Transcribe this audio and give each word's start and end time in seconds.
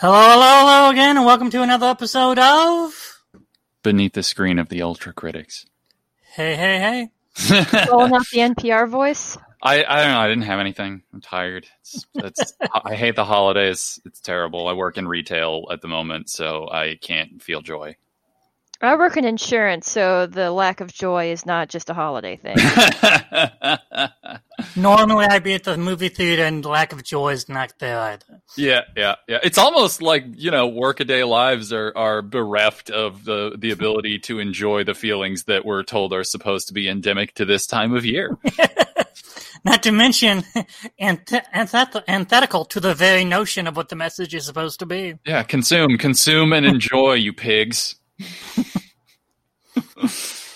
Hello, 0.00 0.14
hello, 0.14 0.60
hello 0.60 0.90
again, 0.90 1.16
and 1.16 1.26
welcome 1.26 1.50
to 1.50 1.60
another 1.60 1.88
episode 1.88 2.38
of 2.38 3.20
Beneath 3.82 4.12
the 4.12 4.22
screen 4.22 4.60
of 4.60 4.68
the 4.68 4.80
Ultra 4.80 5.12
Critics. 5.12 5.66
Hey, 6.20 6.54
hey, 6.54 7.10
hey. 7.34 7.86
Rolling 7.90 8.14
out 8.14 8.24
the 8.32 8.38
NPR 8.38 8.88
voice. 8.88 9.36
I, 9.60 9.84
I 9.84 10.04
don't 10.04 10.12
know. 10.12 10.20
I 10.20 10.28
didn't 10.28 10.44
have 10.44 10.60
anything. 10.60 11.02
I'm 11.12 11.20
tired. 11.20 11.66
It's, 11.80 12.06
it's, 12.14 12.54
I 12.84 12.94
hate 12.94 13.16
the 13.16 13.24
holidays. 13.24 13.98
It's 14.04 14.20
terrible. 14.20 14.68
I 14.68 14.74
work 14.74 14.98
in 14.98 15.08
retail 15.08 15.66
at 15.72 15.80
the 15.80 15.88
moment, 15.88 16.30
so 16.30 16.68
I 16.70 16.96
can't 17.02 17.42
feel 17.42 17.60
joy. 17.60 17.96
I 18.80 18.94
work 18.94 19.16
in 19.16 19.24
insurance, 19.24 19.90
so 19.90 20.26
the 20.26 20.52
lack 20.52 20.80
of 20.80 20.92
joy 20.92 21.32
is 21.32 21.44
not 21.44 21.68
just 21.68 21.90
a 21.90 21.94
holiday 21.94 22.36
thing. 22.36 22.56
Normally 24.76 25.26
I'd 25.26 25.42
be 25.42 25.54
at 25.54 25.64
the 25.64 25.76
movie 25.76 26.08
theater 26.08 26.44
and 26.44 26.64
lack 26.64 26.92
of 26.92 27.02
joy 27.02 27.32
is 27.32 27.48
not 27.48 27.72
there 27.80 27.98
either. 27.98 28.40
yeah, 28.56 28.82
yeah, 28.96 29.16
yeah. 29.26 29.38
It's 29.42 29.58
almost 29.58 30.00
like 30.00 30.24
you 30.36 30.52
know, 30.52 30.68
workaday 30.68 31.24
lives 31.24 31.72
are 31.72 31.92
are 31.96 32.22
bereft 32.22 32.90
of 32.90 33.24
the 33.24 33.56
the 33.58 33.72
ability 33.72 34.20
to 34.20 34.38
enjoy 34.38 34.84
the 34.84 34.94
feelings 34.94 35.44
that 35.44 35.64
we're 35.64 35.82
told 35.82 36.12
are 36.12 36.24
supposed 36.24 36.68
to 36.68 36.74
be 36.74 36.88
endemic 36.88 37.34
to 37.34 37.44
this 37.44 37.66
time 37.66 37.94
of 37.94 38.04
year. 38.04 38.38
Not 39.64 39.82
to 39.82 39.92
mention 39.92 40.42
antith- 41.00 41.44
antith- 41.52 42.04
antithetical 42.06 42.64
to 42.66 42.78
the 42.80 42.94
very 42.94 43.24
notion 43.24 43.66
of 43.66 43.76
what 43.76 43.88
the 43.88 43.96
message 43.96 44.34
is 44.34 44.46
supposed 44.46 44.78
to 44.78 44.86
be. 44.86 45.14
Yeah, 45.26 45.42
consume, 45.42 45.98
consume, 45.98 46.52
and 46.52 46.64
enjoy, 46.64 47.14
you 47.14 47.32
pigs. 47.32 47.96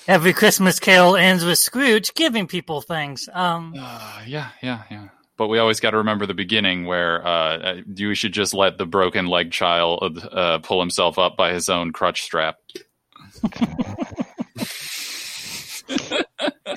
Every 0.08 0.32
Christmas 0.32 0.80
carol 0.80 1.16
ends 1.16 1.44
with 1.44 1.58
Scrooge 1.58 2.12
giving 2.14 2.46
people 2.46 2.80
things. 2.80 3.28
Um, 3.32 3.74
Uh, 3.78 4.22
yeah, 4.26 4.48
yeah, 4.62 4.82
yeah. 4.90 5.08
But 5.36 5.48
we 5.48 5.58
always 5.58 5.80
got 5.80 5.90
to 5.92 5.96
remember 5.98 6.26
the 6.26 6.34
beginning 6.34 6.86
where 6.86 7.26
uh, 7.26 7.80
you 7.94 8.14
should 8.14 8.32
just 8.32 8.52
let 8.52 8.78
the 8.78 8.86
broken 8.86 9.26
leg 9.26 9.50
child 9.52 10.18
uh, 10.30 10.58
pull 10.58 10.80
himself 10.80 11.18
up 11.18 11.36
by 11.36 11.52
his 11.52 11.68
own 11.68 11.92
crutch 11.92 12.22
strap. 12.22 12.56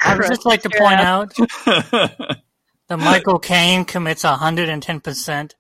I 0.04 0.16
would 0.18 0.28
just 0.28 0.46
like 0.46 0.62
to 0.64 0.70
point 0.70 1.00
out 1.00 1.34
that 1.66 2.38
Michael 2.98 3.40
Caine 3.40 3.86
commits 3.86 4.24
110% 4.24 5.52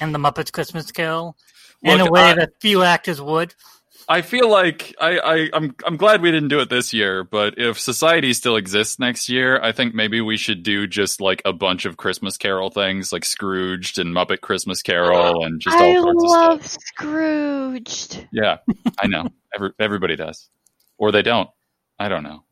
in 0.00 0.12
the 0.12 0.18
Muppets 0.18 0.52
Christmas 0.52 0.90
Carol 0.92 1.36
in 1.82 1.98
Look, 1.98 2.08
a 2.08 2.12
way 2.12 2.22
I- 2.30 2.34
that 2.34 2.50
few 2.60 2.82
actors 2.82 3.20
would. 3.20 3.54
I 4.10 4.22
feel 4.22 4.48
like 4.48 4.94
I, 4.98 5.18
I, 5.18 5.50
I'm 5.52 5.74
I'm 5.84 5.98
glad 5.98 6.22
we 6.22 6.30
didn't 6.30 6.48
do 6.48 6.60
it 6.60 6.70
this 6.70 6.94
year, 6.94 7.24
but 7.24 7.58
if 7.58 7.78
society 7.78 8.32
still 8.32 8.56
exists 8.56 8.98
next 8.98 9.28
year, 9.28 9.60
I 9.62 9.72
think 9.72 9.94
maybe 9.94 10.22
we 10.22 10.38
should 10.38 10.62
do 10.62 10.86
just 10.86 11.20
like 11.20 11.42
a 11.44 11.52
bunch 11.52 11.84
of 11.84 11.98
Christmas 11.98 12.38
Carol 12.38 12.70
things, 12.70 13.12
like 13.12 13.26
Scrooged 13.26 13.98
and 13.98 14.14
Muppet 14.16 14.40
Christmas 14.40 14.80
Carol, 14.80 15.44
and 15.44 15.60
just 15.60 15.78
all 15.78 15.90
I 15.90 16.00
sorts 16.00 16.22
love 16.24 16.60
of 16.60 16.66
stuff. 16.66 16.80
I 17.00 17.04
love 17.04 17.20
Scrooged. 17.42 18.26
Yeah, 18.32 18.56
I 18.98 19.06
know. 19.08 19.26
Every, 19.54 19.70
everybody 19.78 20.14
does, 20.16 20.48
or 20.98 21.10
they 21.12 21.22
don't. 21.22 21.48
I 21.98 22.08
don't 22.08 22.22
know. 22.22 22.44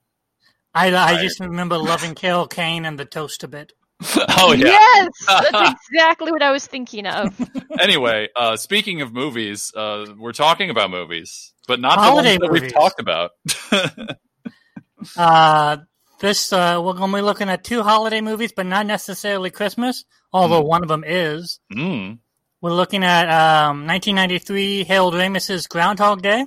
I, 0.75 0.89
I 0.89 1.13
Right. 1.13 1.21
just 1.23 1.41
remember 1.41 1.79
loving 1.79 2.15
Carol 2.15 2.47
Kane 2.49 2.85
and 2.85 2.99
the 2.99 3.05
toast 3.07 3.45
a 3.45 3.49
bit. 3.49 3.73
oh 4.39 4.53
yeah. 4.53 4.67
Yes, 4.67 5.09
that's 5.27 5.75
exactly 5.91 6.31
what 6.33 6.43
I 6.43 6.51
was 6.53 6.67
thinking 6.67 7.07
of. 7.07 7.35
anyway, 7.81 8.29
uh, 8.37 8.57
speaking 8.57 9.01
of 9.01 9.13
movies, 9.13 9.73
uh, 9.75 10.07
we're 10.19 10.33
talking 10.33 10.71
about 10.71 10.91
movies, 10.91 11.53
but 11.67 11.81
not 11.81 11.99
Holiday 11.99 12.37
the 12.37 12.41
ones 12.41 12.41
that 12.41 12.49
movies. 12.49 12.63
we've 12.63 12.73
talked 12.75 13.01
about. 13.01 13.31
Uh, 15.17 15.77
this 16.21 16.53
uh, 16.53 16.81
we're 16.83 16.95
going 16.95 17.11
to 17.11 17.17
be 17.19 17.23
looking 17.23 17.49
at 17.49 17.63
two 17.65 17.83
holiday 17.83 18.21
movies, 18.21 18.53
but 18.55 18.67
not 18.67 18.87
necessarily 18.87 19.51
Christmas, 19.51 20.05
although 20.33 20.63
one 20.63 20.83
of 20.83 20.89
them 20.89 21.05
is. 21.07 21.61
mm. 21.73 22.19
We're 22.63 22.73
looking 22.73 23.05
at 23.05 23.29
um, 23.29 23.87
1993 23.87 24.85
Harold 24.85 25.15
Ramis's 25.15 25.67
Groundhog 25.67 26.23
Day 26.23 26.45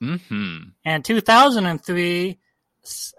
Hmm. 0.00 0.58
and 0.84 1.04
2003. 1.04 2.38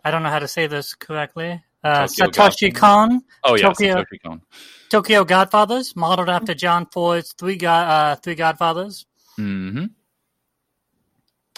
I 0.06 0.12
don't 0.12 0.24
know 0.24 0.30
how 0.30 0.40
to 0.40 0.48
say 0.48 0.68
this 0.68 0.94
correctly. 0.94 1.62
Uh, 1.84 2.08
Tokyo 2.08 2.26
Satoshi 2.28 2.76
Kon, 2.76 3.22
Oh 3.44 3.56
yeah, 3.56 3.62
Tokyo- 3.70 3.96
Satoshi 3.96 4.22
Kon. 4.26 4.42
Tokyo 4.90 5.24
Godfathers, 5.24 5.96
modeled 5.96 6.30
after 6.30 6.54
John 6.54 6.86
Ford's 6.92 7.34
Three 7.34 7.56
Go- 7.58 7.70
uh, 7.70 8.16
Three 8.16 8.36
Godfathers, 8.36 9.06
Hmm. 9.38 9.86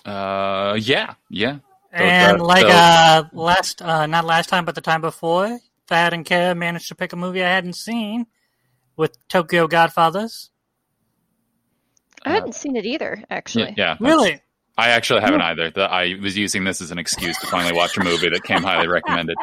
Uh, 0.06 0.78
yeah, 0.80 1.14
yeah. 1.30 1.58
And 1.92 2.40
that- 2.40 2.46
like 2.46 2.62
so- 2.62 2.70
uh, 2.70 3.24
last, 3.34 3.82
uh, 3.82 4.06
not 4.08 4.26
last 4.26 4.50
time, 4.50 4.66
but 4.66 4.76
the 4.76 4.82
time 4.82 5.02
before, 5.02 5.60
Thad 5.88 6.14
and 6.14 6.26
Kara 6.26 6.56
managed 6.56 6.88
to 6.90 6.96
pick 6.96 7.14
a 7.14 7.16
movie 7.16 7.44
I 7.44 7.50
hadn't 7.50 7.74
seen 7.76 8.28
with 8.96 9.18
Tokyo 9.28 9.68
Godfathers. 9.68 10.50
I 12.24 12.30
hadn't 12.32 12.54
seen 12.56 12.76
it 12.76 12.86
either, 12.86 13.24
actually. 13.30 13.74
Yeah, 13.78 13.96
that's- 13.96 14.00
Really? 14.02 14.42
I 14.78 14.90
actually 14.90 15.22
haven't 15.22 15.42
either. 15.42 15.70
The, 15.70 15.82
I 15.84 16.16
was 16.22 16.38
using 16.38 16.64
this 16.64 16.82
as 16.82 16.92
an 16.92 16.98
excuse 16.98 17.38
to 17.40 17.48
finally 17.48 17.74
watch 17.76 17.98
a 17.98 18.04
movie 18.04 18.30
that 18.30 18.44
came 18.44 18.64
highly 18.64 18.88
recommended. 18.88 19.38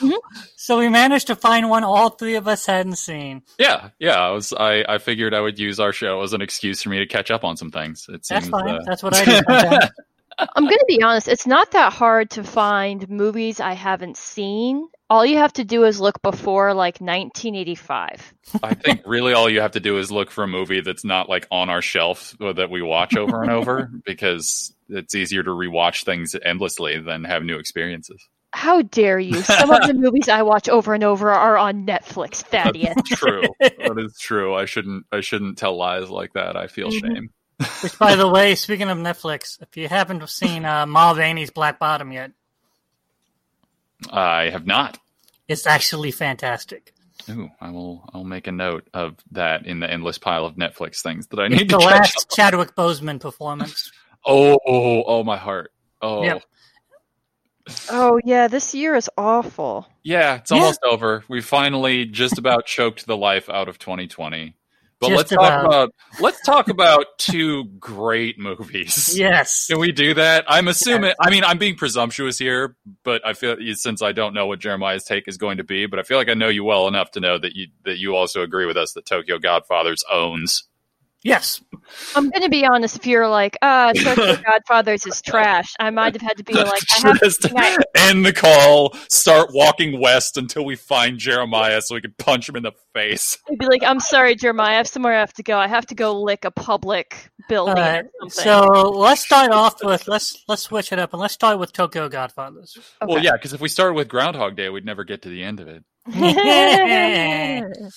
So 0.56 0.78
we 0.78 0.88
managed 0.88 1.26
to 1.28 1.36
find 1.36 1.68
one 1.68 1.82
all 1.84 2.10
three 2.10 2.36
of 2.36 2.46
us 2.46 2.64
hadn't 2.66 2.96
seen. 2.96 3.42
Yeah, 3.58 3.88
yeah. 3.98 4.20
I 4.20 4.30
was. 4.30 4.52
I, 4.52 4.84
I 4.88 4.98
figured 4.98 5.34
I 5.34 5.40
would 5.40 5.58
use 5.58 5.80
our 5.80 5.92
show 5.92 6.22
as 6.22 6.32
an 6.32 6.42
excuse 6.42 6.82
for 6.82 6.90
me 6.90 6.98
to 6.98 7.06
catch 7.06 7.30
up 7.30 7.44
on 7.44 7.56
some 7.56 7.70
things. 7.72 8.06
It 8.08 8.12
That's 8.12 8.28
seems. 8.28 8.48
fine. 8.50 8.68
uh, 8.68 8.78
That's 8.86 9.02
what 9.02 9.16
I 9.16 9.24
do 9.24 9.32
sometimes. 9.32 9.90
I'm 10.56 10.64
going 10.64 10.78
to 10.78 10.84
be 10.88 11.02
honest, 11.02 11.28
it's 11.28 11.46
not 11.46 11.70
that 11.72 11.92
hard 11.92 12.30
to 12.30 12.44
find 12.44 13.08
movies 13.08 13.60
I 13.60 13.72
haven't 13.74 14.16
seen. 14.16 14.88
All 15.08 15.26
you 15.26 15.38
have 15.38 15.52
to 15.54 15.64
do 15.64 15.84
is 15.84 16.00
look 16.00 16.22
before 16.22 16.72
like 16.72 17.00
1985. 17.00 18.34
I 18.62 18.74
think 18.74 19.02
really 19.06 19.32
all 19.32 19.50
you 19.50 19.60
have 19.60 19.72
to 19.72 19.80
do 19.80 19.98
is 19.98 20.10
look 20.12 20.30
for 20.30 20.44
a 20.44 20.48
movie 20.48 20.80
that's 20.80 21.04
not 21.04 21.28
like 21.28 21.46
on 21.50 21.68
our 21.68 21.82
shelf 21.82 22.36
or 22.40 22.52
that 22.54 22.70
we 22.70 22.80
watch 22.82 23.16
over 23.16 23.42
and 23.42 23.50
over 23.50 23.90
because 24.06 24.72
it's 24.88 25.14
easier 25.14 25.42
to 25.42 25.50
rewatch 25.50 26.04
things 26.04 26.36
endlessly 26.44 26.98
than 27.00 27.24
have 27.24 27.42
new 27.42 27.58
experiences. 27.58 28.28
How 28.52 28.82
dare 28.82 29.18
you? 29.20 29.42
Some 29.42 29.70
of 29.70 29.86
the 29.86 29.94
movies 29.94 30.28
I 30.28 30.42
watch 30.42 30.68
over 30.68 30.92
and 30.92 31.04
over 31.04 31.30
are 31.30 31.56
on 31.56 31.86
Netflix, 31.86 32.36
Thaddeus. 32.42 32.96
True, 33.06 33.42
that 33.60 33.96
is 34.04 34.18
true. 34.18 34.54
I 34.54 34.64
shouldn't. 34.64 35.06
I 35.12 35.20
shouldn't 35.20 35.56
tell 35.56 35.76
lies 35.76 36.10
like 36.10 36.32
that. 36.32 36.56
I 36.56 36.66
feel 36.66 36.88
Mhm. 36.88 37.00
shame. 37.00 37.30
Which, 37.82 37.98
by 37.98 38.16
the 38.16 38.28
way, 38.28 38.54
speaking 38.54 38.88
of 38.88 38.96
Netflix, 38.98 39.60
if 39.60 39.76
you 39.76 39.88
haven't 39.88 40.26
seen 40.30 40.64
uh, 40.64 40.86
Ma 40.86 41.12
Rainey's 41.12 41.50
Black 41.50 41.78
Bottom 41.78 42.10
yet, 42.12 42.32
I 44.10 44.44
have 44.50 44.66
not. 44.66 44.98
it's 45.48 45.66
actually 45.66 46.10
fantastic. 46.10 46.92
Ooh, 47.28 47.50
I 47.60 47.70
will. 47.70 48.08
I'll 48.14 48.24
make 48.24 48.46
a 48.46 48.52
note 48.52 48.88
of 48.94 49.16
that 49.32 49.66
in 49.66 49.80
the 49.80 49.90
endless 49.90 50.16
pile 50.16 50.46
of 50.46 50.54
Netflix 50.56 51.02
things 51.02 51.26
that 51.28 51.38
I 51.38 51.48
need 51.48 51.68
The 51.68 51.76
to 51.76 51.84
catch 51.84 51.90
last 51.92 52.26
up. 52.30 52.34
Chadwick 52.36 52.74
Boseman 52.74 53.20
performance. 53.20 53.92
Oh, 54.24 54.58
oh, 54.66 55.02
oh, 55.06 55.22
my 55.24 55.36
heart. 55.36 55.72
Oh, 56.00 56.24
Yep. 56.24 56.42
Oh, 57.90 58.18
yeah, 58.24 58.48
this 58.48 58.74
year 58.74 58.94
is 58.96 59.08
awful. 59.18 59.86
yeah. 60.02 60.36
It's 60.36 60.50
Yeah. 60.50 60.56
almost 60.58 60.80
over. 60.84 61.24
We 61.28 61.40
finally 61.42 62.04
just 62.06 62.38
about 62.38 62.64
choked 62.66 63.06
the 63.06 63.16
life 63.18 63.48
out 63.50 63.68
of 63.68 63.78
2020. 63.78 64.56
But 65.00 65.08
Just 65.08 65.16
let's 65.16 65.32
about. 65.32 65.48
talk 65.48 65.64
about 65.66 65.94
let's 66.20 66.40
talk 66.42 66.68
about 66.68 67.06
two 67.18 67.64
great 67.78 68.38
movies. 68.38 69.14
Yes. 69.20 69.66
Can 69.66 69.80
we 69.80 69.92
do 69.92 70.14
that? 70.14 70.44
I'm 70.46 70.68
assuming. 70.68 71.12
I 71.20 71.30
mean, 71.30 71.42
I'm 71.42 71.58
being 71.58 71.74
presumptuous 71.76 72.38
here, 72.38 72.76
but 73.02 73.26
I 73.26 73.32
feel 73.32 73.56
since 73.74 74.02
I 74.02 74.12
don't 74.12 74.34
know 74.34 74.46
what 74.46 74.60
Jeremiah's 74.60 75.04
take 75.04 75.26
is 75.26 75.36
going 75.36 75.56
to 75.56 75.64
be, 75.64 75.86
but 75.86 75.98
I 75.98 76.02
feel 76.02 76.16
like 76.18 76.28
I 76.28 76.34
know 76.34 76.48
you 76.48 76.64
well 76.64 76.86
enough 76.86 77.10
to 77.12 77.20
know 77.20 77.38
that 77.38 77.54
you 77.56 77.68
that 77.84 77.98
you 77.98 78.14
also 78.14 78.42
agree 78.42 78.66
with 78.66 78.76
us 78.76 78.92
that 78.92 79.06
Tokyo 79.06 79.38
Godfathers 79.38 80.04
owns. 80.10 80.64
Yes. 81.22 81.60
I'm 82.16 82.30
going 82.30 82.42
to 82.42 82.48
be 82.48 82.64
honest, 82.64 82.96
if 82.96 83.06
you're 83.06 83.28
like, 83.28 83.58
ah, 83.60 83.92
Tokyo 83.94 84.36
Godfathers 84.36 85.06
is 85.06 85.20
trash, 85.20 85.74
I 85.78 85.90
might 85.90 86.14
have 86.14 86.22
had 86.22 86.38
to 86.38 86.44
be 86.44 86.54
like, 86.54 86.82
I 86.92 87.08
have 87.08 87.20
Just 87.20 87.46
I- 87.54 87.76
end 87.96 88.24
the 88.24 88.32
call, 88.32 88.94
start 89.08 89.50
walking 89.52 90.00
west 90.00 90.38
until 90.38 90.64
we 90.64 90.76
find 90.76 91.18
Jeremiah 91.18 91.82
so 91.82 91.94
we 91.94 92.00
can 92.00 92.14
punch 92.18 92.48
him 92.48 92.56
in 92.56 92.62
the 92.62 92.72
face. 92.94 93.38
I'd 93.50 93.58
be 93.58 93.66
like, 93.66 93.82
I'm 93.82 94.00
sorry, 94.00 94.34
Jeremiah, 94.34 94.74
I 94.74 94.76
have 94.76 94.88
somewhere 94.88 95.14
I 95.14 95.20
have 95.20 95.32
to 95.34 95.42
go. 95.42 95.58
I 95.58 95.68
have 95.68 95.86
to 95.86 95.94
go 95.94 96.22
lick 96.22 96.44
a 96.44 96.50
public 96.50 97.30
building 97.48 97.76
All 97.76 97.82
right. 97.82 98.04
or 98.22 98.30
something. 98.30 98.44
So 98.44 98.90
let's 98.90 99.22
start 99.22 99.50
off 99.50 99.82
with 99.82 100.08
let's 100.08 100.42
let's 100.48 100.62
switch 100.62 100.92
it 100.92 100.98
up 100.98 101.12
and 101.12 101.20
let's 101.20 101.34
start 101.34 101.58
with 101.58 101.72
Tokyo 101.72 102.08
Godfathers. 102.08 102.78
Okay. 103.02 103.12
Well, 103.12 103.22
yeah, 103.22 103.32
because 103.32 103.52
if 103.52 103.60
we 103.60 103.68
started 103.68 103.94
with 103.94 104.08
Groundhog 104.08 104.56
Day, 104.56 104.68
we'd 104.70 104.86
never 104.86 105.04
get 105.04 105.22
to 105.22 105.28
the 105.28 105.42
end 105.42 105.60
of 105.60 105.68
it. 105.68 105.84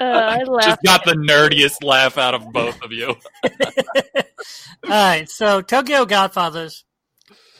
Uh, 0.00 0.04
I 0.04 0.42
laugh. 0.44 0.64
Just 0.64 0.82
got 0.82 1.04
the 1.04 1.12
nerdiest 1.12 1.82
laugh 1.84 2.16
out 2.16 2.34
of 2.34 2.50
both 2.52 2.80
of 2.82 2.90
you. 2.92 3.14
All 4.84 4.90
right, 4.90 5.28
so 5.28 5.60
Tokyo 5.60 6.06
Godfathers 6.06 6.84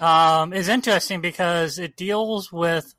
um, 0.01 0.53
is 0.55 0.69
interesting 0.69 1.21
because 1.21 1.79
it 1.79 1.97
deals 1.97 2.51
with 2.51 2.95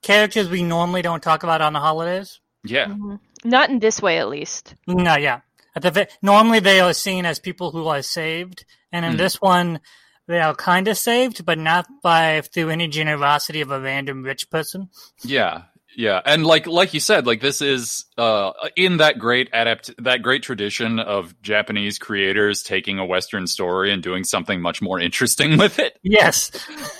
characters 0.00 0.48
we 0.48 0.62
normally 0.62 1.02
don't 1.02 1.22
talk 1.22 1.42
about 1.42 1.60
on 1.60 1.72
the 1.74 1.80
holidays. 1.80 2.40
Yeah. 2.64 2.86
Mhm. 2.86 3.20
Not 3.44 3.70
in 3.70 3.78
this 3.80 4.00
way, 4.00 4.18
at 4.18 4.28
least. 4.28 4.74
No, 4.86 5.16
yeah. 5.16 5.40
At 5.76 5.82
the 5.82 6.08
normally 6.22 6.60
they 6.60 6.80
are 6.80 6.92
seen 6.94 7.26
as 7.26 7.38
people 7.38 7.70
who 7.70 7.86
are 7.88 8.02
saved, 8.02 8.64
and 8.90 9.04
in 9.04 9.12
Hmm. 9.12 9.18
this 9.18 9.40
one, 9.40 9.80
they 10.26 10.40
are 10.40 10.54
kind 10.54 10.88
of 10.88 10.96
saved, 10.96 11.44
but 11.44 11.58
not 11.58 11.86
by 12.02 12.40
through 12.40 12.70
any 12.70 12.88
generosity 12.88 13.60
of 13.60 13.70
a 13.70 13.80
random 13.80 14.22
rich 14.22 14.48
person. 14.50 14.88
Yeah. 15.22 15.62
Yeah, 15.96 16.20
and 16.24 16.46
like 16.46 16.66
like 16.66 16.94
you 16.94 17.00
said, 17.00 17.26
like 17.26 17.40
this 17.40 17.60
is 17.60 18.04
uh 18.16 18.52
in 18.76 18.98
that 18.98 19.18
great 19.18 19.48
adapt 19.52 19.90
that 20.02 20.22
great 20.22 20.42
tradition 20.42 20.98
of 20.98 21.40
Japanese 21.42 21.98
creators 21.98 22.62
taking 22.62 22.98
a 22.98 23.04
Western 23.04 23.46
story 23.46 23.92
and 23.92 24.02
doing 24.02 24.24
something 24.24 24.60
much 24.60 24.80
more 24.80 24.98
interesting 25.00 25.58
with 25.58 25.78
it. 25.78 25.98
Yes. 26.02 26.50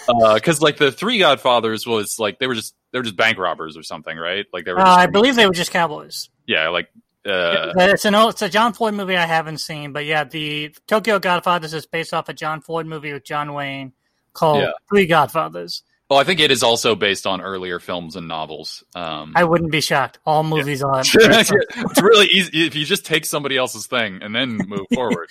Because 0.07 0.61
like 0.61 0.77
the 0.77 0.93
Three 0.93 1.19
Godfathers 1.19 1.87
was 1.87 2.19
like 2.19 2.39
they 2.39 2.47
were 2.47 2.55
just 2.55 2.75
they 2.93 2.99
were 2.99 3.05
just 3.05 3.17
bank 3.17 3.39
robbers 3.39 3.77
or 3.77 3.83
something, 3.83 4.17
right? 4.17 4.47
Like 4.53 4.65
they 4.65 4.73
were. 4.73 4.81
Uh, 4.81 4.97
I 4.97 5.07
believe 5.07 5.37
they 5.37 5.47
were 5.47 5.55
just 5.55 5.71
cowboys. 5.71 6.29
yeah, 6.47 6.69
like 6.69 6.89
uh, 7.25 7.73
it's 7.77 8.05
an 8.05 8.15
old, 8.15 8.33
it's 8.33 8.43
a 8.43 8.49
John 8.49 8.73
Ford 8.73 8.95
movie 8.95 9.17
I 9.17 9.27
haven't 9.27 9.59
seen, 9.59 9.93
but 9.93 10.05
yeah, 10.05 10.25
the 10.25 10.75
Tokyo 10.89 11.19
Godfathers 11.19 11.73
is 11.73 11.87
based 11.87 12.13
off 12.13 12.29
a 12.29 12.35
John 12.35 12.61
Ford 12.61 12.87
movie 12.87 13.13
with 13.13 13.25
John 13.25 13.55
Wayne 13.55 13.93
called 14.33 14.63
Yeah. 14.63 14.73
Three 14.91 15.07
Godfathers. 15.07 15.83
Well, 16.13 16.21
I 16.21 16.25
think 16.25 16.41
it 16.41 16.51
is 16.51 16.63
also 16.63 16.95
based 16.95 17.27
on 17.27 17.41
earlier 17.41 17.81
films 17.81 18.17
and 18.17 18.29
novels. 18.29 18.85
Um, 18.95 19.33
I 19.35 19.45
wouldn't 19.45 19.73
be 19.73 19.81
shocked. 19.81 20.19
All 20.27 20.43
movies 20.43 20.83
are. 20.83 21.01
it's 21.01 22.03
really 22.03 22.27
easy 22.27 22.67
if 22.67 22.75
you 22.75 22.85
just 22.85 23.07
take 23.07 23.25
somebody 23.25 23.57
else's 23.57 23.87
thing 23.87 24.19
and 24.21 24.35
then 24.35 24.59
move 24.67 24.85
forward. 24.95 25.31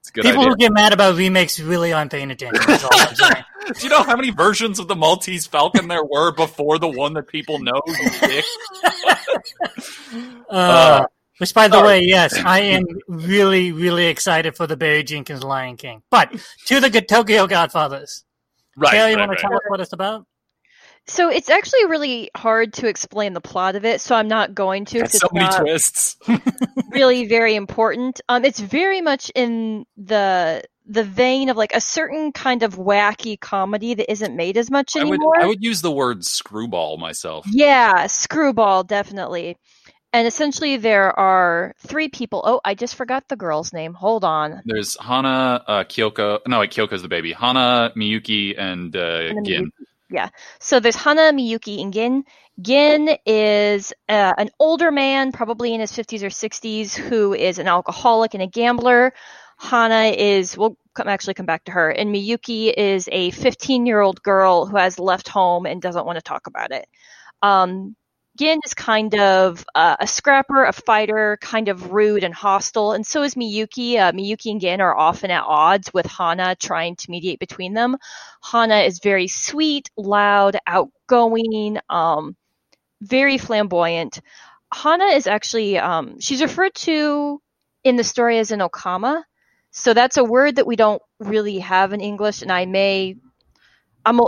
It's 0.00 0.10
good 0.10 0.24
People 0.24 0.42
idea. 0.42 0.50
who 0.50 0.56
get 0.58 0.72
mad 0.74 0.92
about 0.92 1.16
remakes 1.16 1.58
really 1.58 1.94
aren't 1.94 2.10
paying 2.10 2.30
attention. 2.30 2.62
That's 2.66 2.84
all 2.84 2.90
I'm 2.92 3.14
saying. 3.14 3.44
Do 3.74 3.82
you 3.82 3.88
know 3.88 4.02
how 4.02 4.16
many 4.16 4.28
versions 4.28 4.78
of 4.78 4.86
the 4.86 4.94
Maltese 4.94 5.46
Falcon 5.46 5.88
there 5.88 6.04
were 6.04 6.30
before 6.32 6.78
the 6.78 6.88
one 6.88 7.14
that 7.14 7.26
people 7.28 7.58
know? 7.60 7.80
Dick? 8.20 8.44
Uh, 10.50 11.06
which, 11.38 11.54
by 11.54 11.68
the 11.68 11.80
way, 11.80 12.02
yes, 12.02 12.36
I 12.36 12.60
am 12.60 12.84
really, 13.06 13.72
really 13.72 14.08
excited 14.08 14.56
for 14.56 14.66
the 14.66 14.76
Barry 14.76 15.04
Jenkins 15.04 15.42
Lion 15.42 15.78
King. 15.78 16.02
But 16.10 16.34
to 16.66 16.80
the 16.80 17.00
Tokyo 17.00 17.46
Godfathers. 17.46 18.24
Right. 18.78 18.92
Taylor, 18.92 19.08
you 19.10 19.16
right, 19.16 19.26
want 19.28 19.38
to 19.38 19.42
tell 19.42 19.54
us 19.54 19.60
what 19.66 19.80
it's 19.80 19.92
about? 19.92 20.24
So 21.06 21.30
it's 21.30 21.48
actually 21.48 21.86
really 21.86 22.30
hard 22.36 22.74
to 22.74 22.86
explain 22.86 23.32
the 23.32 23.40
plot 23.40 23.76
of 23.76 23.84
it, 23.84 24.00
so 24.00 24.14
I'm 24.14 24.28
not 24.28 24.54
going 24.54 24.84
to. 24.86 25.00
'cause 25.00 25.12
There's 25.12 25.22
so 25.22 25.28
many 25.32 25.46
not 25.46 25.60
twists. 25.60 26.16
really 26.90 27.26
very 27.26 27.54
important. 27.54 28.20
Um, 28.28 28.44
it's 28.44 28.60
very 28.60 29.00
much 29.00 29.30
in 29.34 29.84
the 29.96 30.62
the 30.90 31.04
vein 31.04 31.50
of 31.50 31.56
like 31.56 31.74
a 31.74 31.80
certain 31.80 32.32
kind 32.32 32.62
of 32.62 32.76
wacky 32.76 33.38
comedy 33.38 33.92
that 33.94 34.10
isn't 34.10 34.34
made 34.34 34.56
as 34.56 34.70
much 34.70 34.96
I 34.96 35.00
would 35.04 35.08
anymore. 35.14 35.40
I 35.40 35.46
would 35.46 35.62
use 35.62 35.82
the 35.82 35.90
word 35.92 36.24
screwball 36.24 36.96
myself. 36.96 37.46
Yeah, 37.50 38.06
screwball, 38.06 38.84
definitely. 38.84 39.58
And 40.12 40.26
essentially, 40.26 40.78
there 40.78 41.18
are 41.18 41.74
three 41.78 42.08
people. 42.08 42.42
Oh, 42.44 42.60
I 42.64 42.74
just 42.74 42.94
forgot 42.94 43.28
the 43.28 43.36
girl's 43.36 43.72
name. 43.74 43.92
Hold 43.92 44.24
on. 44.24 44.62
There's 44.64 44.96
Hana, 44.98 45.62
uh, 45.66 45.84
Kyoko. 45.84 46.40
No, 46.46 46.60
wait, 46.60 46.70
Kyoko's 46.70 47.02
the 47.02 47.08
baby. 47.08 47.32
Hana, 47.32 47.92
Miyuki, 47.94 48.54
and 48.58 48.96
uh, 48.96 49.28
Hana, 49.28 49.42
Gin. 49.42 49.70
So 50.60 50.80
there's 50.80 50.96
Hana, 50.96 51.32
Miyuki, 51.32 51.82
and 51.82 51.92
Gin. 51.92 52.24
Gin 52.60 53.16
is 53.26 53.92
uh, 54.08 54.34
an 54.38 54.50
older 54.58 54.90
man, 54.90 55.30
probably 55.30 55.74
in 55.74 55.80
his 55.80 55.92
50s 55.92 56.22
or 56.22 56.28
60s, 56.28 56.94
who 56.94 57.34
is 57.34 57.58
an 57.58 57.68
alcoholic 57.68 58.34
and 58.34 58.42
a 58.42 58.46
gambler. 58.46 59.12
Hana 59.58 60.14
is, 60.16 60.56
we'll 60.56 60.76
come, 60.94 61.08
actually 61.08 61.34
come 61.34 61.46
back 61.46 61.64
to 61.64 61.72
her. 61.72 61.90
And 61.90 62.14
Miyuki 62.14 62.72
is 62.74 63.08
a 63.12 63.30
15 63.30 63.86
year 63.86 64.00
old 64.00 64.22
girl 64.22 64.66
who 64.66 64.76
has 64.76 64.98
left 64.98 65.28
home 65.28 65.66
and 65.66 65.82
doesn't 65.82 66.06
want 66.06 66.16
to 66.16 66.22
talk 66.22 66.46
about 66.46 66.72
it. 66.72 66.88
Um, 67.42 67.94
Gin 68.38 68.60
is 68.64 68.72
kind 68.72 69.14
of 69.16 69.64
uh, 69.74 69.96
a 69.98 70.06
scrapper, 70.06 70.64
a 70.64 70.72
fighter, 70.72 71.38
kind 71.40 71.68
of 71.68 71.90
rude 71.92 72.22
and 72.22 72.32
hostile, 72.32 72.92
and 72.92 73.04
so 73.04 73.22
is 73.24 73.34
Miyuki. 73.34 73.96
Uh, 73.98 74.12
Miyuki 74.12 74.52
and 74.52 74.60
Gin 74.60 74.80
are 74.80 74.96
often 74.96 75.30
at 75.32 75.42
odds 75.42 75.92
with 75.92 76.06
Hana 76.06 76.54
trying 76.54 76.94
to 76.96 77.10
mediate 77.10 77.40
between 77.40 77.74
them. 77.74 77.96
Hana 78.40 78.78
is 78.78 79.00
very 79.00 79.26
sweet, 79.26 79.90
loud, 79.96 80.56
outgoing, 80.66 81.78
um, 81.90 82.36
very 83.02 83.38
flamboyant. 83.38 84.20
Hana 84.72 85.06
is 85.06 85.26
actually 85.26 85.78
um, 85.78 86.20
she's 86.20 86.40
referred 86.42 86.74
to 86.76 87.42
in 87.82 87.96
the 87.96 88.04
story 88.04 88.38
as 88.38 88.52
an 88.52 88.60
okama, 88.60 89.24
so 89.72 89.94
that's 89.94 90.16
a 90.16 90.24
word 90.24 90.56
that 90.56 90.66
we 90.66 90.76
don't 90.76 91.02
really 91.18 91.58
have 91.58 91.92
in 91.92 92.00
English, 92.00 92.42
and 92.42 92.52
I 92.52 92.66
may 92.66 93.16
I'm 94.06 94.20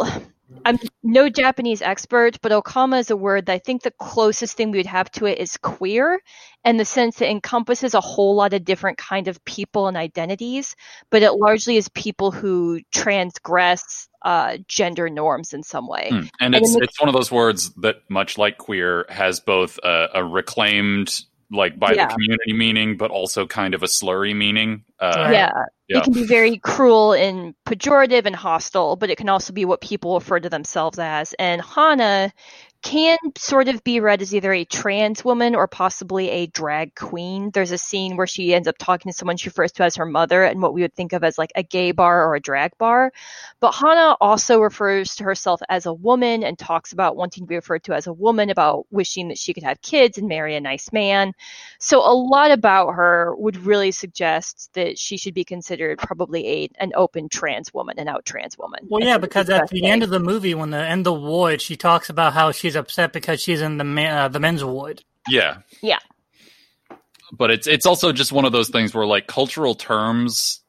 I'm 0.65 0.79
no 1.03 1.29
Japanese 1.29 1.81
expert, 1.83 2.39
but 2.43 2.53
okama 2.53 3.01
is 3.01 3.11
a 3.11 3.17
word 3.17 3.47
that 3.47 3.53
I 3.53 3.59
think 3.59 3.83
the 3.83 3.91
closest 3.93 4.57
thing 4.57 4.71
we 4.71 4.79
would 4.79 4.87
have 4.87 5.11
to 5.13 5.27
it 5.27 5.39
is 5.39 5.57
queer, 5.57 6.21
in 6.65 6.77
the 6.77 6.85
sense 6.85 7.17
that 7.17 7.29
it 7.29 7.31
encompasses 7.31 7.95
a 7.95 8.01
whole 8.01 8.35
lot 8.35 8.53
of 8.53 8.65
different 8.65 8.99
kind 8.99 9.29
of 9.29 9.43
people 9.45 9.89
and 9.89 9.97
identities, 9.97 10.77
but 11.11 11.23
it 11.23 11.33
largely 11.33 11.77
is 11.77 11.89
people 11.91 12.31
who 12.31 12.81
transgress 12.93 14.09
uh, 14.23 14.59
gender 14.69 15.09
norms 15.09 15.55
in 15.55 15.63
some 15.63 15.89
way. 15.89 16.09
Hmm. 16.11 16.17
And 16.41 16.55
And 16.55 16.57
it's 16.57 16.75
the- 16.75 16.83
it's 16.83 17.01
one 17.01 17.09
of 17.09 17.15
those 17.15 17.33
words 17.33 17.71
that, 17.77 18.03
much 18.11 18.37
like 18.37 18.59
queer, 18.59 19.07
has 19.09 19.41
both 19.41 19.79
a, 19.83 20.09
a 20.15 20.25
reclaimed 20.25 21.23
like 21.51 21.79
by 21.79 21.93
Yeah. 21.93 22.07
the 22.07 22.13
community 22.15 22.53
meaning, 22.53 22.97
but 22.97 23.11
also 23.11 23.47
kind 23.47 23.75
of 23.75 23.83
a 23.83 23.87
slurry 23.87 24.35
meaning. 24.35 24.85
Uh, 24.99 25.31
Yeah. 25.33 25.51
Yeah. 25.89 25.99
It 25.99 26.05
can 26.05 26.13
be 26.13 26.25
very 26.25 26.57
cruel 26.59 27.13
and 27.13 27.55
pejorative 27.67 28.25
and 28.25 28.37
hostile, 28.37 28.95
but 28.95 29.11
it 29.11 29.19
can 29.19 29.29
also 29.29 29.53
be 29.53 29.65
what 29.65 29.81
people 29.81 30.15
refer 30.15 30.39
to 30.39 30.49
themselves 30.49 31.01
as. 31.01 31.35
And 31.39 31.61
Hana 31.61 32.33
can 32.83 33.19
sort 33.37 33.69
of 33.69 33.85
be 33.85 34.01
read 34.01 34.23
as 34.23 34.35
either 34.35 34.53
a 34.53 34.65
trans 34.65 35.25
woman 35.25 35.55
or 35.55 35.67
possibly 35.67 36.31
a 36.31 36.47
drag 36.47 36.95
queen. 36.95 37.51
There's 37.53 37.73
a 37.73 37.79
scene 37.79 38.17
where 38.17 38.27
she 38.27 38.55
ends 38.55 38.69
up 38.69 38.79
talking 38.79 39.13
to 39.13 39.17
someone 39.17 39.37
she 39.37 39.49
refers 39.49 39.73
to 39.73 39.85
as 39.85 39.97
her 39.97 40.07
mother 40.07 40.45
and 40.45 40.63
what 40.63 40.73
we 40.73 40.83
would 40.83 40.95
think 40.95 41.13
of 41.13 41.23
as 41.23 41.37
like 41.37 41.53
a 41.55 41.63
gay 41.63 41.93
bar 41.93 42.27
or 42.27 42.35
a 42.35 42.41
drag 42.41 42.77
bar. 42.79 43.13
But 43.61 43.73
Hana 43.73 44.17
also 44.21 44.61
refers 44.61 45.17
to 45.17 45.25
herself 45.25 45.61
as 45.69 45.85
a 45.85 45.93
woman 45.93 46.43
and 46.43 46.59
talks 46.59 46.93
about 46.93 47.17
wanting 47.17 47.45
to 47.45 47.49
be 47.49 47.57
referred 47.57 47.85
to 47.85 47.93
as 47.93 48.07
a 48.07 48.13
woman, 48.13 48.49
about 48.49 48.87
wishing 48.91 49.29
that 49.29 49.39
she 49.39 49.53
could 49.53 49.65
have 49.65 49.83
kids 49.83 50.17
and 50.17 50.29
marry 50.29 50.57
a 50.57 50.61
nice 50.61 50.93
man. 50.93 51.35
So 51.79 52.01
a 52.01 52.15
lot 52.15 52.51
about 52.51 52.93
her 52.93 53.35
would 53.37 53.59
really 53.59 53.91
suggest 53.91 54.71
that 54.75 54.99
she 54.99 55.19
should 55.19 55.35
be 55.35 55.45
considered 55.45 55.99
probably 55.99 56.49
a 56.49 56.71
an 56.79 56.93
open 56.95 57.29
trans 57.29 57.75
woman, 57.75 57.99
an 57.99 58.09
out 58.09 58.25
trans 58.25 58.57
woman. 58.57 58.87
Well, 58.89 59.03
yeah, 59.03 59.19
because 59.19 59.51
at 59.51 59.69
the 59.69 59.83
way. 59.83 59.91
end 59.91 60.03
of 60.03 60.11
the 60.11 60.19
movie, 60.19 60.55
when 60.55 60.71
the 60.71 60.79
end 60.79 61.01
of 61.01 61.05
the 61.05 61.21
ward, 61.21 61.61
she 61.61 61.77
talks 61.77 62.09
about 62.09 62.33
how 62.33 62.53
she's 62.71 62.77
upset 62.77 63.13
because 63.13 63.41
she's 63.41 63.61
in 63.61 63.79
the 63.79 63.85
men, 63.85 64.17
uh, 64.17 64.29
the 64.29 64.39
men's 64.39 64.65
ward. 64.65 65.03
Yeah. 65.29 65.59
Yeah. 65.83 65.99
But 67.33 67.51
it's 67.51 67.67
it's 67.67 67.87
also 67.87 68.13
just 68.13 68.33
one 68.33 68.45
of 68.45 68.53
those 68.53 68.71
things 68.71 68.95
where 68.95 69.07
like 69.07 69.27
cultural 69.27 69.75
terms 69.75 70.61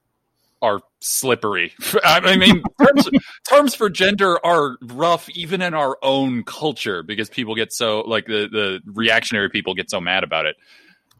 are 0.61 0.81
slippery. 0.99 1.73
I 2.03 2.37
mean, 2.37 2.63
terms, 2.81 3.09
terms 3.49 3.75
for 3.75 3.89
gender 3.89 4.43
are 4.45 4.77
rough 4.81 5.29
even 5.29 5.61
in 5.61 5.73
our 5.73 5.97
own 6.01 6.43
culture 6.43 7.03
because 7.03 7.29
people 7.29 7.55
get 7.55 7.73
so 7.73 8.01
like 8.01 8.25
the 8.25 8.47
the 8.51 8.79
reactionary 8.85 9.49
people 9.49 9.73
get 9.73 9.89
so 9.89 10.01
mad 10.01 10.23
about 10.23 10.45
it. 10.45 10.55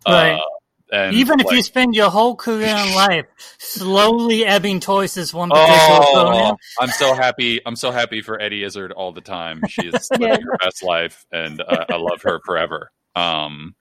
Right. 0.07 0.33
Uh, 0.33 0.41
and 0.91 1.15
Even 1.15 1.39
if 1.39 1.51
you 1.51 1.62
spend 1.63 1.95
your 1.95 2.10
whole 2.10 2.36
career 2.36 2.75
in 2.75 2.95
life 2.95 3.25
slowly 3.60 4.45
ebbing 4.45 4.79
towards 4.79 5.13
this 5.13 5.33
one 5.33 5.50
particular 5.50 5.77
Oh, 5.79 6.24
pronoun, 6.25 6.57
I'm 6.79 6.89
so 6.89 7.13
happy! 7.13 7.62
I'm 7.65 7.75
so 7.75 7.91
happy 7.91 8.21
for 8.21 8.39
Eddie 8.41 8.63
Izzard 8.63 8.91
all 8.91 9.12
the 9.13 9.21
time. 9.21 9.62
She's 9.69 9.93
Yeah. 10.12 10.17
living 10.31 10.45
her 10.45 10.57
best 10.62 10.83
life, 10.83 11.25
and 11.31 11.62
uh, 11.62 11.86
I 11.89 11.95
love 11.95 12.21
her 12.24 12.39
forever. 12.45 12.91
Um, 13.15 13.75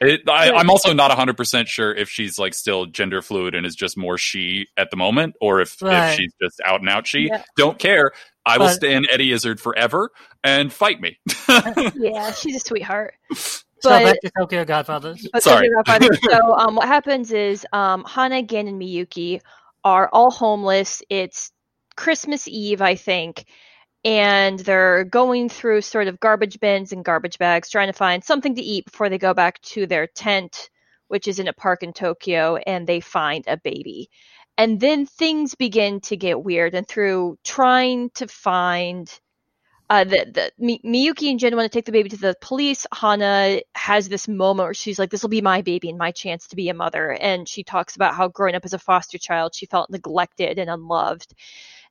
it, 0.00 0.28
I, 0.28 0.50
I'm 0.52 0.68
also 0.68 0.92
not 0.92 1.10
100 1.10 1.36
percent 1.36 1.68
sure 1.68 1.94
if 1.94 2.08
she's 2.08 2.38
like 2.38 2.54
still 2.54 2.86
gender 2.86 3.22
fluid 3.22 3.54
and 3.54 3.64
is 3.64 3.76
just 3.76 3.96
more 3.96 4.18
she 4.18 4.66
at 4.76 4.90
the 4.90 4.96
moment, 4.96 5.36
or 5.40 5.60
if, 5.60 5.80
Right. 5.80 6.10
if 6.10 6.16
she's 6.16 6.32
just 6.42 6.60
out 6.66 6.80
and 6.80 6.88
out 6.88 7.06
she. 7.06 7.28
Yeah. 7.28 7.42
Don't 7.56 7.78
care. 7.78 8.10
I 8.44 8.58
will 8.58 8.66
But- 8.66 8.74
stand 8.74 9.06
Eddie 9.12 9.30
Izzard 9.32 9.60
forever 9.60 10.10
and 10.42 10.72
fight 10.72 11.00
me. 11.00 11.18
Yeah, 11.94 12.32
she's 12.32 12.56
a 12.56 12.60
sweetheart. 12.60 13.14
So 13.82 13.90
But 13.90 14.04
back 14.04 14.20
to 14.20 14.30
Tokyo 14.38 14.64
Godfathers. 14.64 15.28
But 15.32 15.42
Sorry. 15.42 15.68
Tokyo 15.68 15.82
Godfather- 15.82 16.18
so 16.30 16.56
um, 16.56 16.76
what 16.76 16.86
happens 16.86 17.32
is 17.32 17.66
um, 17.72 18.04
Hana, 18.04 18.42
Gen, 18.42 18.68
and 18.68 18.80
Miyuki 18.80 19.40
are 19.84 20.08
all 20.12 20.30
homeless. 20.30 21.02
It's 21.10 21.50
Christmas 21.96 22.46
Eve, 22.46 22.80
I 22.80 22.94
think, 22.94 23.44
and 24.04 24.58
they're 24.60 25.04
going 25.04 25.48
through 25.48 25.80
sort 25.80 26.08
of 26.08 26.20
garbage 26.20 26.60
bins 26.60 26.92
and 26.92 27.04
garbage 27.04 27.38
bags 27.38 27.68
trying 27.70 27.88
to 27.88 27.92
find 27.92 28.22
something 28.22 28.54
to 28.54 28.62
eat 28.62 28.84
before 28.84 29.08
they 29.08 29.18
go 29.18 29.34
back 29.34 29.60
to 29.62 29.86
their 29.86 30.06
tent, 30.06 30.70
which 31.08 31.26
is 31.26 31.38
in 31.38 31.48
a 31.48 31.52
park 31.52 31.82
in 31.82 31.92
Tokyo, 31.92 32.56
and 32.56 32.86
they 32.86 33.00
find 33.00 33.44
a 33.46 33.56
baby. 33.56 34.08
And 34.58 34.80
then 34.80 35.06
things 35.06 35.54
begin 35.54 36.00
to 36.02 36.16
get 36.16 36.44
weird, 36.44 36.74
and 36.74 36.86
through 36.86 37.38
trying 37.42 38.10
to 38.10 38.28
find 38.28 39.10
uh, 39.92 40.04
the, 40.04 40.24
the 40.32 40.52
Mi- 40.58 40.80
Miyuki 40.82 41.30
and 41.30 41.38
Gin 41.38 41.54
want 41.54 41.70
to 41.70 41.76
take 41.76 41.84
the 41.84 41.92
baby 41.92 42.08
to 42.08 42.16
the 42.16 42.34
police. 42.40 42.86
Hana 42.94 43.60
has 43.74 44.08
this 44.08 44.26
moment 44.26 44.66
where 44.66 44.72
she's 44.72 44.98
like, 44.98 45.10
"This 45.10 45.20
will 45.20 45.28
be 45.28 45.42
my 45.42 45.60
baby 45.60 45.90
and 45.90 45.98
my 45.98 46.12
chance 46.12 46.46
to 46.48 46.56
be 46.56 46.70
a 46.70 46.74
mother." 46.74 47.12
And 47.12 47.46
she 47.46 47.62
talks 47.62 47.94
about 47.94 48.14
how 48.14 48.28
growing 48.28 48.54
up 48.54 48.64
as 48.64 48.72
a 48.72 48.78
foster 48.78 49.18
child, 49.18 49.54
she 49.54 49.66
felt 49.66 49.90
neglected 49.90 50.58
and 50.58 50.70
unloved. 50.70 51.34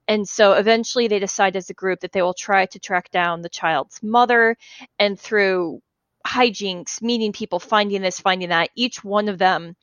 And 0.07 0.27
so 0.27 0.53
eventually, 0.53 1.07
they 1.09 1.19
decide 1.19 1.55
as 1.55 1.69
a 1.69 1.75
group 1.75 1.99
that 1.99 2.11
they 2.11 2.23
will 2.23 2.33
try 2.33 2.65
to 2.65 2.79
track 2.79 3.11
down 3.11 3.43
the 3.43 3.49
child's 3.49 4.01
mother, 4.01 4.57
and 4.97 5.19
through 5.19 5.81
hijinks, 6.25 7.03
meeting 7.03 7.33
people, 7.33 7.59
finding 7.59 8.01
this, 8.01 8.19
finding 8.19 8.49
that, 8.49 8.71
each 8.75 9.03
one 9.03 9.29
of 9.29 9.37
them 9.37 9.75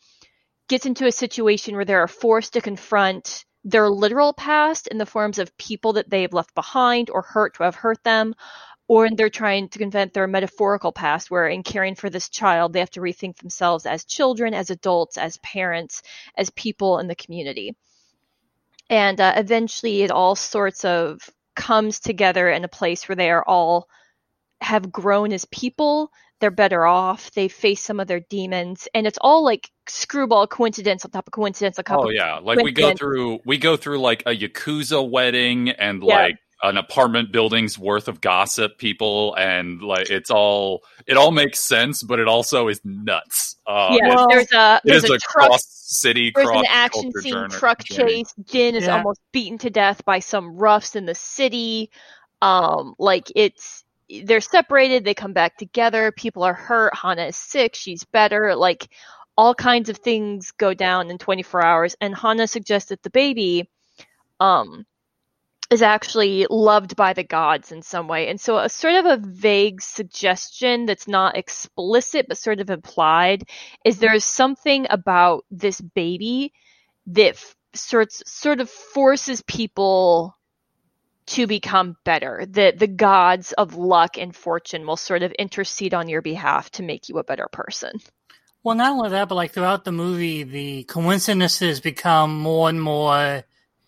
gets 0.68 0.86
into 0.86 1.06
a 1.06 1.12
situation 1.12 1.76
where 1.76 1.84
they 1.84 1.94
are 1.94 2.08
forced 2.08 2.54
to 2.54 2.60
confront 2.60 3.44
their 3.64 3.88
literal 3.90 4.32
past 4.32 4.86
in 4.86 4.98
the 4.98 5.06
forms 5.06 5.38
of 5.38 5.56
people 5.58 5.94
that 5.94 6.08
they've 6.08 6.32
left 6.32 6.54
behind 6.54 7.10
or 7.10 7.22
hurt 7.22 7.54
to 7.54 7.64
have 7.64 7.74
hurt 7.74 8.02
them, 8.04 8.34
or 8.86 9.08
they're 9.10 9.28
trying 9.28 9.68
to 9.68 9.82
invent 9.82 10.14
their 10.14 10.26
metaphorical 10.26 10.92
past, 10.92 11.30
where 11.30 11.46
in 11.46 11.62
caring 11.62 11.94
for 11.94 12.08
this 12.08 12.30
child, 12.30 12.72
they 12.72 12.78
have 12.80 12.90
to 12.90 13.00
rethink 13.00 13.36
themselves 13.36 13.84
as 13.84 14.04
children, 14.04 14.54
as 14.54 14.70
adults, 14.70 15.18
as 15.18 15.36
parents, 15.38 16.02
as 16.36 16.50
people 16.50 16.98
in 16.98 17.06
the 17.06 17.14
community. 17.14 17.76
And 18.88 19.20
uh, 19.20 19.34
eventually, 19.36 20.02
it 20.02 20.10
all 20.10 20.34
sorts 20.34 20.84
of 20.84 21.20
comes 21.54 22.00
together 22.00 22.48
in 22.48 22.64
a 22.64 22.68
place 22.68 23.08
where 23.08 23.16
they 23.16 23.30
are 23.30 23.44
all 23.46 23.88
have 24.60 24.90
grown 24.90 25.32
as 25.32 25.44
people. 25.44 26.10
They're 26.40 26.50
better 26.52 26.86
off. 26.86 27.30
They 27.32 27.48
face 27.48 27.82
some 27.82 27.98
of 28.00 28.06
their 28.06 28.20
demons, 28.20 28.86
and 28.94 29.06
it's 29.06 29.18
all 29.20 29.42
like 29.44 29.70
screwball 29.88 30.46
coincidence 30.46 31.04
on 31.04 31.10
top 31.10 31.26
of 31.26 31.32
coincidence 31.32 31.78
on 31.78 31.84
top 31.84 32.00
Oh 32.04 32.10
yeah, 32.10 32.38
like 32.38 32.60
we 32.60 32.72
go 32.72 32.94
through 32.94 33.40
we 33.44 33.58
go 33.58 33.76
through 33.76 34.00
like 34.00 34.22
a 34.26 34.30
yakuza 34.36 35.08
wedding 35.08 35.70
and 35.70 36.02
Yeah. 36.02 36.14
like 36.22 36.36
an 36.62 36.76
apartment 36.76 37.30
building's 37.32 37.78
worth 37.78 38.08
of 38.08 38.20
gossip 38.20 38.78
people 38.78 39.32
and 39.38 39.80
like 39.80 40.10
it's 40.10 40.30
all 40.30 40.82
it 41.06 41.16
all 41.16 41.30
makes 41.30 41.58
sense, 41.60 42.02
but 42.02 42.18
it 42.20 42.28
also 42.28 42.68
is 42.68 42.80
nuts. 42.84 43.56
Uh, 43.66 43.96
yeah, 44.00 44.08
Well, 44.14 44.26
there's 44.28 44.52
a 44.52 44.80
there's 44.84 45.04
a, 45.10 45.14
a 45.14 45.18
truck 45.18 45.48
cross 45.50 45.62
city, 45.68 46.30
There's 46.34 46.46
cross 46.46 46.60
an 46.64 46.66
action 46.70 47.12
scene, 47.12 47.32
journey- 47.32 47.54
truck 47.54 47.82
chase. 47.84 48.34
Gin 48.44 48.74
is 48.76 48.84
Yeah. 48.84 48.96
almost 48.98 49.20
beaten 49.32 49.58
to 49.58 49.70
death 49.70 50.04
by 50.04 50.18
some 50.20 50.56
roughs 50.56 50.94
in 50.96 51.06
the 51.06 51.14
city. 51.14 51.90
Um, 52.42 52.94
like 52.98 53.32
it's 53.34 53.82
they're 54.24 54.40
separated. 54.40 55.04
They 55.04 55.14
come 55.14 55.32
back 55.32 55.56
together. 55.56 56.12
People 56.12 56.42
are 56.42 56.54
hurt. 56.54 56.94
Hana 56.96 57.26
is 57.26 57.36
sick. 57.36 57.74
She's 57.74 58.04
better. 58.04 58.54
Like 58.56 58.88
all 59.36 59.54
kinds 59.54 59.88
of 59.88 59.98
things 59.98 60.52
go 60.52 60.74
down 60.74 61.10
in 61.10 61.18
24 61.18 61.64
hours. 61.64 61.96
And 62.00 62.14
Hana 62.14 62.46
suggests 62.46 62.88
that 62.88 63.02
the 63.02 63.10
baby, 63.10 63.68
um, 64.40 64.86
is 65.70 65.82
actually 65.82 66.46
loved 66.48 66.96
by 66.96 67.12
the 67.12 67.24
gods 67.24 67.72
in 67.72 67.82
some 67.82 68.08
way. 68.08 68.28
And 68.28 68.40
so 68.40 68.58
a 68.58 68.68
sort 68.68 68.94
of 68.94 69.04
a 69.04 69.22
vague 69.22 69.82
suggestion 69.82 70.86
that's 70.86 71.06
not 71.06 71.36
explicit 71.36 72.26
but 72.26 72.38
sort 72.38 72.60
of 72.60 72.70
implied 72.70 73.44
is 73.84 73.98
there's 73.98 74.24
something 74.24 74.86
about 74.88 75.44
this 75.50 75.80
baby 75.80 76.54
that 77.08 77.34
f- 77.34 77.54
sorts 77.74 78.22
sort 78.26 78.60
of 78.60 78.70
forces 78.70 79.42
people 79.42 80.37
to 81.28 81.46
become 81.46 81.96
better. 82.04 82.44
That 82.50 82.78
the 82.78 82.86
gods 82.86 83.52
of 83.52 83.74
luck 83.76 84.18
and 84.18 84.34
fortune 84.34 84.86
will 84.86 84.96
sort 84.96 85.22
of 85.22 85.32
intercede 85.32 85.94
on 85.94 86.08
your 86.08 86.22
behalf 86.22 86.70
to 86.72 86.82
make 86.82 87.08
you 87.08 87.18
a 87.18 87.24
better 87.24 87.48
person. 87.50 87.92
Well, 88.62 88.76
not 88.76 88.92
only 88.92 89.10
that, 89.10 89.28
but 89.28 89.36
like 89.36 89.52
throughout 89.52 89.84
the 89.84 89.92
movie, 89.92 90.42
the 90.42 90.84
coincidences 90.84 91.80
become 91.80 92.38
more 92.38 92.68
and 92.68 92.82
more 92.82 93.44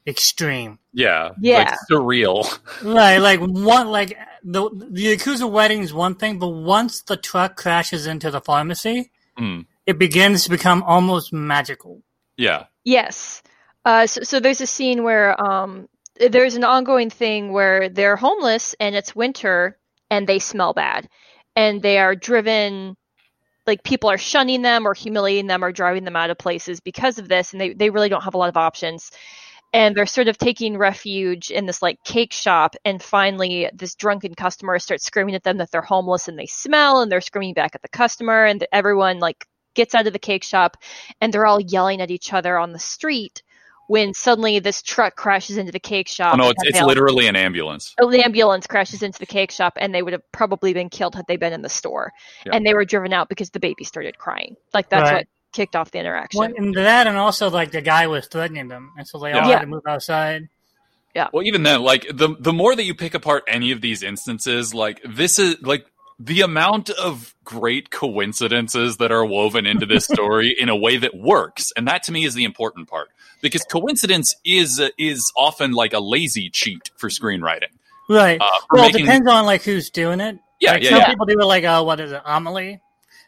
extreme. 0.06 0.78
Yeah, 0.92 1.30
Yeah. 1.40 1.59
like 1.59 1.75
surreal. 1.90 2.59
Right, 2.82 3.18
like 3.18 3.40
one, 3.40 3.88
like 3.88 4.16
the 4.42 4.70
the 4.73 5.16
Yakuza 5.16 5.50
wedding 5.50 5.82
is 5.82 5.92
one 5.92 6.14
thing, 6.14 6.38
but 6.38 6.49
once 6.49 7.02
the 7.02 7.16
truck 7.16 7.56
crashes 7.56 8.06
into 8.06 8.30
the 8.30 8.40
pharmacy, 8.40 9.11
Mm. 9.38 9.66
it 9.87 9.99
begins 9.99 10.44
to 10.44 10.50
become 10.50 10.82
almost 10.82 11.32
magical. 11.32 12.02
Yeah, 12.37 12.64
Yes. 12.85 13.42
Uh, 13.85 14.06
so, 14.06 14.23
so 14.23 14.40
there's 14.40 14.61
a 14.61 14.66
scene 14.66 15.02
where 15.04 15.40
um, 15.40 15.88
there's 16.28 16.56
an 16.56 16.64
ongoing 16.64 17.10
thing 17.10 17.52
where 17.52 17.88
they're 17.88 18.16
homeless 18.16 18.74
and 18.78 18.94
it's 18.94 19.16
winter 19.16 19.78
and 20.10 20.26
they 20.26 20.38
smell 20.38 20.74
bad. 20.74 21.08
And 21.56 21.80
they 21.80 21.98
are 21.98 22.14
driven 22.14 22.96
like 23.66 23.82
people 23.82 24.10
are 24.10 24.18
shunning 24.18 24.62
them 24.62 24.86
or 24.86 24.94
humiliating 24.94 25.46
them 25.46 25.64
or 25.64 25.72
driving 25.72 26.04
them 26.04 26.16
out 26.16 26.30
of 26.30 26.38
places 26.38 26.80
because 26.80 27.18
of 27.18 27.28
this 27.28 27.52
and 27.52 27.60
they, 27.60 27.72
they 27.72 27.90
really 27.90 28.08
don't 28.08 28.24
have 28.24 28.34
a 28.34 28.38
lot 28.38 28.48
of 28.48 28.56
options. 28.56 29.10
And 29.72 29.96
they're 29.96 30.06
sort 30.06 30.28
of 30.28 30.36
taking 30.36 30.76
refuge 30.76 31.50
in 31.50 31.66
this 31.66 31.80
like 31.80 32.02
cake 32.04 32.32
shop 32.32 32.74
and 32.84 33.00
finally 33.00 33.70
this 33.72 33.94
drunken 33.94 34.34
customer 34.34 34.78
starts 34.78 35.04
screaming 35.04 35.36
at 35.36 35.44
them 35.44 35.58
that 35.58 35.70
they're 35.70 35.80
homeless 35.80 36.26
and 36.26 36.38
they 36.38 36.46
smell 36.46 37.00
and 37.00 37.10
they're 37.10 37.20
screaming 37.20 37.54
back 37.54 37.74
at 37.74 37.82
the 37.82 37.88
customer 37.88 38.44
and 38.44 38.66
everyone 38.72 39.20
like 39.20 39.46
gets 39.74 39.94
out 39.94 40.08
of 40.08 40.12
the 40.12 40.18
cake 40.18 40.42
shop 40.42 40.76
and 41.20 41.32
they're 41.32 41.46
all 41.46 41.60
yelling 41.60 42.00
at 42.00 42.10
each 42.10 42.32
other 42.32 42.58
on 42.58 42.72
the 42.72 42.78
street 42.80 43.42
when 43.90 44.14
suddenly 44.14 44.61
this 44.61 44.82
truck 44.82 45.16
crashes 45.16 45.56
into 45.56 45.73
the 45.73 45.80
cake 45.80 46.06
shop 46.06 46.35
oh 46.35 46.37
no, 46.37 46.49
it's 46.50 46.62
it's 46.62 46.80
literally 46.80 47.26
an 47.26 47.35
ambulance. 47.35 47.92
Oh, 48.00 48.09
the 48.09 48.23
ambulance 48.25 48.68
crashes 48.68 49.02
into 49.02 49.18
the 49.18 49.26
cake 49.26 49.50
shop 49.50 49.73
and 49.76 49.92
they 49.92 50.00
would 50.00 50.12
have 50.12 50.23
probably 50.30 50.73
been 50.73 50.88
killed 50.88 51.16
had 51.16 51.26
they 51.26 51.37
been 51.37 51.52
in 51.52 51.62
the 51.62 51.68
store 51.68 52.12
Yeah. 52.47 52.54
and 52.54 52.64
they 52.64 52.73
were 52.73 52.85
driven 52.85 53.12
out 53.12 53.28
because 53.28 53.50
the 53.50 53.59
baby 53.59 53.82
started 53.82 54.16
crying 54.16 54.54
like 54.73 54.88
that's 54.90 55.11
Right. 55.11 55.16
what 55.18 55.26
kicked 55.52 55.75
off 55.75 55.90
the 55.90 55.99
interaction 55.99 56.38
Well, 56.38 56.52
and 56.56 56.73
that, 56.76 57.09
and 57.09 57.16
also 57.16 57.50
like 57.50 57.73
the 57.73 57.80
guy 57.80 58.06
was 58.06 58.28
threatening 58.28 58.68
them, 58.68 58.92
and 58.97 59.09
so 59.09 59.18
they 59.18 59.32
all 59.32 59.49
Yeah. 59.49 59.54
had 59.54 59.62
to 59.62 59.66
move 59.66 59.82
outside. 59.88 60.49
Yeah. 61.16 61.26
Well, 61.32 61.42
even 61.44 61.64
then, 61.64 61.82
like 61.82 62.06
the 62.12 62.37
the 62.38 62.52
more 62.52 62.76
that 62.76 62.85
you 62.85 62.94
pick 62.94 63.14
apart 63.14 63.42
any 63.49 63.73
of 63.73 63.80
these 63.80 64.04
instances, 64.04 64.73
like 64.73 65.00
this 65.04 65.40
is 65.40 65.61
like 65.62 65.85
the 66.22 66.42
amount 66.42 66.90
of 66.90 67.34
great 67.44 67.90
coincidences 67.90 68.98
that 68.98 69.10
are 69.10 69.24
woven 69.24 69.64
into 69.66 69.86
this 69.86 70.04
story 70.04 70.54
in 70.56 70.68
a 70.68 70.76
way 70.76 70.98
that 70.98 71.14
works, 71.16 71.72
and 71.76 71.88
that 71.88 72.02
to 72.04 72.12
me 72.12 72.24
is 72.24 72.34
the 72.34 72.44
important 72.44 72.88
part 72.88 73.08
because 73.40 73.62
coincidence 73.64 74.34
is 74.44 74.80
is 74.98 75.32
often 75.36 75.72
like 75.72 75.94
a 75.94 75.98
lazy 75.98 76.50
cheat 76.50 76.90
for 76.98 77.08
screenwriting 77.08 77.70
Right. 78.08 78.40
Uh, 78.40 78.44
for 78.68 78.74
well, 78.76 78.84
making, 78.86 79.00
it 79.00 79.04
depends 79.06 79.28
on 79.30 79.46
like 79.46 79.62
who's 79.62 79.88
doing 79.88 80.20
it. 80.20 80.38
yeah, 80.60 80.72
like, 80.72 80.82
yeah, 80.82 80.90
some 80.90 80.98
yeah, 80.98 81.08
people 81.08 81.26
do 81.26 81.40
it 81.40 81.44
like, 81.44 81.64
uh, 81.64 81.82
what 81.82 82.00
is 82.00 82.12
it, 82.12 82.20
Amelie? 82.26 82.80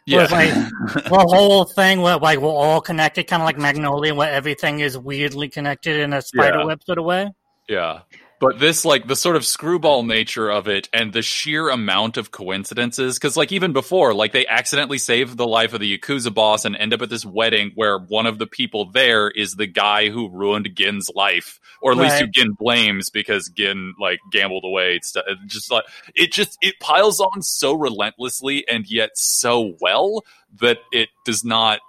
yeah. 0.05 0.27
Like 0.29 0.53
the 1.09 1.25
whole 1.29 1.63
thing 1.63 2.01
where 2.01 2.17
like 2.17 2.39
we're 2.39 2.49
all 2.49 2.81
connected, 2.81 3.23
kind 3.27 3.41
of 3.41 3.45
like 3.45 3.57
Magnolia, 3.57 4.13
where 4.13 4.31
everything 4.31 4.81
is 4.81 4.97
weirdly 4.97 5.47
connected 5.49 5.99
in 5.99 6.11
a 6.13 6.21
spider 6.21 6.59
Yeah. 6.59 6.65
web 6.65 6.83
sort 6.83 6.97
of 6.99 7.05
way. 7.05 7.31
Yeah. 7.67 8.01
But 8.43 8.59
this, 8.59 8.83
like, 8.83 9.07
the 9.07 9.15
sort 9.15 9.37
of 9.37 9.45
screwball 9.45 10.03
nature 10.03 10.49
of 10.49 10.67
it 10.67 10.89
and 10.91 11.13
the 11.13 11.21
sheer 11.21 11.69
amount 11.69 12.17
of 12.17 12.31
coincidences, 12.31 13.17
because, 13.17 13.37
like, 13.37 13.53
even 13.53 13.71
before, 13.71 14.13
like, 14.13 14.33
they 14.33 14.45
accidentally 14.45 14.97
save 14.97 15.37
the 15.37 15.47
life 15.47 15.73
of 15.73 15.79
the 15.79 15.97
Yakuza 15.97 16.33
boss 16.33 16.65
and 16.65 16.75
end 16.75 16.93
up 16.93 17.01
at 17.01 17.09
this 17.09 17.25
wedding 17.25 17.71
where 17.75 17.97
one 17.97 18.25
of 18.25 18.39
the 18.39 18.45
people 18.45 18.91
there 18.91 19.29
is 19.29 19.53
the 19.53 19.65
guy 19.65 20.09
who 20.09 20.29
ruined 20.29 20.69
Gin's 20.75 21.07
life, 21.15 21.61
or 21.81 21.93
at 21.93 21.97
least 21.97 22.19
who 22.19 22.27
Gin 22.27 22.51
blames 22.51 23.09
because 23.09 23.49
Gin, 23.55 23.93
like, 23.97 24.19
gambled 24.29 24.65
away. 24.65 24.95
It's 24.95 25.15
just 25.47 25.71
like, 25.71 25.85
it 26.13 26.33
just, 26.33 26.57
it 26.61 26.77
piles 26.81 27.21
on 27.21 27.41
so 27.41 27.73
relentlessly 27.73 28.67
and 28.67 28.85
yet 28.91 29.11
so 29.15 29.75
well 29.79 30.25
that 30.59 30.79
it 30.91 31.07
does 31.25 31.45
not, 31.45 31.79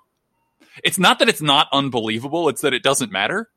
it's 0.84 1.00
not 1.00 1.18
that 1.18 1.28
it's 1.28 1.42
not 1.42 1.66
unbelievable, 1.72 2.48
it's 2.48 2.60
that 2.60 2.74
it 2.74 2.84
doesn't 2.84 3.10
matter. 3.10 3.50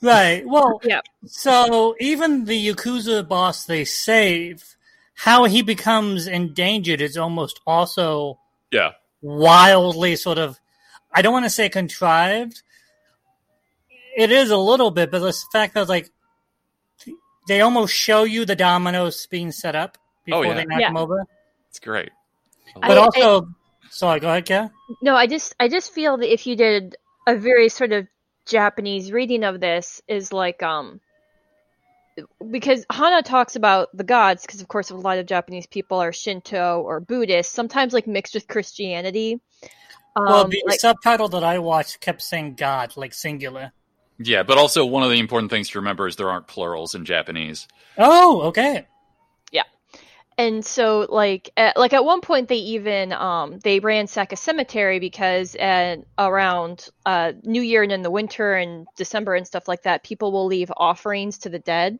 Right. 0.00 0.46
Well, 0.46 0.80
Yeah. 0.84 1.00
So 1.26 1.94
even 2.00 2.44
the 2.44 2.68
Yakuza 2.68 3.26
boss 3.26 3.64
they 3.64 3.84
save, 3.84 4.76
how 5.14 5.44
he 5.44 5.62
becomes 5.62 6.26
endangered 6.26 7.00
is 7.00 7.16
almost 7.16 7.60
also 7.66 8.38
Yeah. 8.70 8.92
wildly 9.20 10.16
sort 10.16 10.38
of. 10.38 10.58
I 11.14 11.22
don't 11.22 11.32
want 11.32 11.44
to 11.44 11.50
say 11.50 11.68
contrived. 11.68 12.62
It 14.16 14.30
is 14.30 14.50
a 14.50 14.56
little 14.56 14.90
bit, 14.90 15.10
but 15.10 15.20
the 15.20 15.32
fact 15.52 15.74
that 15.74 15.88
like 15.88 16.10
they 17.48 17.60
almost 17.60 17.94
show 17.94 18.24
you 18.24 18.44
the 18.44 18.56
dominoes 18.56 19.26
being 19.26 19.52
set 19.52 19.74
up 19.74 19.98
oh, 19.98 20.06
before 20.24 20.38
Oh, 20.38 20.48
yeah. 20.48 20.54
they 20.54 20.64
knock 20.64 20.80
Yeah. 20.80 20.88
them 20.88 20.96
over. 20.96 21.24
It's 21.70 21.78
great. 21.80 22.10
I- 22.80 22.88
But 22.88 22.98
also, 22.98 23.48
sorry, 23.90 24.20
go 24.20 24.28
ahead, 24.28 24.46
Kat. 24.46 24.70
No, 25.02 25.14
I 25.16 25.26
just 25.26 25.54
I 25.58 25.68
just 25.68 25.92
feel 25.92 26.16
that 26.18 26.32
if 26.32 26.46
you 26.46 26.56
did 26.56 26.96
a 27.26 27.34
very 27.36 27.68
sort 27.68 27.92
of 27.92 28.06
Japanese 28.46 29.12
reading 29.12 29.44
of 29.44 29.60
this 29.60 30.02
is 30.08 30.32
like 30.32 30.62
um 30.62 31.00
because 32.50 32.84
Hana 32.90 33.22
talks 33.22 33.56
about 33.56 33.88
the 33.96 34.04
gods 34.04 34.42
because 34.42 34.60
of 34.60 34.68
course 34.68 34.90
a 34.90 34.96
lot 34.96 35.18
of 35.18 35.26
Japanese 35.26 35.66
people 35.66 35.98
are 35.98 36.12
Shinto 36.12 36.80
or 36.80 37.00
Buddhist, 37.00 37.52
sometimes 37.52 37.92
like 37.92 38.06
mixed 38.06 38.34
with 38.34 38.48
Christianity. 38.48 39.40
Um, 40.14 40.26
well, 40.26 40.48
the 40.48 40.62
like- 40.66 40.80
subtitle 40.80 41.28
that 41.28 41.44
I 41.44 41.58
watched 41.58 42.00
kept 42.00 42.22
saying 42.22 42.54
God, 42.54 42.96
like 42.96 43.14
singular. 43.14 43.72
Yeah, 44.18 44.42
but 44.42 44.58
also 44.58 44.84
one 44.84 45.02
of 45.02 45.10
the 45.10 45.18
important 45.18 45.50
things 45.50 45.70
to 45.70 45.78
remember 45.78 46.06
is 46.06 46.16
there 46.16 46.30
aren't 46.30 46.46
plurals 46.46 46.94
in 46.94 47.04
Japanese. 47.04 47.66
Oh, 47.96 48.42
okay. 48.42 48.86
And 50.38 50.64
so 50.64 51.06
like 51.08 51.50
at, 51.56 51.76
like 51.76 51.92
at 51.92 52.04
one 52.04 52.20
point 52.20 52.48
they 52.48 52.56
even 52.56 53.12
um 53.12 53.58
they 53.62 53.80
ransack 53.80 54.32
a 54.32 54.36
cemetery 54.36 54.98
because 54.98 55.54
at 55.56 56.00
around 56.18 56.88
uh 57.06 57.32
new 57.42 57.62
year 57.62 57.82
and 57.82 57.92
in 57.92 58.02
the 58.02 58.10
winter 58.10 58.54
and 58.54 58.86
december 58.96 59.34
and 59.34 59.46
stuff 59.46 59.68
like 59.68 59.82
that 59.82 60.04
people 60.04 60.32
will 60.32 60.46
leave 60.46 60.72
offerings 60.76 61.38
to 61.38 61.48
the 61.48 61.58
dead 61.58 61.98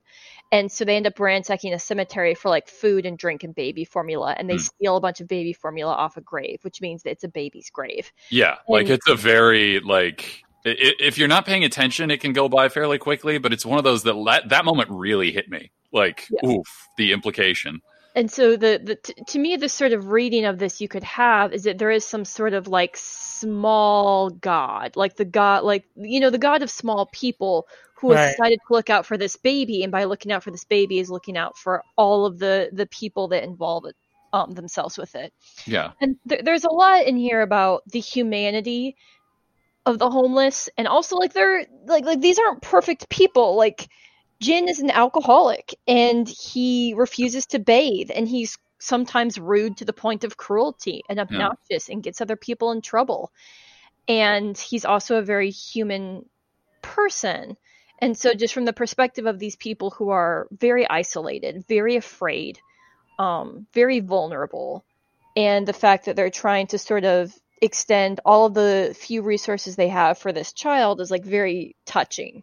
and 0.51 0.71
so 0.71 0.85
they 0.85 0.97
end 0.97 1.07
up 1.07 1.19
ransacking 1.19 1.73
a 1.73 1.79
cemetery 1.79 2.35
for 2.35 2.49
like 2.49 2.69
food 2.69 3.07
and 3.07 3.19
drink 3.19 3.43
and 3.45 3.55
baby 3.55 3.85
formula 3.85 4.35
and 4.39 4.49
they 4.49 4.57
Hmm. 4.57 4.59
steal 4.59 4.97
a 4.97 5.01
bunch 5.01 5.21
of 5.21 5.29
baby 5.29 5.53
formula 5.53 5.93
off 5.93 6.17
a 6.17 6.21
grave 6.21 6.59
which 6.63 6.81
means 6.81 7.03
that 7.03 7.11
it's 7.11 7.25
a 7.25 7.29
baby's 7.29 7.71
grave 7.71 8.13
Yeah, 8.31 8.57
like 8.69 8.89
it's 8.89 9.09
a 9.09 9.15
very 9.17 9.81
like 9.81 10.43
if 10.65 11.19
you're 11.19 11.29
not 11.29 11.45
paying 11.45 11.65
attention, 11.65 12.11
it 12.11 12.21
can 12.21 12.33
go 12.33 12.49
by 12.49 12.69
fairly 12.69 12.99
quickly. 12.99 13.39
But 13.39 13.53
it's 13.53 13.67
one 13.67 13.79
of 13.79 13.85
those 13.85 14.05
that 14.05 14.15
la- 14.15 14.47
that 14.47 14.65
moment 14.65 14.91
really 14.91 15.33
hit 15.33 15.51
me. 15.51 15.73
Like, 15.93 16.29
Yeah. 16.31 16.51
oof, 16.51 16.67
the 16.97 17.13
implication. 17.13 17.81
And 18.15 18.31
so 18.31 18.57
the, 18.57 18.81
the 18.83 18.97
t- 18.97 19.15
to 19.29 19.39
me 19.39 19.57
the 19.57 19.69
sort 19.69 19.93
of 19.93 20.11
reading 20.11 20.45
of 20.45 20.59
this 20.59 20.81
you 20.81 20.89
could 20.89 21.05
have 21.05 21.53
is 21.53 21.65
that 21.65 21.79
there 21.79 21.91
is 21.91 22.05
some 22.05 22.25
sort 22.25 22.53
of 22.53 22.69
like 22.69 22.97
small 22.97 24.31
god 24.31 24.97
like 24.97 25.17
the 25.17 25.25
god 25.25 25.65
like 25.65 25.85
you 25.97 26.21
know 26.21 26.31
the 26.31 26.39
god 26.39 26.63
of 26.63 26.71
small 26.71 27.07
people 27.07 27.67
who 27.95 28.13
has 28.13 28.33
decided 28.33 28.59
to 28.67 28.73
look 28.75 28.91
out 28.91 29.07
for 29.07 29.17
this 29.17 29.37
baby 29.37 29.83
and 29.83 29.93
by 29.93 30.05
looking 30.05 30.33
out 30.33 30.43
for 30.43 30.51
this 30.51 30.65
baby 30.65 30.99
is 30.99 31.11
looking 31.11 31.37
out 31.37 31.57
for 31.57 31.83
all 31.97 32.27
of 32.27 32.39
the 32.39 32.69
the 32.73 32.87
people 32.87 33.29
that 33.29 33.45
involve 33.45 33.85
it, 33.87 33.97
um, 34.33 34.53
themselves 34.53 34.99
with 34.99 35.15
it 35.15 35.33
Yeah. 35.67 35.93
and 36.01 36.17
th- 36.29 36.43
there's 36.45 36.65
a 36.65 36.71
lot 36.71 37.07
in 37.07 37.17
here 37.17 37.43
about 37.43 37.83
the 37.87 38.01
humanity 38.01 38.97
of 39.85 39.99
the 39.99 40.11
homeless 40.11 40.69
and 40.77 40.87
also 40.87 41.17
like 41.17 41.33
they're 41.33 41.67
like 41.87 42.05
like 42.05 42.21
these 42.21 42.39
aren't 42.39 42.63
perfect 42.63 43.09
people 43.09 43.57
like 43.57 43.89
Gin 44.43 44.69
is 44.69 44.81
an 44.81 44.91
alcoholic 44.91 45.75
and 45.87 46.29
he 46.29 46.95
refuses 46.97 47.47
to 47.47 47.59
bathe 47.59 48.11
and 48.15 48.27
he's 48.27 48.59
sometimes 48.81 49.39
rude 49.39 49.77
to 49.77 49.85
the 49.85 49.93
point 49.93 50.25
of 50.25 50.37
cruelty 50.37 51.05
and 51.09 51.21
obnoxious 51.21 51.89
and 51.89 52.03
gets 52.03 52.21
other 52.21 52.37
people 52.37 52.73
in 52.73 52.81
trouble. 52.81 53.31
And 54.09 54.59
he's 54.59 54.85
also 54.85 55.17
a 55.17 55.23
very 55.23 55.51
human 55.51 56.29
person. 56.83 57.57
And 58.01 58.19
so 58.19 58.35
just 58.35 58.53
from 58.53 58.65
the 58.65 58.73
perspective 58.73 59.27
of 59.27 59.39
these 59.39 59.55
people 59.55 59.91
who 59.91 60.11
are 60.11 60.49
very 60.51 60.89
isolated 60.91 61.65
very 61.69 61.95
afraid 61.95 62.59
um, 63.19 63.67
very 63.73 64.01
vulnerable 64.01 64.85
and 65.37 65.67
the 65.67 65.73
fact 65.73 66.07
that 66.07 66.17
they're 66.17 66.31
trying 66.31 66.67
to 66.69 66.79
sort 66.79 67.05
of 67.05 67.33
extend 67.61 68.21
all 68.25 68.47
of 68.47 68.55
the 68.55 68.95
few 68.99 69.23
resources 69.23 69.77
they 69.77 69.89
have 69.89 70.19
for 70.19 70.33
this 70.33 70.53
child 70.53 71.01
is 71.01 71.11
like 71.11 71.25
very 71.25 71.77
touching. 71.87 72.43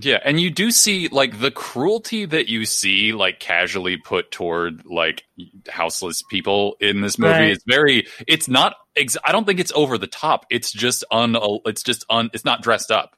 Yeah, 0.00 0.18
and 0.24 0.40
you 0.40 0.50
do 0.50 0.70
see 0.72 1.06
like 1.08 1.40
the 1.40 1.52
cruelty 1.52 2.24
that 2.26 2.48
you 2.48 2.64
see 2.66 3.12
like 3.12 3.38
casually 3.38 3.96
put 3.96 4.30
toward 4.32 4.84
like 4.84 5.22
houseless 5.68 6.22
people 6.22 6.76
in 6.80 7.00
this 7.00 7.16
movie 7.18 7.32
Right. 7.32 7.50
is 7.52 7.62
very 7.66 8.06
it's 8.26 8.48
not 8.48 8.74
ex- 8.96 9.16
I 9.24 9.30
don't 9.30 9.44
think 9.44 9.60
it's 9.60 9.70
over 9.72 9.96
the 9.96 10.08
top. 10.08 10.46
It's 10.50 10.72
just 10.72 11.04
un 11.12 11.36
it's 11.64 11.82
just 11.84 12.04
un 12.10 12.28
it's 12.32 12.44
not 12.44 12.60
dressed 12.62 12.90
up. 12.90 13.16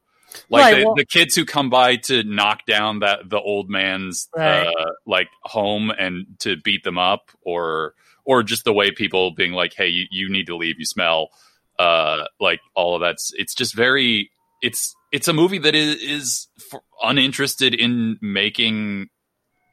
Like 0.50 0.64
Right, 0.64 0.78
the, 0.80 0.84
well- 0.84 0.94
the 0.96 1.06
kids 1.06 1.34
who 1.34 1.46
come 1.46 1.70
by 1.70 1.96
to 1.96 2.22
knock 2.24 2.66
down 2.66 2.98
that 2.98 3.20
the 3.30 3.40
old 3.40 3.70
man's 3.70 4.28
Right. 4.36 4.66
uh 4.66 4.90
like 5.06 5.28
home 5.44 5.90
and 5.90 6.26
to 6.40 6.56
beat 6.58 6.84
them 6.84 6.98
up 6.98 7.30
or 7.40 7.94
or 8.26 8.42
just 8.42 8.64
the 8.64 8.72
way 8.74 8.90
people 8.90 9.30
being 9.30 9.52
like 9.52 9.72
hey 9.72 9.88
you, 9.88 10.06
you 10.10 10.28
need 10.28 10.46
to 10.48 10.56
leave 10.56 10.78
you 10.78 10.84
smell 10.84 11.30
uh 11.78 12.24
like 12.40 12.60
all 12.74 12.96
of 12.96 13.00
that's 13.00 13.32
it's 13.36 13.54
just 13.54 13.74
very 13.74 14.30
it's 14.62 14.95
it's 15.12 15.28
a 15.28 15.32
movie 15.32 15.58
that 15.58 15.74
is, 15.74 15.96
is 16.02 16.48
uninterested 17.02 17.74
in 17.74 18.18
making 18.20 19.08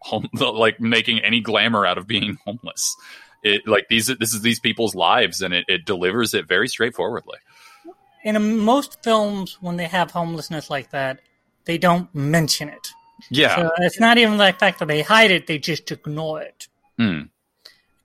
home 0.01 0.27
like 0.33 0.79
making 0.79 1.19
any 1.19 1.39
glamour 1.41 1.85
out 1.85 1.97
of 1.97 2.07
being 2.07 2.37
homeless 2.45 2.95
it 3.43 3.67
like 3.67 3.87
these 3.89 4.07
this 4.07 4.33
is 4.33 4.41
these 4.41 4.59
people's 4.59 4.95
lives 4.95 5.41
and 5.41 5.53
it, 5.53 5.65
it 5.67 5.85
delivers 5.85 6.33
it 6.33 6.47
very 6.47 6.67
straightforwardly 6.67 7.37
In 8.23 8.59
most 8.59 9.03
films, 9.03 9.57
when 9.59 9.75
they 9.75 9.87
have 9.87 10.11
homelessness 10.11 10.69
like 10.69 10.91
that, 10.91 11.19
they 11.65 11.77
don't 11.77 12.13
mention 12.15 12.69
it. 12.69 12.87
yeah 13.29 13.55
So 13.55 13.71
it's 13.79 13.99
not 13.99 14.17
even 14.17 14.37
the 14.37 14.53
fact 14.57 14.79
that 14.79 14.87
they 14.87 15.01
hide 15.01 15.31
it; 15.31 15.47
they 15.47 15.57
just 15.57 15.91
ignore 15.91 16.41
it. 16.41 16.67
Hmm. 16.97 17.23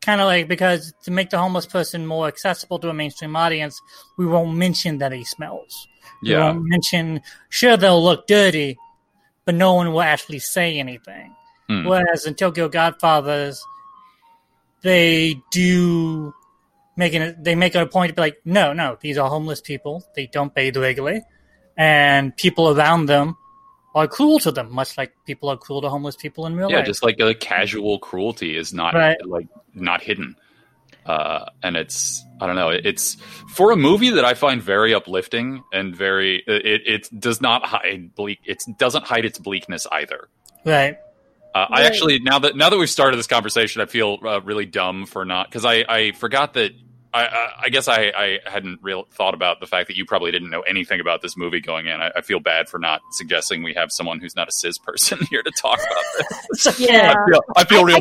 Kind 0.08 0.22
of 0.22 0.24
like 0.24 0.48
because 0.48 0.94
to 1.02 1.10
make 1.10 1.28
the 1.28 1.36
homeless 1.36 1.66
person 1.66 2.06
more 2.06 2.28
accessible 2.28 2.78
to 2.78 2.88
a 2.88 2.94
mainstream 2.94 3.36
audience, 3.36 3.78
we 4.16 4.24
won't 4.24 4.56
mention 4.56 4.96
that 5.00 5.12
he 5.12 5.22
smells. 5.22 5.86
We 6.22 6.30
yeah 6.30 6.50
won't 6.50 6.64
mention. 6.64 7.20
Sure, 7.50 7.76
they'll 7.76 8.02
look 8.02 8.26
dirty, 8.26 8.78
but 9.44 9.54
no 9.54 9.74
one 9.74 9.92
will 9.92 10.00
actually 10.00 10.38
say 10.38 10.78
anything. 10.78 11.36
Hmm. 11.68 11.84
Whereas 11.84 12.24
in 12.24 12.36
Tokyo 12.36 12.70
Godfathers, 12.70 13.62
they 14.80 15.42
do 15.50 16.32
making 16.96 17.20
it. 17.20 17.44
They 17.44 17.54
make 17.54 17.74
it 17.74 17.82
a 17.82 17.86
point 17.86 18.08
to 18.08 18.14
be 18.14 18.22
like, 18.22 18.40
no, 18.46 18.72
no, 18.72 18.96
these 19.02 19.18
are 19.18 19.28
homeless 19.28 19.60
people. 19.60 20.02
They 20.16 20.26
don't 20.26 20.54
bathe 20.54 20.78
regularly, 20.78 21.20
and 21.76 22.34
people 22.34 22.70
around 22.70 23.10
them 23.10 23.36
are 23.98 24.08
cruel 24.08 24.38
to 24.38 24.50
them, 24.52 24.72
much 24.72 24.96
like 24.96 25.12
people 25.26 25.48
are 25.50 25.56
cruel 25.56 25.82
to 25.82 25.88
homeless 25.90 26.16
people 26.16 26.46
in 26.46 26.54
real 26.56 26.70
yeah 26.70 26.76
life. 26.78 26.84
Yeah, 26.84 26.90
just 26.90 27.02
like 27.02 27.20
a 27.20 27.34
casual 27.34 27.98
cruelty 27.98 28.56
is 28.56 28.72
not 28.72 28.94
Right. 28.94 29.16
like 29.26 29.48
not 29.74 30.00
hidden 30.02 30.36
uh 31.06 31.46
and 31.62 31.76
it's 31.76 32.22
i 32.40 32.46
don't 32.46 32.56
know 32.56 32.68
it's 32.70 33.14
for 33.54 33.70
a 33.72 33.76
movie 33.76 34.10
that 34.10 34.24
i 34.24 34.34
find 34.34 34.60
very 34.62 34.92
uplifting 34.94 35.62
and 35.72 35.94
very 35.96 36.42
it 36.46 36.82
it 36.86 37.20
does 37.20 37.40
not 37.40 37.64
hide 37.64 38.14
bleak 38.14 38.38
it 38.44 38.62
doesn't 38.78 39.04
hide 39.04 39.24
its 39.24 39.38
bleakness 39.38 39.86
either 39.92 40.28
right. 40.64 40.98
Uh, 41.54 41.66
I 41.70 41.84
actually 41.84 42.18
now 42.18 42.38
that 42.40 42.56
now 42.56 42.68
that 42.68 42.76
we've 42.78 42.90
started 42.90 43.16
this 43.16 43.26
conversation, 43.26 43.80
I 43.80 43.86
feel 43.86 44.18
uh, 44.22 44.40
really 44.42 44.66
dumb 44.66 45.06
for 45.06 45.24
not 45.24 45.48
because 45.48 45.64
I, 45.64 45.82
I 45.88 46.12
forgot 46.12 46.52
that 46.54 46.72
I, 47.14 47.24
I, 47.26 47.52
I 47.64 47.68
guess 47.70 47.88
I, 47.88 48.12
I 48.16 48.38
hadn't 48.44 48.80
real 48.82 49.04
thought 49.10 49.34
about 49.34 49.60
the 49.60 49.66
fact 49.66 49.88
that 49.88 49.96
you 49.96 50.04
probably 50.04 50.30
didn't 50.30 50.50
know 50.50 50.60
anything 50.60 51.00
about 51.00 51.22
this 51.22 51.36
movie 51.36 51.60
going 51.60 51.86
in. 51.86 52.00
I, 52.00 52.10
I 52.16 52.20
feel 52.20 52.38
bad 52.40 52.68
for 52.68 52.78
not 52.78 53.00
suggesting 53.12 53.62
we 53.62 53.74
have 53.74 53.90
someone 53.90 54.20
who's 54.20 54.36
not 54.36 54.48
a 54.48 54.52
cis 54.52 54.76
person 54.78 55.18
here 55.30 55.42
to 55.42 55.50
talk 55.60 55.78
about 55.78 56.04
this. 56.52 56.80
Yeah. 56.88 57.14
I 57.16 57.30
feel 57.30 57.40
I 57.56 57.64
feel 57.64 57.80
I, 57.80 57.82
real 57.82 57.96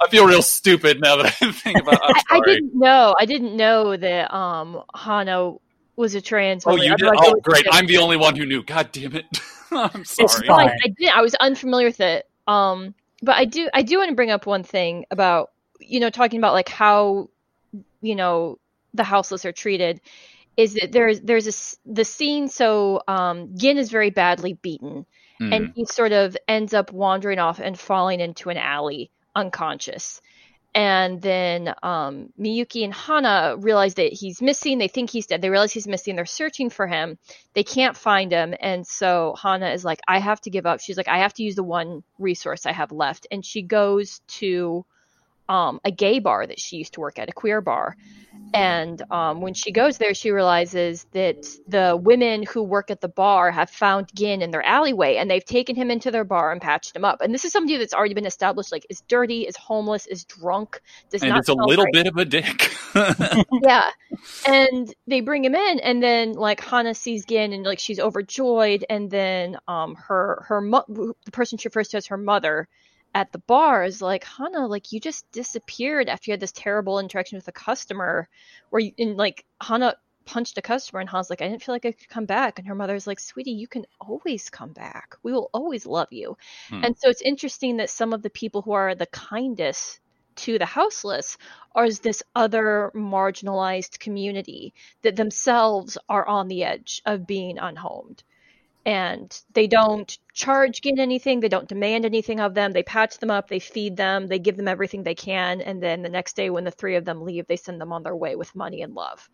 I 0.00 0.04
I 0.04 0.08
feel 0.08 0.26
real 0.26 0.42
stupid 0.42 1.00
now 1.00 1.16
that 1.16 1.26
I 1.26 1.52
think 1.52 1.80
about. 1.80 1.98
I'm 2.02 2.14
I, 2.30 2.36
I 2.36 2.40
didn't 2.46 2.74
know. 2.78 3.14
I 3.18 3.26
didn't 3.26 3.56
know 3.56 3.96
that 3.96 4.32
um 4.34 4.82
Hana 4.94 5.54
was 5.96 6.14
a 6.14 6.20
trans 6.20 6.64
oh, 6.66 6.70
woman. 6.72 6.86
you 6.86 6.96
did. 6.96 7.06
Otherwise 7.08 7.26
I 7.26 7.28
Oh, 7.28 7.32
would- 7.34 7.42
great! 7.42 7.66
I'm 7.70 7.86
the 7.86 7.98
only 7.98 8.16
one 8.16 8.36
who 8.36 8.46
knew. 8.46 8.62
God 8.62 8.90
damn 8.92 9.14
it! 9.16 9.26
I'm 9.70 10.04
sorry. 10.04 10.46
fine. 10.46 10.68
I, 10.68 10.72
I 10.84 10.88
did. 10.98 11.08
I 11.10 11.20
was 11.20 11.34
unfamiliar 11.34 11.86
with 11.88 12.00
it. 12.00 12.26
Um, 12.46 12.94
but 13.22 13.36
I 13.36 13.44
do. 13.44 13.68
I 13.74 13.82
do 13.82 13.98
want 13.98 14.08
to 14.10 14.14
bring 14.14 14.30
up 14.30 14.46
one 14.46 14.62
thing 14.62 15.04
about 15.10 15.50
you 15.80 16.00
know 16.00 16.10
talking 16.10 16.38
about 16.38 16.52
like 16.54 16.68
how 16.68 17.28
you 18.00 18.14
know 18.14 18.58
the 18.94 19.04
houseless 19.04 19.44
are 19.44 19.52
treated. 19.52 20.00
Is 20.56 20.74
that 20.74 20.92
there's 20.92 21.20
there's 21.20 21.46
a 21.46 21.90
the 21.90 22.04
scene 22.04 22.48
so 22.48 23.02
um 23.08 23.56
Gin 23.56 23.78
is 23.78 23.90
very 23.90 24.10
badly 24.10 24.54
beaten 24.54 25.06
Hmm. 25.42 25.52
and 25.52 25.72
he 25.74 25.84
sort 25.86 26.12
of 26.12 26.36
ends 26.46 26.72
up 26.72 26.92
wandering 26.92 27.38
off 27.38 27.58
and 27.58 27.78
falling 27.78 28.20
into 28.20 28.50
an 28.50 28.56
alley 28.56 29.10
unconscious. 29.34 30.20
And 30.74 31.20
then 31.20 31.74
um, 31.82 32.32
Miyuki 32.40 32.82
and 32.84 32.94
Hana 32.94 33.56
realize 33.58 33.94
that 33.94 34.12
he's 34.12 34.40
missing. 34.40 34.78
They 34.78 34.88
think 34.88 35.10
he's 35.10 35.26
dead. 35.26 35.42
They 35.42 35.50
realize 35.50 35.72
he's 35.72 35.88
missing. 35.88 36.16
They're 36.16 36.24
searching 36.24 36.70
for 36.70 36.86
him. 36.86 37.18
They 37.52 37.64
can't 37.64 37.96
find 37.96 38.32
him. 38.32 38.54
And 38.58 38.86
so 38.86 39.34
Hana 39.42 39.70
is 39.70 39.84
like, 39.84 40.00
I 40.08 40.18
have 40.18 40.40
to 40.42 40.50
give 40.50 40.64
up. 40.64 40.80
She's 40.80 40.96
like, 40.96 41.08
I 41.08 41.18
have 41.18 41.34
to 41.34 41.42
use 41.42 41.56
the 41.56 41.62
one 41.62 42.04
resource 42.18 42.64
I 42.64 42.72
have 42.72 42.90
left. 42.90 43.26
And 43.30 43.44
she 43.44 43.60
goes 43.62 44.20
to 44.38 44.86
um, 45.48 45.80
a 45.84 45.90
gay 45.90 46.18
bar 46.18 46.46
that 46.46 46.60
she 46.60 46.76
used 46.76 46.94
to 46.94 47.00
work 47.00 47.18
at, 47.18 47.28
a 47.28 47.32
queer 47.32 47.60
bar. 47.60 47.96
And 48.54 49.02
um, 49.10 49.40
when 49.40 49.54
she 49.54 49.72
goes 49.72 49.96
there, 49.96 50.12
she 50.14 50.30
realizes 50.30 51.06
that 51.12 51.46
the 51.66 51.98
women 52.00 52.42
who 52.42 52.62
work 52.62 52.90
at 52.90 53.00
the 53.00 53.08
bar 53.08 53.50
have 53.50 53.70
found 53.70 54.10
Gin 54.14 54.42
in 54.42 54.50
their 54.50 54.62
alleyway 54.62 55.16
and 55.16 55.30
they've 55.30 55.44
taken 55.44 55.74
him 55.74 55.90
into 55.90 56.10
their 56.10 56.24
bar 56.24 56.52
and 56.52 56.60
patched 56.60 56.94
him 56.94 57.04
up. 57.04 57.22
And 57.22 57.32
this 57.32 57.46
is 57.46 57.52
somebody 57.52 57.78
that's 57.78 57.94
already 57.94 58.14
been 58.14 58.26
established 58.26 58.70
like 58.70 58.86
is 58.90 59.00
dirty, 59.08 59.42
is 59.42 59.56
homeless, 59.56 60.06
is 60.06 60.24
drunk, 60.24 60.80
does 61.10 61.22
and 61.22 61.30
not 61.30 61.40
it's 61.40 61.48
a 61.48 61.54
little 61.54 61.84
great. 61.84 61.94
bit 61.94 62.06
of 62.06 62.16
a 62.16 62.24
dick. 62.26 62.74
yeah. 63.62 63.90
And 64.46 64.94
they 65.06 65.20
bring 65.20 65.44
him 65.44 65.54
in 65.54 65.80
and 65.80 66.02
then 66.02 66.32
like 66.32 66.60
Hana 66.60 66.94
sees 66.94 67.24
Gin 67.24 67.54
and 67.54 67.64
like 67.64 67.78
she's 67.78 68.00
overjoyed 68.00 68.84
and 68.90 69.10
then 69.10 69.56
um 69.66 69.94
her 69.94 70.44
her 70.48 70.60
mo- 70.60 70.84
the 70.88 71.30
person 71.30 71.56
she 71.56 71.68
refers 71.68 71.88
to 71.88 71.96
as 71.96 72.06
her 72.06 72.18
mother 72.18 72.68
at 73.14 73.32
the 73.32 73.38
bar 73.38 73.84
is 73.84 74.00
like 74.02 74.24
Hana 74.24 74.66
like 74.66 74.92
you 74.92 75.00
just 75.00 75.30
disappeared 75.32 76.08
after 76.08 76.30
you 76.30 76.32
had 76.32 76.40
this 76.40 76.52
terrible 76.52 76.98
interaction 76.98 77.36
with 77.36 77.48
a 77.48 77.52
customer 77.52 78.28
where 78.70 78.80
you 78.80 78.92
and 78.98 79.16
like 79.16 79.44
Hana 79.62 79.96
punched 80.24 80.56
a 80.56 80.62
customer 80.62 81.00
and 81.00 81.08
Hana's 81.08 81.30
like 81.30 81.42
I 81.42 81.48
didn't 81.48 81.62
feel 81.62 81.74
like 81.74 81.84
I 81.84 81.92
could 81.92 82.08
come 82.08 82.26
back 82.26 82.58
and 82.58 82.68
her 82.68 82.74
mother's 82.74 83.06
like 83.06 83.20
sweetie 83.20 83.52
you 83.52 83.68
can 83.68 83.84
always 84.00 84.50
come 84.50 84.72
back 84.72 85.16
we 85.22 85.32
will 85.32 85.50
always 85.52 85.86
love 85.86 86.08
you 86.12 86.36
Hmm. 86.68 86.84
and 86.84 86.96
so 86.98 87.08
it's 87.10 87.22
interesting 87.22 87.78
that 87.78 87.90
some 87.90 88.12
of 88.12 88.22
the 88.22 88.30
people 88.30 88.62
who 88.62 88.72
are 88.72 88.94
the 88.94 89.06
kindest 89.06 90.00
to 90.34 90.58
the 90.58 90.66
houseless 90.66 91.36
are 91.74 91.90
this 91.90 92.22
other 92.34 92.90
marginalized 92.94 93.98
community 93.98 94.72
that 95.02 95.16
themselves 95.16 95.98
are 96.08 96.26
on 96.26 96.48
the 96.48 96.64
edge 96.64 97.02
of 97.04 97.26
being 97.26 97.58
unhomed. 97.58 98.22
And 98.84 99.40
they 99.52 99.68
don't 99.68 100.18
charge 100.34 100.80
Gin 100.80 100.98
anything, 100.98 101.38
they 101.40 101.48
don't 101.48 101.68
demand 101.68 102.04
anything 102.04 102.40
of 102.40 102.54
them. 102.54 102.72
They 102.72 102.82
patch 102.82 103.18
them 103.18 103.30
up, 103.30 103.48
they 103.48 103.60
feed 103.60 103.96
them, 103.96 104.26
they 104.26 104.40
give 104.40 104.56
them 104.56 104.66
everything 104.66 105.04
they 105.04 105.14
can, 105.14 105.60
and 105.60 105.80
then 105.80 106.02
the 106.02 106.08
next 106.08 106.34
day 106.34 106.50
when 106.50 106.64
the 106.64 106.72
three 106.72 106.96
of 106.96 107.04
them 107.04 107.22
leave, 107.22 107.46
they 107.46 107.56
send 107.56 107.80
them 107.80 107.92
on 107.92 108.02
their 108.02 108.16
way 108.16 108.34
with 108.34 108.54
money 108.56 108.82
and 108.82 108.94
love. 108.94 109.28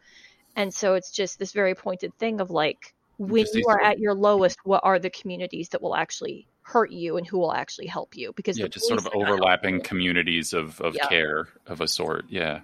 And 0.54 0.74
so 0.74 0.94
it's 0.94 1.10
just 1.10 1.38
this 1.38 1.52
very 1.52 1.74
pointed 1.74 2.12
thing 2.18 2.40
of 2.40 2.50
like 2.50 2.94
when 3.18 3.46
you 3.54 3.64
are 3.68 3.80
at 3.80 3.98
your 3.98 4.14
lowest, 4.14 4.58
what 4.64 4.80
are 4.84 4.98
the 4.98 5.10
communities 5.10 5.70
that 5.70 5.82
will 5.82 5.96
actually 5.96 6.46
hurt 6.62 6.90
you 6.90 7.16
and 7.16 7.26
who 7.26 7.38
will 7.38 7.52
actually 7.52 7.86
help 7.86 8.16
you? 8.16 8.32
Because 8.34 8.58
yeah, 8.58 8.68
just 8.68 8.86
sort 8.86 8.98
of 8.98 9.04
police 9.04 9.16
are 9.16 9.26
not 9.26 9.32
overlapping 9.32 9.80
communities 9.80 10.52
of 10.52 10.80
of 10.80 10.94
Yeah. 10.94 11.08
care 11.08 11.48
of 11.66 11.80
a 11.80 11.88
sort. 11.88 12.26
Yeah. 12.28 12.60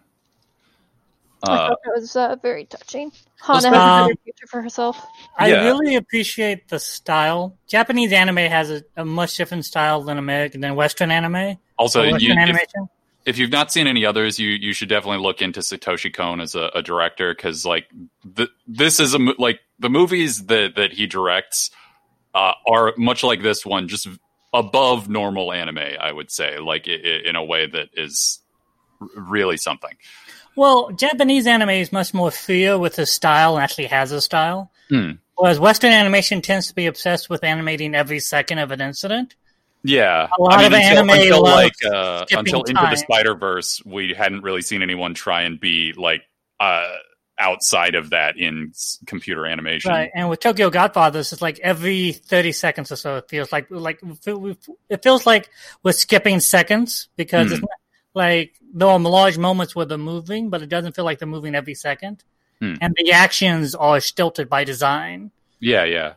I 1.46 1.54
Uh, 1.56 1.68
thought 1.68 1.78
that 1.84 1.92
was 2.00 2.16
uh, 2.16 2.36
very 2.42 2.64
touching. 2.66 3.12
Hana 3.40 3.56
has 3.56 3.64
a 3.64 3.68
Um, 3.68 4.06
better 4.08 4.20
future 4.24 4.46
for 4.48 4.62
herself. 4.62 5.04
I 5.38 5.48
Yeah. 5.48 5.64
really 5.64 5.96
appreciate 5.96 6.68
the 6.68 6.78
style. 6.78 7.56
Japanese 7.68 8.12
anime 8.12 8.36
has 8.36 8.70
a, 8.70 8.82
a 8.96 9.04
much 9.04 9.36
different 9.36 9.64
style 9.64 10.02
than 10.02 10.18
American 10.18 10.60
than 10.60 10.74
Western 10.74 11.10
anime. 11.10 11.58
also, 11.78 12.02
or 12.02 12.04
you, 12.06 12.12
Western 12.12 12.30
if, 12.32 12.38
animation. 12.38 12.88
if 13.26 13.38
you've 13.38 13.50
not 13.50 13.72
seen 13.72 13.86
any 13.86 14.04
others, 14.06 14.38
you 14.38 14.48
you 14.50 14.72
should 14.72 14.88
definitely 14.88 15.18
look 15.22 15.42
into 15.42 15.60
Satoshi 15.60 16.12
Kon 16.12 16.40
as 16.40 16.54
a, 16.54 16.70
a 16.74 16.82
director 16.82 17.34
because 17.34 17.66
like 17.66 17.86
th- 18.36 18.50
this 18.66 19.00
is 19.00 19.12
a 19.14 19.18
mo- 19.18 19.34
like 19.38 19.60
the 19.78 19.90
movies 19.90 20.46
that 20.46 20.76
that 20.76 20.92
he 20.92 21.06
directs 21.06 21.70
uh, 22.34 22.52
are 22.66 22.94
much 22.96 23.22
like 23.22 23.42
this 23.42 23.64
one, 23.66 23.88
just 23.88 24.08
above 24.52 25.08
normal 25.08 25.52
anime. 25.52 25.78
I 26.00 26.10
would 26.12 26.30
say, 26.30 26.58
like 26.58 26.86
i- 26.88 26.92
i- 26.92 27.22
in 27.28 27.34
a 27.36 27.44
way 27.44 27.66
that 27.66 27.88
is 27.94 28.40
r- 29.00 29.08
really 29.16 29.56
something. 29.56 29.96
Well, 30.56 30.90
Japanese 30.90 31.46
anime 31.46 31.70
is 31.70 31.92
much 31.92 32.14
more 32.14 32.30
freer 32.30 32.78
with 32.78 32.96
the 32.96 33.06
style 33.06 33.56
and 33.56 33.64
actually 33.64 33.86
has 33.86 34.12
a 34.12 34.20
style. 34.20 34.70
Hmm. 34.88 35.12
Whereas 35.36 35.58
Western 35.58 35.90
animation 35.90 36.42
tends 36.42 36.68
to 36.68 36.74
be 36.74 36.86
obsessed 36.86 37.28
with 37.28 37.42
animating 37.42 37.94
every 37.94 38.20
second 38.20 38.58
of 38.58 38.70
an 38.70 38.80
incident. 38.80 39.34
Yeah, 39.82 40.28
A 40.38 40.42
lot 40.42 40.54
I 40.54 40.64
of 40.64 40.72
until, 40.72 40.98
anime 40.98 41.10
until 41.10 41.42
like 41.42 41.74
uh, 41.84 42.24
until 42.30 42.62
Into 42.62 42.80
the 42.80 42.96
Spider 42.96 43.34
Verse, 43.34 43.82
we 43.84 44.14
hadn't 44.14 44.42
really 44.42 44.62
seen 44.62 44.80
anyone 44.80 45.12
try 45.12 45.42
and 45.42 45.60
be 45.60 45.92
like 45.94 46.22
uh, 46.58 46.88
outside 47.38 47.94
of 47.94 48.10
that 48.10 48.38
in 48.38 48.72
computer 49.06 49.44
animation. 49.44 49.90
Right, 49.90 50.10
and 50.14 50.30
with 50.30 50.40
Tokyo 50.40 50.70
Godfathers, 50.70 51.34
it's 51.34 51.42
like 51.42 51.58
every 51.58 52.12
thirty 52.12 52.52
seconds 52.52 52.92
or 52.92 52.96
so. 52.96 53.16
It 53.16 53.28
feels 53.28 53.52
like 53.52 53.66
like 53.70 54.00
it 54.88 55.02
feels 55.02 55.26
like 55.26 55.50
we're 55.82 55.92
skipping 55.92 56.40
seconds 56.40 57.08
because 57.16 57.52
it's 57.52 57.60
Hmm. 57.60 57.64
not, 57.64 57.70
like 58.14 58.54
there 58.72 58.88
are 58.88 58.98
large 58.98 59.36
moments 59.38 59.74
where 59.76 59.86
they're 59.86 59.98
moving, 59.98 60.50
but 60.50 60.62
it 60.62 60.68
doesn't 60.68 60.94
feel 60.96 61.04
like 61.04 61.18
they're 61.18 61.28
moving 61.28 61.54
every 61.54 61.74
second, 61.74 62.24
Hmm. 62.60 62.74
and 62.80 62.94
the 62.96 63.12
actions 63.12 63.74
are 63.74 64.00
stilted 64.00 64.48
by 64.48 64.64
design. 64.64 65.30
Yeah, 65.60 65.84
yeah. 65.84 66.14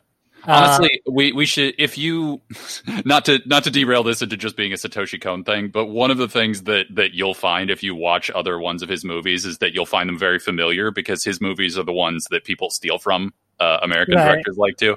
Uh, 0.47 0.77
Honestly, 0.77 1.01
we 1.09 1.31
we 1.31 1.45
should 1.45 1.73
if 1.79 1.97
you 1.97 2.41
not 3.05 3.25
to 3.25 3.39
not 3.45 3.63
to 3.63 3.71
derail 3.71 4.03
this 4.03 4.21
into 4.21 4.37
just 4.37 4.55
being 4.55 4.71
a 4.71 4.75
Satoshi 4.75 5.19
Kon 5.19 5.43
thing, 5.43 5.69
but 5.69 5.87
one 5.87 6.11
of 6.11 6.17
the 6.17 6.27
things 6.29 6.63
that 6.63 6.85
that 6.93 7.13
you'll 7.13 7.33
find 7.33 7.69
if 7.71 7.81
you 7.83 7.95
watch 7.95 8.29
other 8.31 8.59
ones 8.59 8.83
of 8.83 8.87
his 8.89 9.03
movies 9.03 9.45
is 9.45 9.57
that 9.57 9.73
you'll 9.73 9.85
find 9.87 10.07
them 10.07 10.17
very 10.17 10.39
familiar 10.39 10.91
because 10.91 11.23
his 11.23 11.41
movies 11.41 11.77
are 11.77 11.83
the 11.83 11.91
ones 11.91 12.27
that 12.29 12.43
people 12.45 12.69
steal 12.69 12.97
from 12.99 13.33
uh, 13.59 13.79
American 13.81 14.15
Right. 14.15 14.25
directors 14.33 14.57
like 14.57 14.77
to, 14.77 14.95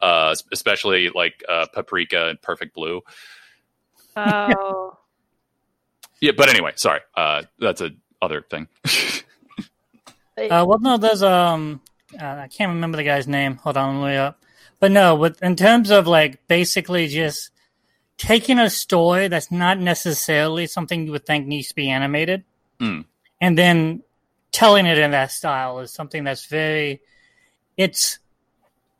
uh, 0.00 0.34
especially 0.52 1.10
like 1.10 1.42
uh, 1.48 1.66
Paprika 1.74 2.28
and 2.28 2.40
Perfect 2.40 2.72
Blue. 2.74 3.02
Oh. 4.16 4.97
Yeah, 6.20 6.32
but 6.36 6.48
anyway, 6.48 6.72
sorry, 6.76 7.00
uh, 7.16 7.42
that's 7.58 7.80
a 7.80 7.90
other 8.20 8.42
thing. 8.42 8.68
Uh, 10.38 10.64
well, 10.68 10.78
no, 10.78 10.96
there's 10.96 11.22
um, 11.24 11.80
uh, 12.14 12.24
I 12.24 12.46
can't 12.46 12.68
remember 12.68 12.96
the 12.96 13.02
guy's 13.02 13.26
name. 13.26 13.56
Hold 13.56 13.76
on, 13.76 14.00
let 14.00 14.08
me 14.10 14.16
up. 14.16 14.40
But 14.78 14.92
no, 14.92 15.16
with 15.16 15.42
in 15.42 15.56
terms 15.56 15.90
of 15.90 16.06
like 16.06 16.46
basically 16.46 17.08
just 17.08 17.50
taking 18.18 18.60
a 18.60 18.70
story 18.70 19.26
that's 19.26 19.50
not 19.50 19.80
necessarily 19.80 20.68
something 20.68 21.06
you 21.06 21.10
would 21.10 21.26
think 21.26 21.48
needs 21.48 21.68
to 21.70 21.74
be 21.74 21.90
animated, 21.90 22.44
Hmm. 22.78 23.00
and 23.40 23.58
then 23.58 24.04
telling 24.52 24.86
it 24.86 24.96
in 24.96 25.10
that 25.10 25.32
style 25.32 25.80
is 25.80 25.92
something 25.92 26.22
that's 26.22 26.46
very. 26.46 27.00
It's 27.76 28.20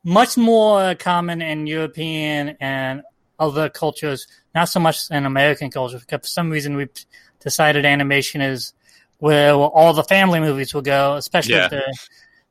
much 0.02 0.36
more 0.36 0.96
common 0.96 1.40
in 1.40 1.68
European 1.68 2.56
and 2.60 3.02
other 3.38 3.68
cultures, 3.68 4.26
not 4.54 4.68
so 4.68 4.80
much 4.80 5.10
in 5.10 5.26
American 5.26 5.70
culture. 5.70 5.98
Because 5.98 6.20
for 6.22 6.26
some 6.26 6.50
reason, 6.50 6.76
we've 6.76 6.90
decided 7.40 7.84
animation 7.84 8.40
is 8.40 8.72
where 9.18 9.52
all 9.54 9.92
the 9.92 10.04
family 10.04 10.40
movies 10.40 10.74
will 10.74 10.82
go, 10.82 11.14
especially 11.14 11.54
Yeah. 11.54 11.68
the 11.68 11.82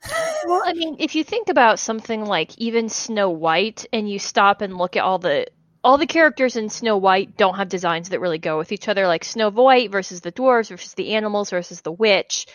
Well, 0.45 0.61
I 0.65 0.73
mean, 0.73 0.97
if 0.99 1.15
you 1.15 1.23
think 1.23 1.49
about 1.49 1.79
something 1.79 2.23
like 2.25 2.57
even 2.57 2.87
Snow 2.87 3.29
White, 3.29 3.85
and 3.91 4.09
you 4.09 4.19
stop 4.19 4.61
and 4.61 4.77
look 4.77 4.95
at 4.95 5.03
all 5.03 5.17
the 5.19 5.47
all 5.83 5.97
the 5.97 6.07
characters 6.07 6.55
in 6.55 6.69
Snow 6.69 6.97
White 6.97 7.37
don't 7.37 7.55
have 7.55 7.69
designs 7.69 8.09
that 8.09 8.19
really 8.19 8.37
go 8.39 8.57
with 8.57 8.71
each 8.71 8.87
other, 8.87 9.07
like 9.07 9.23
Snow 9.23 9.49
White 9.49 9.91
versus 9.91 10.21
the 10.21 10.31
dwarves 10.31 10.69
versus 10.69 10.93
the 10.93 11.13
animals 11.13 11.49
versus 11.49 11.81
the 11.81 11.91
witch, 11.91 12.45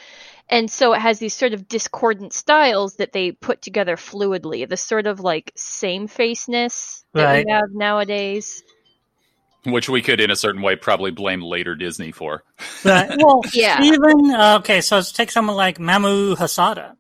and 0.53 0.71
so 0.71 0.93
it 0.93 1.01
has 1.01 1.19
these 1.19 1.35
sort 1.35 1.55
of 1.55 1.67
discordant 1.67 2.33
styles 2.33 2.97
that 2.97 3.13
they 3.13 3.33
put 3.33 3.63
together 3.63 3.97
fluidly. 3.97 4.69
The 4.69 4.77
sort 4.77 5.07
of 5.09 5.19
like 5.19 5.51
same 5.57 6.07
faceness 6.07 7.05
that 7.15 7.25
Right. 7.25 7.45
we 7.47 7.51
have 7.51 7.71
nowadays. 7.73 8.63
Which 9.65 9.89
we 9.89 10.03
could, 10.03 10.21
in 10.21 10.31
a 10.31 10.37
certain 10.37 10.61
way, 10.61 10.77
probably 10.77 11.11
blame 11.13 11.41
later 11.41 11.75
Disney 11.75 12.13
for. 12.13 12.45
Right. 12.85 13.11
Well, 13.17 13.41
Yeah. 13.53 13.83
even 13.83 14.31
uh, 14.31 14.59
okay. 14.61 14.81
So 14.81 14.97
let's 14.97 15.11
take 15.13 15.31
someone 15.31 15.57
like 15.57 15.79
Mamoru 15.79 16.37
Hosoda. 16.37 16.97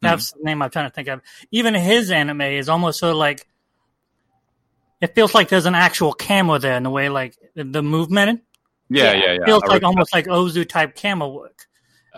That's 0.00 0.32
the 0.32 0.40
name 0.42 0.60
I'm 0.62 0.70
trying 0.70 0.88
to 0.88 0.94
think 0.94 1.08
of. 1.08 1.20
Even 1.50 1.72
his 1.74 2.10
anime 2.10 2.42
is 2.42 2.68
almost 2.68 2.98
sort 3.00 3.12
of 3.12 3.16
like 3.16 3.46
it 5.00 5.14
feels 5.14 5.34
like 5.34 5.48
there's 5.48 5.66
an 5.66 5.74
actual 5.74 6.12
camera 6.12 6.58
there 6.58 6.76
in 6.76 6.82
the 6.82 6.90
way 6.90 7.08
like 7.08 7.36
the, 7.54 7.64
the 7.64 7.82
movement 7.82 8.42
Yeah, 8.90 9.12
Yeah. 9.12 9.24
yeah, 9.24 9.32
yeah. 9.40 9.44
feels 9.46 9.62
A 9.64 9.66
like 9.66 9.82
re- 9.82 9.86
almost 9.86 10.14
like 10.14 10.26
Ozu 10.26 10.68
type 10.68 10.94
camera 10.94 11.28
work. 11.28 11.66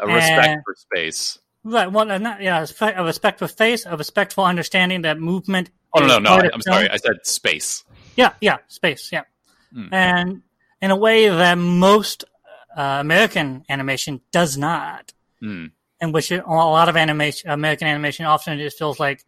A 0.01 0.07
respect 0.07 0.47
and- 0.49 0.63
for 0.65 0.75
space. 0.75 1.39
Right. 1.65 1.91
Well, 1.91 2.09
uh, 2.11 2.19
not, 2.19 2.41
yeah, 2.43 2.65
a 2.81 3.03
respect, 3.05 3.41
for 3.41 3.49
face, 3.49 3.87
a 3.87 3.97
respectful 3.97 4.45
understanding 4.45 5.03
that 5.03 5.19
movement. 5.19 5.71
Oh 5.95 6.01
no, 6.01 6.19
no, 6.19 6.19
no! 6.19 6.35
I, 6.37 6.49
film. 6.49 6.63
sorry. 6.63 6.89
I 6.91 6.97
said 6.97 7.27
space. 7.27 7.83
Yeah, 8.17 8.35
yeah, 8.41 8.59
space, 8.69 9.11
yeah. 9.13 9.23
Hmm. 9.73 9.89
And 9.93 10.43
in 10.81 10.91
a 10.93 10.97
way 10.97 11.29
that 11.29 11.59
most 11.59 12.23
uh, 12.77 12.99
American 13.01 13.65
animation 13.69 14.21
does 14.31 14.57
not, 14.57 15.13
Hmm. 15.41 15.67
in 16.01 16.13
which 16.13 16.31
it, 16.31 16.45
a 16.47 16.49
lot 16.51 16.89
of 16.89 16.97
animation, 16.97 17.51
American 17.51 17.89
animation 17.89 18.27
often 18.27 18.59
just 18.59 18.79
feels 18.79 19.01
like 19.01 19.25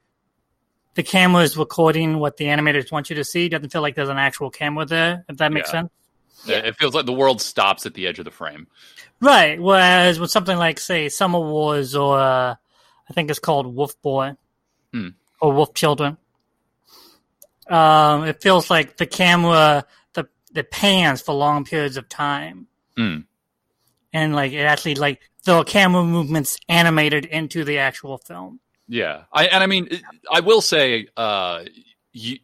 the 0.95 1.03
camera 1.03 1.43
is 1.43 1.57
recording 1.57 2.19
what 2.19 2.37
the 2.37 2.45
animators 2.45 2.93
want 2.93 3.11
you 3.11 3.17
to 3.17 3.25
see. 3.25 3.47
It 3.47 3.49
doesn't 3.49 3.71
feel 3.71 3.83
like 3.83 3.97
there's 3.97 4.09
an 4.09 4.19
actual 4.19 4.51
camera 4.51 4.85
there, 4.87 5.25
if 5.29 5.39
that 5.39 5.53
makes 5.53 5.69
Yeah. 5.71 5.81
sense. 5.81 5.91
It 6.47 6.67
it 6.67 6.77
feels 6.77 6.95
like 6.95 7.07
the 7.07 7.13
world 7.13 7.41
stops 7.41 7.87
at 7.87 7.95
the 7.95 8.07
edge 8.07 8.19
of 8.19 8.25
the 8.25 8.31
frame. 8.31 8.67
Right. 9.21 9.61
Whereas 9.61 10.21
with 10.21 10.31
something 10.31 10.57
like, 10.57 10.79
say, 10.79 11.09
Summer 11.09 11.41
Wars 11.41 11.95
or 11.97 12.19
uh, 12.19 12.55
I 13.09 13.13
think 13.15 13.31
it's 13.31 13.39
called 13.41 13.75
Wolf 13.75 14.01
Boy 14.03 14.37
Hmm. 14.93 15.09
or 15.41 15.53
Wolf 15.53 15.75
Children, 15.75 16.17
um, 17.69 18.25
it 18.25 18.41
feels 18.43 18.71
like 18.71 18.97
the 18.97 19.07
camera 19.07 19.85
the 20.15 20.29
the 20.53 20.65
pans 20.65 21.21
for 21.21 21.35
long 21.35 21.65
periods 21.65 21.97
of 21.97 22.09
time, 22.09 22.67
Hmm. 22.97 23.19
and 24.13 24.35
like 24.35 24.53
it 24.53 24.61
actually 24.63 24.95
like 24.95 25.21
the 25.45 25.65
camera 25.65 26.05
movements 26.05 26.59
animated 26.69 27.25
into 27.27 27.65
the 27.65 27.79
actual 27.79 28.19
film. 28.19 28.61
Yeah, 28.89 29.25
I 29.33 29.47
and 29.47 29.63
I 29.63 29.67
mean, 29.67 29.89
I 30.33 30.41
will 30.41 30.63
say, 30.63 31.09
uh, 31.17 31.65
you, 32.13 32.39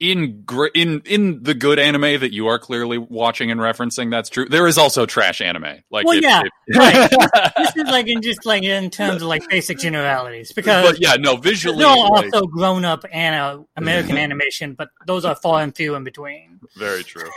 in 0.00 0.42
gr- 0.42 0.66
in 0.74 1.00
in 1.06 1.42
the 1.42 1.54
good 1.54 1.78
anime 1.78 2.20
that 2.20 2.32
you 2.32 2.46
are 2.46 2.58
clearly 2.58 2.98
watching 2.98 3.50
and 3.50 3.60
referencing, 3.60 4.10
that's 4.10 4.28
true. 4.28 4.46
There 4.48 4.66
is 4.68 4.78
also 4.78 5.06
trash 5.06 5.40
anime. 5.40 5.82
Like, 5.90 6.06
Well, 6.06 6.16
it- 6.18 6.22
yeah, 6.22 6.42
it- 6.68 6.76
right. 6.76 7.10
this 7.56 7.76
is 7.76 7.84
like 7.90 8.06
in 8.06 8.22
just 8.22 8.46
like 8.46 8.62
in 8.62 8.90
terms 8.90 9.22
of 9.22 9.28
like 9.28 9.48
basic 9.48 9.78
generalities 9.78 10.52
because 10.52 10.88
but 10.92 11.00
yeah, 11.00 11.14
no, 11.18 11.36
visually, 11.36 11.78
there 11.78 11.88
are 11.88 12.10
like, 12.10 12.32
also 12.32 12.46
grown 12.46 12.84
up 12.84 13.04
and 13.12 13.34
uh, 13.34 13.62
American 13.76 14.16
animation, 14.16 14.74
but 14.74 14.88
those 15.06 15.24
are 15.24 15.34
far 15.34 15.62
and 15.62 15.74
few 15.74 15.94
in 15.96 16.04
between. 16.04 16.60
very 16.76 17.02
true. 17.02 17.28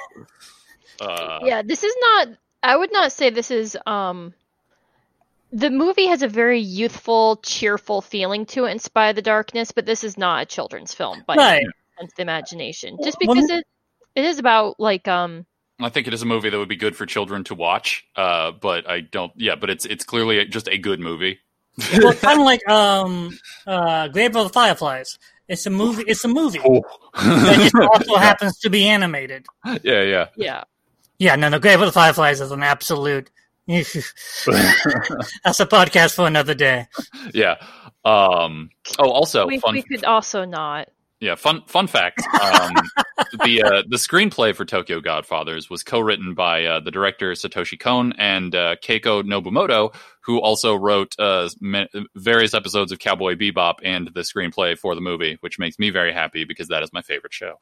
Uh, 1.00 1.40
yeah, 1.44 1.62
this 1.64 1.84
is 1.84 1.96
not. 2.00 2.28
I 2.62 2.76
would 2.76 2.94
not 2.94 3.12
say 3.12 3.32
this 3.32 3.50
is. 3.50 3.76
Um, 3.88 4.34
the 5.52 5.70
movie 5.72 6.06
has 6.08 6.22
a 6.22 6.28
very 6.28 6.60
youthful, 6.62 7.38
cheerful 7.38 8.02
feeling 8.02 8.46
to 8.46 8.66
it, 8.66 8.72
in 8.72 8.80
spite 8.80 9.10
of 9.10 9.16
the 9.16 9.22
darkness. 9.24 9.72
But 9.72 9.86
this 9.88 10.04
is 10.04 10.18
not 10.18 10.44
a 10.44 10.46
children's 10.46 10.94
film 10.94 11.24
by 11.26 11.36
Right. 11.36 11.64
Any 12.00 12.04
sense 12.06 12.12
of 12.12 12.16
the 12.16 12.22
imagination. 12.22 12.98
Just 13.04 13.18
Well, 13.24 13.36
because 13.36 13.50
it 13.50 13.66
it 14.16 14.26
is 14.26 14.40
about 14.40 14.80
like 14.80 15.08
um 15.08 15.46
I 15.80 15.90
think 15.90 16.08
it 16.08 16.14
is 16.14 16.22
a 16.22 16.26
movie 16.26 16.50
that 16.50 16.58
would 16.58 16.70
be 16.70 16.76
good 16.76 16.96
for 16.96 17.06
children 17.06 17.44
to 17.46 17.56
watch. 17.56 18.06
Uh, 18.16 18.52
but 18.52 18.88
I 18.90 19.02
don't. 19.02 19.32
Yeah, 19.36 19.56
but 19.56 19.70
it's 19.70 19.86
it's 19.86 20.04
clearly 20.04 20.46
just 20.46 20.68
a 20.68 20.78
good 20.78 21.00
movie. 21.00 21.40
well, 22.02 22.14
kind 22.14 22.40
of 22.40 22.46
like 22.46 22.68
um, 22.70 23.38
uh, 23.66 24.08
Grave 24.10 24.36
of 24.36 24.48
the 24.48 24.54
Fireflies. 24.54 25.18
It's 25.48 25.66
a 25.66 25.70
movie. 25.70 26.04
It's 26.08 26.24
a 26.24 26.28
movie 26.28 26.60
that 26.60 27.58
just 27.58 27.76
also 27.94 28.16
happens 28.16 28.60
to 28.60 28.70
be 28.70 28.88
animated. 28.88 29.46
yeah, 29.84 30.02
yeah. 30.04 30.28
yeah 30.36 30.64
Yeah, 31.18 31.36
no, 31.36 31.50
no. 31.50 31.60
Grave 31.60 31.82
of 31.82 31.88
the 31.88 31.92
Fireflies 31.92 32.42
is 32.42 32.52
an 32.52 32.64
absolute. 32.64 33.30
That's 33.68 33.86
a 35.60 35.66
podcast 35.66 36.16
for 36.16 36.28
another 36.28 36.54
day. 36.54 36.88
yeah. 37.34 37.56
Um, 38.04 38.70
oh, 39.00 39.10
also 39.10 39.46
we, 39.46 39.60
fun. 39.60 39.74
we 39.74 39.82
could 39.84 40.04
also 40.06 40.46
not. 40.46 40.90
Yeah, 41.22 41.36
fun 41.36 41.62
fun 41.68 41.86
fact. 41.86 42.20
Um, 42.34 42.74
the 43.46 43.62
uh, 43.64 43.84
the 43.88 43.98
screenplay 43.98 44.56
for 44.56 44.66
Tokyo 44.66 45.00
Godfathers 45.00 45.70
was 45.70 45.84
co-written 45.84 46.34
by 46.34 46.66
uh, 46.66 46.80
the 46.80 46.90
director 46.90 47.34
Satoshi 47.34 47.80
Kon 47.80 48.14
and 48.14 48.56
uh, 48.56 48.76
Keiko 48.78 49.22
Nobumoto, 49.22 49.94
who 50.22 50.42
also 50.42 50.74
wrote 50.74 51.16
uh, 51.20 51.48
ma- 51.62 51.86
various 52.16 52.56
episodes 52.56 52.92
of 52.92 52.98
Cowboy 52.98 53.36
Bebop 53.36 53.76
and 53.84 54.10
the 54.16 54.22
screenplay 54.22 54.76
for 54.76 54.96
the 54.96 55.02
movie, 55.02 55.38
which 55.42 55.60
makes 55.60 55.78
me 55.78 55.92
very 55.92 56.12
happy 56.12 56.44
because 56.44 56.70
that 56.70 56.82
is 56.82 56.92
my 56.92 57.04
favorite 57.04 57.34
show. 57.34 57.58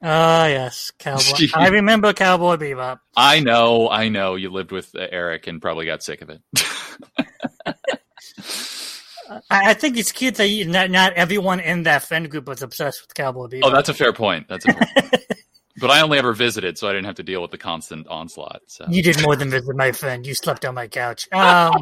Ah, 0.00 0.46
yes, 0.46 0.92
Cowboy. 1.00 1.48
I 1.54 1.70
remember 1.70 2.12
Cowboy 2.12 2.56
Bebop. 2.56 3.00
I 3.16 3.40
know, 3.40 3.90
I 3.90 4.08
know, 4.08 4.36
you 4.36 4.50
lived 4.50 4.70
with 4.70 4.94
uh, 4.94 5.08
Eric 5.10 5.48
and 5.48 5.60
probably 5.60 5.86
got 5.86 6.04
sick 6.04 6.22
of 6.22 6.30
it. 6.30 6.40
I, 9.30 9.70
I 9.70 9.74
think 9.74 9.96
it's 9.96 10.12
cute 10.12 10.34
that 10.36 10.48
you, 10.48 10.66
not, 10.66 10.90
not 10.90 11.12
everyone 11.14 11.60
in 11.60 11.84
that 11.84 12.02
friend 12.02 12.30
group 12.30 12.46
was 12.46 12.62
obsessed 12.62 13.02
with 13.02 13.14
Cowboy 13.14 13.46
Bebop. 13.48 13.60
oh, 13.64 13.70
that's 13.70 13.88
a 13.88 13.94
fair 13.94 14.12
point. 14.12 14.48
That's 14.48 14.64
a 14.66 14.72
fair 14.72 14.88
point. 14.94 15.14
but 15.80 15.90
I 15.90 16.00
only 16.00 16.18
ever 16.18 16.32
visited, 16.32 16.78
so 16.78 16.88
I 16.88 16.92
didn't 16.92 17.06
have 17.06 17.14
to 17.16 17.22
deal 17.22 17.42
with 17.42 17.50
the 17.50 17.58
constant 17.58 18.06
onslaught. 18.08 18.62
So 18.66 18.86
You 18.88 19.02
did 19.02 19.22
more 19.22 19.36
than 19.36 19.50
visit 19.50 19.74
my 19.76 19.92
friend. 19.92 20.26
You 20.26 20.34
slept 20.34 20.64
on 20.64 20.74
my 20.74 20.86
couch. 20.88 21.28
Um, 21.32 21.72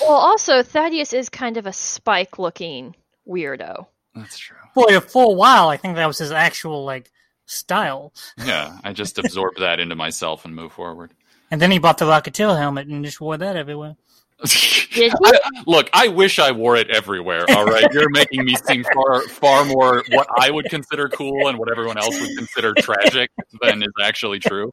Well, 0.00 0.12
also 0.16 0.62
Thaddeus 0.62 1.12
is 1.12 1.28
kind 1.28 1.56
of 1.56 1.66
a 1.66 1.72
spike-looking 1.72 2.96
weirdo. 3.28 3.86
that's 4.14 4.38
true. 4.38 4.56
for 4.74 4.92
a 4.92 5.00
full 5.00 5.36
while, 5.36 5.68
I 5.68 5.76
think 5.76 5.96
that 5.96 6.06
was 6.06 6.18
his 6.18 6.32
actual 6.32 6.84
like 6.84 7.10
style. 7.46 8.12
Yeah, 8.44 8.78
I 8.82 8.92
just 8.92 9.18
absorbed 9.18 9.60
that 9.60 9.78
into 9.78 9.94
myself 9.94 10.44
and 10.44 10.54
move 10.54 10.72
forward. 10.72 11.12
And 11.50 11.60
then 11.60 11.70
he 11.70 11.78
bought 11.78 11.98
the 11.98 12.06
Rocketeer 12.06 12.58
helmet 12.58 12.88
and 12.88 13.04
just 13.04 13.20
wore 13.20 13.36
that 13.36 13.56
everywhere. 13.56 13.96
Did 14.42 14.50
he? 14.92 15.10
I, 15.10 15.38
look, 15.66 15.90
I 15.92 16.08
wish 16.08 16.38
I 16.38 16.52
wore 16.52 16.76
it 16.76 16.88
everywhere. 16.90 17.44
All 17.50 17.64
right, 17.64 17.86
you're 17.92 18.10
making 18.10 18.44
me 18.44 18.54
seem 18.54 18.84
far, 18.94 19.22
far 19.22 19.64
more 19.64 20.04
what 20.10 20.28
I 20.38 20.50
would 20.50 20.66
consider 20.66 21.08
cool 21.08 21.48
and 21.48 21.58
what 21.58 21.70
everyone 21.70 21.98
else 21.98 22.18
would 22.20 22.36
consider 22.36 22.72
tragic 22.74 23.30
than 23.62 23.82
is 23.82 23.92
actually 24.00 24.38
true. 24.38 24.72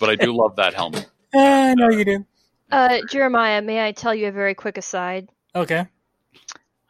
But 0.00 0.10
I 0.10 0.16
do 0.16 0.34
love 0.34 0.56
that 0.56 0.74
helmet. 0.74 1.08
Uh, 1.34 1.38
I 1.38 1.74
know 1.74 1.90
you 1.90 2.04
do. 2.04 2.26
Uh, 2.70 2.98
Jeremiah, 3.10 3.62
may 3.62 3.86
I 3.86 3.92
tell 3.92 4.14
you 4.14 4.28
a 4.28 4.32
very 4.32 4.54
quick 4.54 4.78
aside? 4.78 5.28
Okay. 5.54 5.86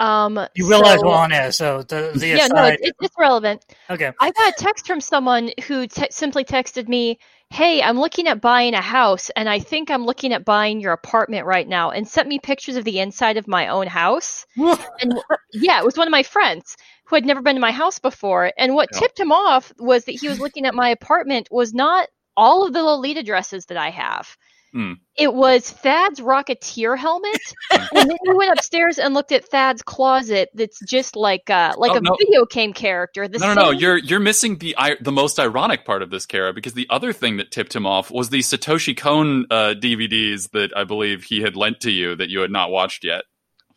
Um, 0.01 0.39
You 0.55 0.69
realize 0.69 1.01
so- 1.01 1.07
we're 1.09 1.15
on 1.15 1.33
air, 1.33 1.51
so 1.53 1.83
the, 1.83 2.13
the 2.15 2.29
yeah, 2.29 2.47
no, 2.49 2.63
aside. 2.63 2.79
it's, 2.83 3.15
relevant. 3.19 3.65
okay. 3.91 4.13
I 4.21 4.31
got 4.31 4.49
a 4.49 4.53
text 4.57 4.87
from 4.87 5.01
someone 5.01 5.51
who 5.67 5.87
te- 5.89 6.07
simply 6.11 6.45
texted 6.45 6.87
me, 6.89 7.19
"Hey, 7.51 7.83
I'm 7.83 7.99
looking 7.99 8.29
at 8.29 8.41
buying 8.41 8.75
a 8.75 8.81
house, 8.81 9.31
and 9.35 9.49
I 9.49 9.59
think 9.59 9.91
I'm 9.91 10.05
looking 10.07 10.33
at 10.33 10.45
buying 10.45 10.81
your 10.81 10.93
apartment 10.93 11.47
right 11.47 11.67
now," 11.67 11.91
and 11.91 12.07
sent 12.07 12.29
me 12.29 12.39
pictures 12.39 12.77
of 12.77 12.85
the 12.85 13.01
inside 13.01 13.37
of 13.39 13.49
my 13.49 13.69
own 13.69 13.87
house. 13.89 14.47
And 15.01 15.19
yeah, 15.53 15.79
it 15.81 15.85
was 15.85 15.97
one 15.97 16.07
of 16.07 16.13
my 16.13 16.23
friends 16.23 16.77
who 17.07 17.17
had 17.17 17.25
never 17.25 17.41
been 17.43 17.57
to 17.57 17.61
my 17.61 17.73
house 17.73 17.99
before. 17.99 18.53
And 18.59 18.75
what 18.75 18.91
tipped 18.93 19.19
him 19.19 19.33
off 19.33 19.73
was 19.79 20.05
that 20.05 20.13
he 20.21 20.29
was 20.29 20.39
looking 20.39 20.67
at 20.67 20.75
my 20.75 20.91
apartment 20.91 21.49
was 21.51 21.73
not 21.73 22.09
all 22.37 22.67
of 22.67 22.73
the 22.73 22.83
Lolita 22.83 23.23
dresses 23.23 23.65
that 23.67 23.79
I 23.79 23.91
have. 23.91 24.37
Hmm. 24.73 24.93
It 25.17 25.33
was 25.33 25.71
Thad's 25.71 26.21
Rocketeer 26.21 26.97
helmet, 26.99 27.41
and 27.73 27.89
then 28.11 28.17
we 28.27 28.35
went 28.35 28.53
upstairs 28.53 28.99
and 28.99 29.15
looked 29.15 29.33
at 29.33 29.47
Thad's 29.47 29.83
closet. 29.83 30.51
That's 30.55 30.79
just 30.87 31.17
like 31.17 31.49
uh, 31.49 31.75
like 31.79 31.93
Oh, 31.93 31.97
a 31.97 32.01
no. 32.01 32.17
video 32.19 32.45
game 32.45 32.73
character. 32.75 33.27
No, 33.29 33.55
no, 33.55 33.55
no. 33.55 33.71
You're 33.71 33.97
you're 33.97 34.21
missing 34.21 34.59
the 34.59 34.77
the 35.01 35.13
most 35.13 35.41
ironic 35.41 35.85
part 35.85 36.03
of 36.03 36.11
this, 36.11 36.27
Kara, 36.27 36.53
because 36.53 36.75
the 36.75 36.87
other 36.91 37.13
thing 37.13 37.39
that 37.39 37.51
tipped 37.51 37.75
him 37.75 37.87
off 37.87 38.11
was 38.11 38.29
the 38.29 38.41
Satoshi 38.41 38.97
Kon 38.97 39.47
uh, 39.51 39.75
DVDs 39.79 40.51
that 40.51 40.77
I 40.77 40.85
believe 40.85 41.25
he 41.25 41.41
had 41.41 41.57
lent 41.57 41.81
to 41.81 41.91
you 41.91 42.15
that 42.17 42.29
you 42.29 42.41
had 42.41 42.51
not 42.51 42.71
watched 42.71 43.05
yet. 43.05 43.25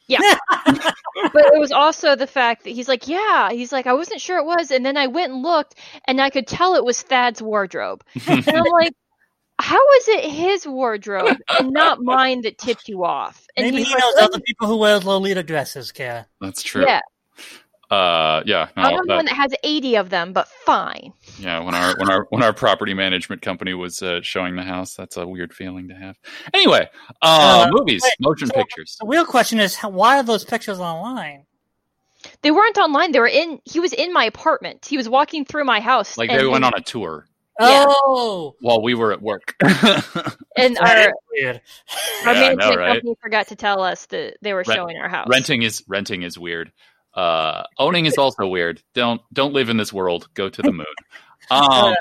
Yeah. 0.07 0.19
but 0.65 1.45
it 1.45 1.59
was 1.59 1.71
also 1.71 2.15
the 2.17 2.27
fact 2.27 2.65
that 2.65 2.71
he's 2.71 2.89
like, 2.89 3.07
yeah, 3.07 3.49
he's 3.51 3.71
like, 3.71 3.87
I 3.87 3.93
wasn't 3.93 4.19
sure 4.19 4.37
it 4.39 4.45
was, 4.45 4.71
and 4.71 4.85
then 4.85 4.97
I 4.97 5.07
went 5.07 5.31
and 5.31 5.41
looked, 5.41 5.75
and 6.05 6.19
I 6.19 6.29
could 6.29 6.47
tell 6.47 6.75
it 6.75 6.83
was 6.83 7.01
Thad's 7.01 7.41
wardrobe, 7.41 8.03
and 8.27 8.45
I'm 8.49 8.65
like, 8.65 8.91
how 9.61 9.79
is 9.97 10.07
it 10.09 10.25
his 10.25 10.65
wardrobe 10.67 11.37
and 11.59 11.71
not 11.71 12.01
mine 12.01 12.41
that 12.41 12.57
tipped 12.57 12.87
you 12.89 13.03
off? 13.03 13.45
And 13.55 13.65
Maybe 13.65 13.77
he's 13.77 13.87
he 13.87 13.93
like, 13.93 14.03
knows 14.03 14.13
"Oh, 14.17 14.25
other 14.25 14.39
people 14.41 14.67
who 14.67 14.77
wear 14.77 14.99
Lolita 14.99 15.43
dresses, 15.43 15.91
Kara. 15.91 16.27
That's 16.39 16.61
true. 16.63 16.83
Yeah, 16.85 16.99
Uh, 17.89 18.41
yeah. 18.45 18.69
No, 18.77 18.83
I'm 18.83 19.05
the 19.05 19.15
one 19.15 19.25
that 19.25 19.35
has 19.35 19.51
80 19.63 19.95
of 19.97 20.09
them, 20.09 20.31
but 20.33 20.47
fine. 20.65 21.11
Yeah, 21.39 21.59
when 21.59 21.75
our 21.75 21.95
when 21.97 22.09
our 22.09 22.25
when 22.29 22.41
our 22.43 22.53
property 22.53 22.93
management 22.93 23.41
company 23.41 23.73
was 23.73 24.01
uh, 24.01 24.21
showing 24.23 24.55
the 24.55 24.63
house, 24.63 24.95
that's 24.95 25.17
a 25.17 25.27
weird 25.27 25.53
feeling 25.53 25.89
to 25.89 25.95
have. 25.95 26.17
Anyway, 26.53 26.87
uh, 27.21 27.65
Uh, 27.67 27.69
movies, 27.71 28.01
wait, 28.03 28.13
motion 28.19 28.47
so- 28.47 28.53
pictures. 28.53 28.97
The 29.01 29.07
real 29.07 29.25
question 29.25 29.59
is, 29.59 29.75
how, 29.75 29.89
why 29.89 30.19
are 30.19 30.23
those 30.23 30.43
pictures 30.45 30.79
online? 30.79 31.45
They 32.43 32.51
weren't 32.51 32.77
online. 32.77 33.11
They 33.11 33.19
were 33.19 33.27
in. 33.27 33.59
He 33.65 33.79
was 33.79 33.93
in 33.93 34.13
my 34.13 34.25
apartment. 34.25 34.85
He 34.85 34.95
was 34.95 35.09
walking 35.09 35.43
through 35.43 35.65
my 35.65 35.79
house. 35.81 36.17
Like 36.17 36.29
they 36.29 36.45
went 36.45 36.63
on 36.63 36.73
a 36.77 36.81
tour 36.81 37.27
Yeah. 37.59 37.85
Oh, 37.87 38.55
while 38.61 38.81
we 38.81 38.93
were 38.95 39.11
at 39.11 39.21
work. 39.21 39.55
and 40.57 40.77
our, 40.79 41.13
weird. 41.31 41.61
our 42.25 42.33
Yeah, 42.33 42.39
I 42.41 42.53
know, 42.53 42.55
management 42.55 42.77
right? 42.79 42.87
company 42.95 43.15
forgot 43.21 43.47
to 43.49 43.55
tell 43.55 43.81
us 43.81 44.05
that 44.07 44.37
they 44.41 44.53
were 44.53 44.63
Rent- 44.67 44.73
showing 44.77 44.97
our 44.97 45.09
house. 45.09 45.27
renting 45.29 45.61
is 45.61 45.83
renting 45.87 46.23
is 46.23 46.39
weird. 46.39 46.71
Uh, 47.13 47.63
owning 47.77 48.05
is 48.05 48.17
also 48.17 48.47
weird. 48.47 48.81
Don't 48.95 49.21
don't 49.33 49.53
live 49.53 49.69
in 49.69 49.77
this 49.77 49.91
world. 49.91 50.27
Go 50.33 50.49
to 50.49 50.61
the 50.61 50.71
moon. 50.71 50.85
Um, 51.49 51.95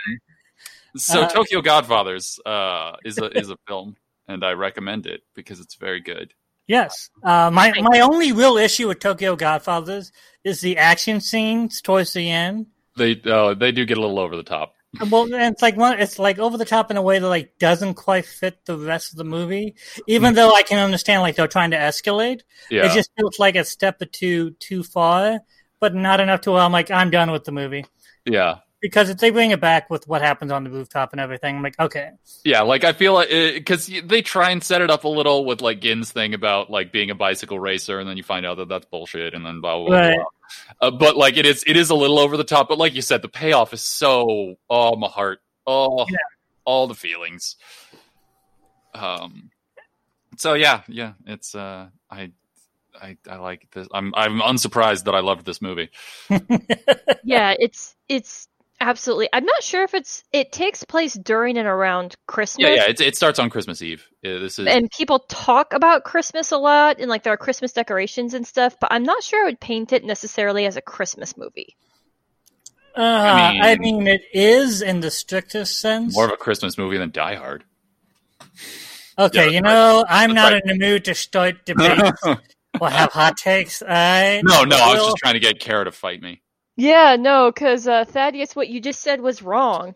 so 0.97 1.23
Uh, 1.23 1.29
Tokyo 1.29 1.61
Godfathers 1.63 2.39
uh, 2.47 2.93
is 3.05 3.19
a 3.19 3.37
is 3.37 3.51
a 3.51 3.57
film, 3.67 3.97
and 4.29 4.45
I 4.45 4.53
recommend 4.53 5.07
it 5.07 5.23
because 5.35 5.59
it's 5.61 5.75
very 5.75 6.01
good. 6.01 6.33
Yes. 6.69 7.11
Uh, 7.25 7.51
my 7.51 7.73
my 7.81 8.01
only 8.01 8.31
real 8.33 8.57
issue 8.57 8.87
with 8.87 9.01
Tokyo 9.01 9.35
Godfathers 9.35 10.13
is 10.45 10.61
the 10.61 10.77
action 10.77 11.21
scenes 11.21 11.81
towards 11.81 12.13
the 12.13 12.31
end. 12.31 12.67
They 12.97 13.21
uh, 13.25 13.55
they 13.55 13.73
do 13.73 13.85
get 13.87 13.99
a 13.99 14.01
little 14.01 14.21
over 14.21 14.37
the 14.37 14.45
top. 14.45 14.75
Well, 14.98 15.22
and 15.33 15.55
it's 15.55 15.62
like 15.62 15.76
one. 15.76 16.00
It's 16.00 16.18
like 16.18 16.38
over 16.40 16.59
the 16.59 16.64
top 16.64 16.90
in 16.90 16.96
a 16.96 17.03
way 17.03 17.20
that 17.20 17.29
like 17.29 17.59
doesn't 17.59 17.94
quite 17.94 18.26
fit 18.26 18.64
the 18.64 18.76
rest 18.76 19.12
of 19.12 19.18
the 19.18 19.24
movie. 19.24 19.76
Even 20.09 20.33
mm. 20.33 20.37
though 20.37 20.53
I 20.53 20.62
can 20.62 20.79
understand 20.81 21.22
like 21.22 21.37
they're 21.37 21.46
trying 21.46 21.70
to 21.70 21.76
escalate, 21.76 22.40
Yeah, 22.70 22.87
it 22.87 22.92
just 22.92 23.11
feels 23.16 23.38
like 23.38 23.55
a 23.55 23.64
step 23.64 24.03
or 24.03 24.07
two 24.07 24.50
too 24.59 24.83
far, 24.83 25.40
but 25.79 25.94
not 25.94 26.18
enough 26.18 26.40
to 26.42 26.53
where 26.53 26.62
I'm 26.62 26.72
like 26.72 26.90
I'm 26.90 27.11
done 27.11 27.31
with 27.31 27.44
the 27.44 27.53
movie 27.53 27.87
yeah. 28.24 28.57
because 28.81 29.11
if 29.11 29.18
they 29.18 29.31
bring 29.31 29.53
it 29.53 29.61
back 29.61 29.90
with 29.90 30.09
what 30.09 30.22
happens 30.22 30.50
on 30.50 30.64
the 30.64 30.70
rooftop 30.70 31.12
and 31.12 31.20
everything, 31.20 31.57
I'm 31.57 31.62
like 31.62 31.79
okay, 31.79 32.11
Yeah, 32.44 32.62
like 32.62 32.83
I 32.83 32.92
feel 32.92 33.12
uh, 33.12 33.20
like 33.20 33.29
because 33.29 33.87
they 33.87 34.22
try 34.22 34.50
and 34.50 34.62
set 34.62 34.83
it 34.83 34.90
up 34.90 35.05
a 35.05 35.09
little 35.09 35.44
with 35.44 35.62
like 35.62 35.81
Gin's 35.81 36.11
thing 36.11 36.35
about 36.35 36.68
like 36.68 36.90
being 36.90 37.11
a 37.11 37.14
bicycle 37.14 37.61
racer, 37.61 38.00
and 38.00 38.09
then 38.09 38.16
you 38.16 38.24
find 38.24 38.44
out 38.44 38.57
that 38.57 38.68
that's 38.68 38.87
bullshit, 38.87 39.35
and 39.35 39.46
then 39.46 39.61
blah 39.61 39.76
blah 39.76 39.87
blah. 39.87 39.96
Right. 39.96 40.16
blah. 40.16 40.24
Uh, 40.81 40.91
but 40.91 41.17
like 41.17 41.37
it 41.37 41.47
is, 41.47 41.65
it 41.67 41.77
is 41.77 41.91
a 41.91 41.95
little 41.95 42.19
over 42.19 42.37
the 42.37 42.45
top. 42.45 42.69
But 42.69 42.79
like 42.79 42.95
you 42.95 43.03
said, 43.03 43.23
the 43.23 43.29
payoff 43.29 43.73
is 43.73 43.83
so 43.83 44.57
oh 44.69 44.97
my 44.97 45.09
heart, 45.09 45.41
oh 45.67 46.07
Yeah. 46.09 46.17
all 46.65 46.87
the 46.87 46.95
feelings. 46.95 47.57
Um. 48.95 49.51
So 50.37 50.55
yeah, 50.55 50.83
yeah, 50.89 51.13
it's 51.27 51.55
uh, 51.55 51.89
I. 52.11 52.33
I, 53.01 53.17
I 53.27 53.37
like 53.37 53.67
this. 53.73 53.87
I'm 53.95 54.13
I'm 54.15 54.41
unsurprised 54.43 55.05
that 55.05 55.15
I 55.15 55.21
loved 55.21 55.47
this 55.47 55.63
movie. 55.63 55.89
yeah, 57.25 57.55
it's 57.59 57.95
it's 58.09 58.49
absolutely. 58.81 59.29
I'm 59.33 59.45
not 59.45 59.62
sure 59.62 59.83
if 59.85 59.95
it's 59.95 60.25
it 60.33 60.53
takes 60.53 60.85
place 60.85 61.14
during 61.14 61.57
and 61.59 61.69
around 61.69 62.16
Christmas. 62.27 62.69
Yeah, 62.69 62.75
yeah. 62.75 62.88
It, 62.90 63.01
it 63.01 63.16
starts 63.16 63.38
on 63.38 63.51
Christmas 63.51 63.83
Eve. 63.83 64.07
Yeah, 64.23 64.38
this 64.38 64.59
is 64.59 64.66
and 64.66 64.90
people 64.90 65.21
talk 65.29 65.73
about 65.73 66.05
Christmas 66.05 66.51
a 66.53 66.59
lot 66.59 66.99
and 67.01 67.09
like 67.09 67.23
there 67.23 67.33
are 67.33 67.37
Christmas 67.38 67.73
decorations 67.73 68.35
and 68.35 68.47
stuff, 68.47 68.77
but 68.81 68.93
I'm 68.93 69.03
not 69.05 69.23
sure 69.23 69.43
I 69.43 69.45
would 69.49 69.61
paint 69.61 69.93
it 69.93 70.05
necessarily 70.05 70.66
as 70.66 70.77
a 70.77 70.83
Christmas 70.83 71.37
movie. 71.37 71.77
uh, 72.97 73.01
I 73.03 73.77
mean- 73.77 74.05
mean, 74.05 74.07
it 74.09 74.23
is 74.33 74.83
in 74.83 75.01
the 75.01 75.11
strictest 75.11 75.81
sense. 75.81 76.14
more 76.14 76.25
of 76.27 76.33
a 76.33 76.37
Christmas 76.37 76.77
movie 76.77 76.99
than 76.99 77.11
Die 77.11 77.35
Hard. 77.37 77.64
okay, 79.19 79.45
Yeah, 79.47 79.51
you 79.51 79.61
know, 79.61 80.05
I'm 80.09 80.31
That's 80.31 80.37
not 80.37 80.53
right. 80.53 80.62
in 80.64 80.79
the 80.79 80.85
mood 80.87 81.05
to 81.07 81.14
start 81.14 81.64
debates 81.64 82.21
or 82.81 82.90
have 82.90 83.12
hot 83.12 83.37
takes. 83.37 83.83
I 83.87 84.43
No, 84.45 84.64
no, 84.64 84.77
I 84.77 84.95
was 84.95 85.05
just 85.05 85.16
trying 85.19 85.35
to 85.35 85.40
get 85.40 85.61
Kara 85.61 85.85
to 85.85 85.93
fight 85.93 86.21
me. 86.23 86.43
Yeah, 86.81 87.16
no, 87.16 87.53
because 87.53 87.87
uh, 87.87 88.07
Thaddeus, 88.07 88.57
what 88.57 88.71
you 88.71 88.81
just 88.81 89.03
said 89.03 89.21
was 89.21 89.43
wrong, 89.43 89.95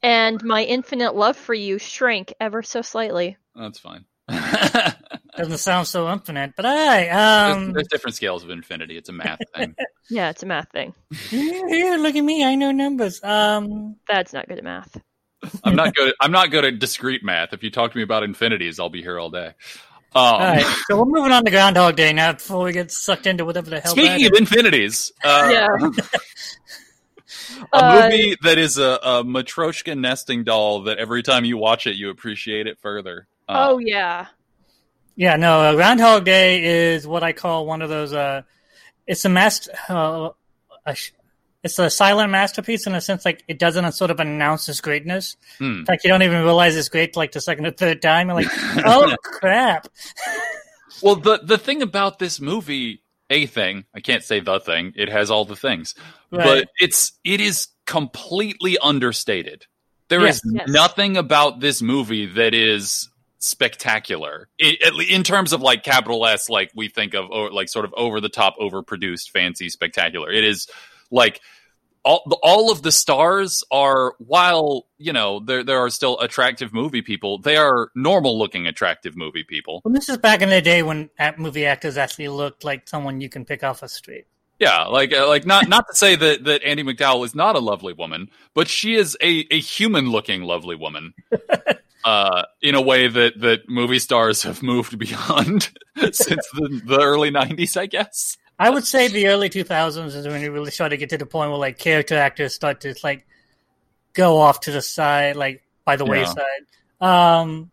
and 0.00 0.40
my 0.44 0.62
infinite 0.62 1.16
love 1.16 1.36
for 1.36 1.54
you 1.54 1.78
shrank 1.78 2.32
ever 2.38 2.62
so 2.62 2.82
slightly. 2.82 3.36
That's 3.56 3.80
fine. 3.80 4.04
there's, 4.28 4.94
doesn't 5.36 5.58
sound 5.58 5.88
so 5.88 6.08
infinite, 6.12 6.52
but 6.54 6.66
I 6.66 7.08
um. 7.08 7.72
there's 7.72 7.88
different 7.88 8.14
scales 8.14 8.44
of 8.44 8.50
infinity. 8.50 8.96
It's 8.96 9.08
a 9.08 9.12
math 9.12 9.40
thing. 9.56 9.74
Yeah, 10.12 10.30
it's 10.30 10.42
a 10.42 10.46
math 10.46 10.72
thing. 10.72 10.92
Here, 11.28 11.68
here, 11.68 11.96
look 11.96 12.16
at 12.16 12.24
me. 12.24 12.44
I 12.44 12.56
know 12.56 12.72
numbers. 12.72 13.22
Um, 13.22 13.94
Thad's 14.08 14.32
not 14.32 14.48
good 14.48 14.58
at 14.58 14.64
math. 14.64 15.00
I'm 15.62 15.76
not 15.76 15.94
good. 15.94 16.08
At, 16.08 16.14
I'm 16.20 16.32
not 16.32 16.50
good 16.50 16.64
at 16.64 16.80
discrete 16.80 17.22
math. 17.22 17.52
If 17.52 17.62
you 17.62 17.70
talk 17.70 17.92
to 17.92 17.96
me 17.96 18.02
about 18.02 18.24
infinities, 18.24 18.80
I'll 18.80 18.88
be 18.88 19.02
here 19.02 19.20
all 19.20 19.30
day. 19.30 19.54
Um, 20.12 20.22
all 20.24 20.38
right, 20.40 20.66
so 20.88 20.96
we're 20.98 21.04
moving 21.04 21.30
on 21.30 21.44
to 21.44 21.50
Groundhog 21.52 21.94
Day 21.94 22.12
now 22.12 22.32
before 22.32 22.64
we 22.64 22.72
get 22.72 22.90
sucked 22.90 23.26
into 23.28 23.44
whatever 23.44 23.70
the 23.70 23.78
hell. 23.80 23.94
that 23.94 24.00
Speaking 24.00 24.26
of 24.26 24.32
is. 24.32 24.40
infinities, 24.40 25.12
uh, 25.22 25.48
Yeah. 25.52 25.68
a 27.72 27.76
Uh, 27.76 28.02
movie 28.10 28.36
that 28.42 28.58
is 28.58 28.76
a, 28.78 28.98
a 29.02 29.24
Matryoshka 29.24 29.96
nesting 29.96 30.42
doll 30.42 30.82
that 30.84 30.98
every 30.98 31.22
time 31.22 31.44
you 31.44 31.56
watch 31.56 31.86
it, 31.86 31.94
you 31.94 32.10
appreciate 32.10 32.66
it 32.66 32.78
further. 32.80 33.28
Uh, 33.48 33.68
Oh 33.70 33.78
yeah. 33.78 34.26
yeah, 35.14 35.36
no, 35.36 35.60
uh, 35.60 35.74
Groundhog 35.74 36.24
Day 36.24 36.64
is 36.92 37.06
what 37.06 37.22
I 37.22 37.32
call 37.32 37.66
one 37.66 37.80
of 37.82 37.88
those. 37.88 38.12
Uh, 38.12 38.42
it's 39.06 39.24
a 39.24 39.28
master. 39.28 39.70
Uh, 39.88 40.30
sh- 40.94 41.12
it's 41.62 41.78
a 41.78 41.90
silent 41.90 42.30
masterpiece 42.30 42.86
in 42.86 42.94
a 42.94 43.00
sense, 43.00 43.24
like 43.24 43.44
it 43.48 43.58
doesn't 43.58 43.92
sort 43.92 44.10
of 44.10 44.18
announce 44.20 44.68
its 44.68 44.80
greatness. 44.80 45.36
Hmm. 45.58 45.80
In 45.80 45.86
fact, 45.86 46.04
you 46.04 46.08
don't 46.10 46.22
even 46.22 46.42
realize 46.42 46.76
it's 46.76 46.88
great 46.88 47.16
like 47.16 47.32
the 47.32 47.40
second 47.40 47.66
or 47.66 47.70
third 47.72 48.00
time. 48.02 48.28
You're 48.28 48.36
like, 48.36 48.48
oh 48.86 49.14
crap! 49.22 49.86
Well, 51.02 51.16
the 51.16 51.40
the 51.42 51.56
thing 51.56 51.80
about 51.80 52.18
this 52.18 52.40
movie, 52.40 53.02
a 53.30 53.46
thing, 53.46 53.86
I 53.94 54.00
can't 54.00 54.22
say 54.22 54.40
the 54.40 54.60
thing. 54.60 54.92
It 54.96 55.08
has 55.08 55.30
all 55.30 55.46
the 55.46 55.56
things, 55.56 55.94
Right. 56.30 56.44
but 56.44 56.68
it's 56.78 57.12
it 57.24 57.40
is 57.40 57.68
completely 57.86 58.76
understated. 58.76 59.64
There 60.08 60.26
is 60.26 60.42
Yes. 60.44 60.64
Yes. 60.66 60.68
nothing 60.68 61.16
about 61.16 61.60
this 61.60 61.80
movie 61.80 62.26
that 62.26 62.52
is 62.54 63.08
spectacular 63.38 64.48
it, 64.58 64.82
at 64.82 64.92
in 65.08 65.22
terms 65.22 65.52
of 65.52 65.62
like 65.62 65.82
capital 65.84 66.26
S, 66.26 66.50
like 66.50 66.70
we 66.74 66.88
think 66.88 67.14
of, 67.14 67.30
or 67.30 67.50
like 67.50 67.68
sort 67.70 67.84
of 67.86 67.94
over 67.96 68.20
the 68.20 68.28
top, 68.28 68.56
overproduced, 68.58 69.30
fancy, 69.30 69.70
spectacular. 69.70 70.30
It 70.30 70.44
is 70.44 70.68
like 71.10 71.40
all 72.02 72.22
the, 72.26 72.36
all 72.42 72.70
of 72.72 72.82
the 72.82 72.92
stars 72.92 73.62
are 73.70 74.14
while 74.18 74.86
you 74.98 75.12
know 75.12 75.40
there 75.40 75.62
there 75.62 75.78
are 75.78 75.90
still 75.90 76.18
attractive 76.20 76.72
movie 76.72 77.02
people 77.02 77.38
they 77.38 77.56
are 77.56 77.90
normal 77.94 78.38
looking 78.38 78.66
attractive 78.66 79.16
movie 79.16 79.44
people 79.44 79.82
Well, 79.84 79.92
this 79.92 80.08
is 80.08 80.16
back 80.16 80.40
in 80.40 80.48
the 80.48 80.62
day 80.62 80.82
when 80.82 81.10
movie 81.36 81.66
actors 81.66 81.96
actually 81.98 82.28
looked 82.28 82.64
like 82.64 82.88
someone 82.88 83.20
you 83.20 83.28
can 83.28 83.44
pick 83.44 83.62
off 83.62 83.82
a 83.82 83.88
street. 83.88 84.24
yeah 84.58 84.84
like 84.84 85.12
uh, 85.12 85.28
like 85.28 85.44
not 85.44 85.68
not 85.68 85.84
to 85.90 85.94
say 85.94 86.16
that 86.16 86.44
that 86.44 86.62
Andie 86.64 86.84
MacDowell 86.84 87.24
is 87.24 87.34
not 87.34 87.54
a 87.54 87.60
lovely 87.60 87.92
woman 87.92 88.30
but 88.54 88.66
she 88.68 88.94
is 88.94 89.16
a 89.20 89.46
a 89.50 89.60
human 89.60 90.10
looking 90.10 90.42
lovely 90.42 90.76
woman 90.76 91.12
uh 92.06 92.44
in 92.62 92.74
a 92.74 92.80
way 92.80 93.08
that 93.08 93.38
that 93.40 93.68
movie 93.68 93.98
stars 93.98 94.42
have 94.42 94.62
moved 94.62 94.98
beyond 95.06 95.70
since 96.12 96.46
the, 96.54 96.80
the 96.86 96.98
early 96.98 97.30
90s 97.30 97.76
I 97.76 97.84
guess 97.84 98.38
I 98.60 98.68
would 98.70 98.86
say 98.86 99.08
the 99.08 99.26
early 99.28 99.48
2000s 99.48 100.14
is 100.14 100.26
when 100.28 100.42
it 100.44 100.48
really 100.48 100.70
started 100.70 100.96
to 100.96 101.00
get 101.00 101.08
to 101.10 101.18
the 101.18 101.24
point 101.26 101.50
where 101.50 101.58
like 101.58 101.78
character 101.78 102.14
actors 102.16 102.54
start 102.54 102.82
to 102.82 102.94
like 103.02 103.26
go 104.12 104.36
off 104.36 104.60
to 104.60 104.70
the 104.70 104.82
side, 104.82 105.34
like 105.34 105.62
by 105.84 105.96
the 105.96 106.04
Yeah. 106.04 106.10
wayside. 106.10 106.64
Um, 107.00 107.70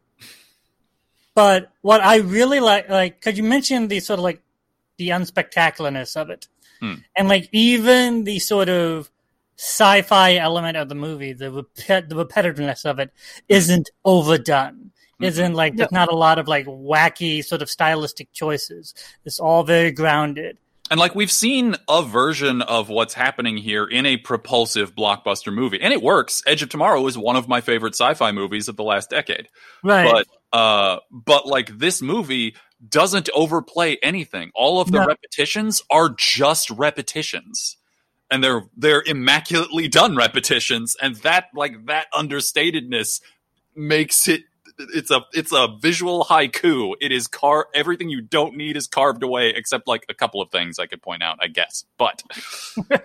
but 1.35 1.71
what 1.81 2.01
I 2.01 2.17
really 2.17 2.59
like, 2.59 2.89
like, 2.89 3.19
because 3.19 3.37
you 3.37 3.43
mentioned 3.43 3.89
the 3.89 3.99
sort 3.99 4.19
of 4.19 4.23
like 4.23 4.41
the 4.97 5.09
unspectacularness 5.09 6.15
of 6.15 6.29
it, 6.29 6.47
Hmm. 6.79 6.95
and 7.15 7.27
like 7.27 7.49
even 7.51 8.23
the 8.23 8.39
sort 8.39 8.69
of 8.69 9.09
sci-fi 9.57 10.35
element 10.35 10.77
of 10.77 10.87
the 10.89 10.95
movie, 10.95 11.33
the 11.33 11.45
repet- 11.51 12.09
the 12.09 12.15
repetitiveness 12.15 12.85
of 12.85 12.99
it, 12.99 13.11
isn't 13.49 13.89
overdone. 14.05 14.91
Isn't 15.19 15.55
like 15.55 15.75
there's 15.75 15.91
not 15.91 16.11
a 16.11 16.15
lot 16.15 16.37
of 16.37 16.47
like 16.47 16.67
wacky 16.67 17.43
sort 17.43 17.63
of 17.63 17.69
stylistic 17.71 18.31
choices. 18.33 18.93
It's 19.25 19.39
all 19.39 19.63
very 19.63 19.91
grounded. 19.91 20.59
And 20.89 20.99
like 20.99 21.15
we've 21.15 21.31
seen 21.31 21.75
a 21.89 22.01
version 22.03 22.61
of 22.61 22.89
what's 22.89 23.13
happening 23.13 23.57
here 23.57 23.85
in 23.85 24.05
a 24.05 24.17
propulsive 24.17 24.95
blockbuster 24.95 25.53
movie, 25.53 25.81
and 25.81 25.93
it 25.93 26.01
works. 26.01 26.41
Edge 26.47 26.61
of 26.61 26.69
Tomorrow 26.69 27.05
is 27.07 27.17
one 27.17 27.35
of 27.35 27.47
my 27.47 27.61
favorite 27.61 27.93
sci-fi 27.93 28.31
movies 28.31 28.67
of 28.67 28.77
the 28.77 28.83
last 28.83 29.09
decade. 29.09 29.49
Right. 29.83 30.09
But 30.51 30.57
uh, 30.57 30.99
but 31.11 31.45
like 31.45 31.77
this 31.77 32.01
movie 32.01 32.55
doesn't 32.87 33.29
overplay 33.35 33.97
anything. 34.01 34.51
All 34.55 34.79
of 34.79 34.91
the 34.91 34.99
No. 34.99 35.07
repetitions 35.07 35.81
are 35.89 36.09
just 36.17 36.69
repetitions, 36.69 37.75
and 38.31 38.41
they're 38.43 38.63
they're 38.77 39.03
immaculately 39.05 39.89
done 39.89 40.15
repetitions, 40.15 40.95
and 41.01 41.15
that 41.17 41.45
like 41.53 41.87
that 41.87 42.07
understatedness 42.13 43.21
makes 43.75 44.27
it. 44.27 44.43
It's 44.79 45.11
a 45.11 45.21
it's 45.33 45.51
a 45.51 45.67
visual 45.79 46.25
haiku. 46.25 46.93
It 47.01 47.11
is 47.11 47.27
car 47.27 47.67
everything 47.73 48.09
you 48.09 48.21
don't 48.21 48.55
need 48.55 48.77
is 48.77 48.87
carved 48.87 49.23
away, 49.23 49.49
except 49.49 49.87
like 49.87 50.05
a 50.09 50.13
couple 50.13 50.41
of 50.41 50.51
things 50.51 50.79
I 50.79 50.85
could 50.85 51.01
point 51.01 51.23
out, 51.23 51.39
I 51.41 51.47
guess. 51.47 51.85
But 51.97 52.23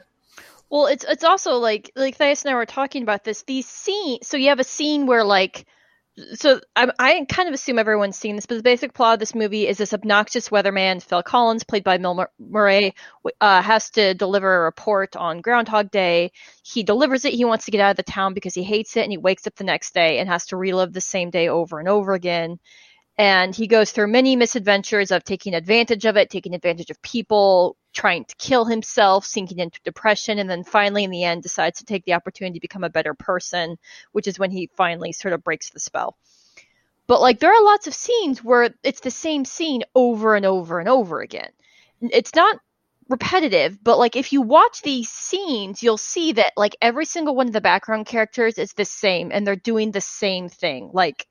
Well, 0.72 0.86
it's 0.86 1.04
it's 1.06 1.22
also 1.22 1.56
like 1.56 1.90
like 1.94 2.16
Thais 2.16 2.44
and 2.44 2.50
I 2.50 2.54
were 2.54 2.64
talking 2.64 3.02
about 3.02 3.24
this. 3.24 3.42
These 3.42 3.68
scene, 3.68 4.20
so 4.22 4.38
you 4.38 4.48
have 4.48 4.58
a 4.58 4.64
scene 4.64 5.04
where 5.04 5.22
like, 5.22 5.66
so 6.34 6.60
I, 6.76 6.90
I 6.98 7.24
kind 7.26 7.48
of 7.48 7.54
assume 7.54 7.78
everyone's 7.78 8.16
seen 8.16 8.36
this, 8.36 8.44
but 8.46 8.56
the 8.56 8.62
basic 8.62 8.92
plot 8.92 9.14
of 9.14 9.20
this 9.20 9.34
movie 9.34 9.66
is 9.66 9.78
this 9.78 9.94
obnoxious 9.94 10.50
weatherman, 10.50 11.02
Phil 11.02 11.22
Connors, 11.22 11.64
played 11.64 11.84
by 11.84 11.96
Mur- 11.98 12.30
Murray, 12.38 12.94
uh, 13.40 13.62
has 13.62 13.90
to 13.90 14.12
deliver 14.14 14.54
a 14.54 14.64
report 14.64 15.16
on 15.16 15.40
Groundhog 15.40 15.90
Day. 15.90 16.32
He 16.62 16.82
delivers 16.82 17.24
it. 17.24 17.32
He 17.32 17.46
wants 17.46 17.64
to 17.64 17.70
get 17.70 17.80
out 17.80 17.92
of 17.92 17.96
the 17.96 18.02
town 18.02 18.34
because 18.34 18.54
he 18.54 18.62
hates 18.62 18.96
it, 18.96 19.04
and 19.04 19.12
he 19.12 19.18
wakes 19.18 19.46
up 19.46 19.54
the 19.54 19.64
next 19.64 19.94
day 19.94 20.18
and 20.18 20.28
has 20.28 20.46
to 20.46 20.56
relive 20.56 20.92
the 20.92 21.00
same 21.00 21.30
day 21.30 21.48
over 21.48 21.78
and 21.78 21.88
over 21.88 22.12
again. 22.12 22.58
And 23.16 23.54
he 23.54 23.66
goes 23.66 23.90
through 23.90 24.08
many 24.08 24.36
misadventures 24.36 25.10
of 25.10 25.24
taking 25.24 25.54
advantage 25.54 26.04
of 26.04 26.16
it, 26.16 26.30
taking 26.30 26.54
advantage 26.54 26.90
of 26.90 27.00
people, 27.02 27.76
trying 27.92 28.24
to 28.24 28.34
kill 28.36 28.64
himself, 28.64 29.24
sinking 29.24 29.58
into 29.58 29.80
depression, 29.84 30.38
and 30.38 30.48
then 30.48 30.64
finally, 30.64 31.04
in 31.04 31.10
the 31.10 31.24
end, 31.24 31.42
decides 31.42 31.78
to 31.78 31.84
take 31.84 32.04
the 32.04 32.14
opportunity 32.14 32.58
to 32.58 32.62
become 32.62 32.84
a 32.84 32.90
better 32.90 33.14
person, 33.14 33.76
which 34.12 34.26
is 34.26 34.38
when 34.38 34.50
he 34.50 34.70
finally 34.76 35.12
sort 35.12 35.34
of 35.34 35.44
breaks 35.44 35.70
the 35.70 35.80
spell. 35.80 36.16
But 37.06 37.20
like, 37.20 37.40
there 37.40 37.52
are 37.52 37.64
lots 37.64 37.86
of 37.86 37.94
scenes 37.94 38.42
where 38.42 38.70
it's 38.82 39.00
the 39.00 39.10
same 39.10 39.44
scene 39.44 39.82
over 39.94 40.34
and 40.34 40.46
over 40.46 40.80
and 40.80 40.88
over 40.88 41.20
again. 41.20 41.50
It's 42.00 42.34
not 42.34 42.58
repetitive, 43.08 43.82
but 43.82 43.98
like 43.98 44.16
if 44.16 44.32
you 44.32 44.40
watch 44.40 44.82
these 44.82 45.08
scenes, 45.08 45.82
you'll 45.82 45.98
see 45.98 46.32
that 46.32 46.52
like 46.56 46.76
every 46.80 47.04
single 47.04 47.34
one 47.34 47.46
of 47.46 47.52
the 47.52 47.60
background 47.60 48.06
characters 48.06 48.58
is 48.58 48.72
the 48.72 48.84
same 48.84 49.30
and 49.32 49.46
they're 49.46 49.56
doing 49.56 49.90
the 49.90 50.00
same 50.00 50.48
thing. 50.48 50.90
Like 50.92 51.26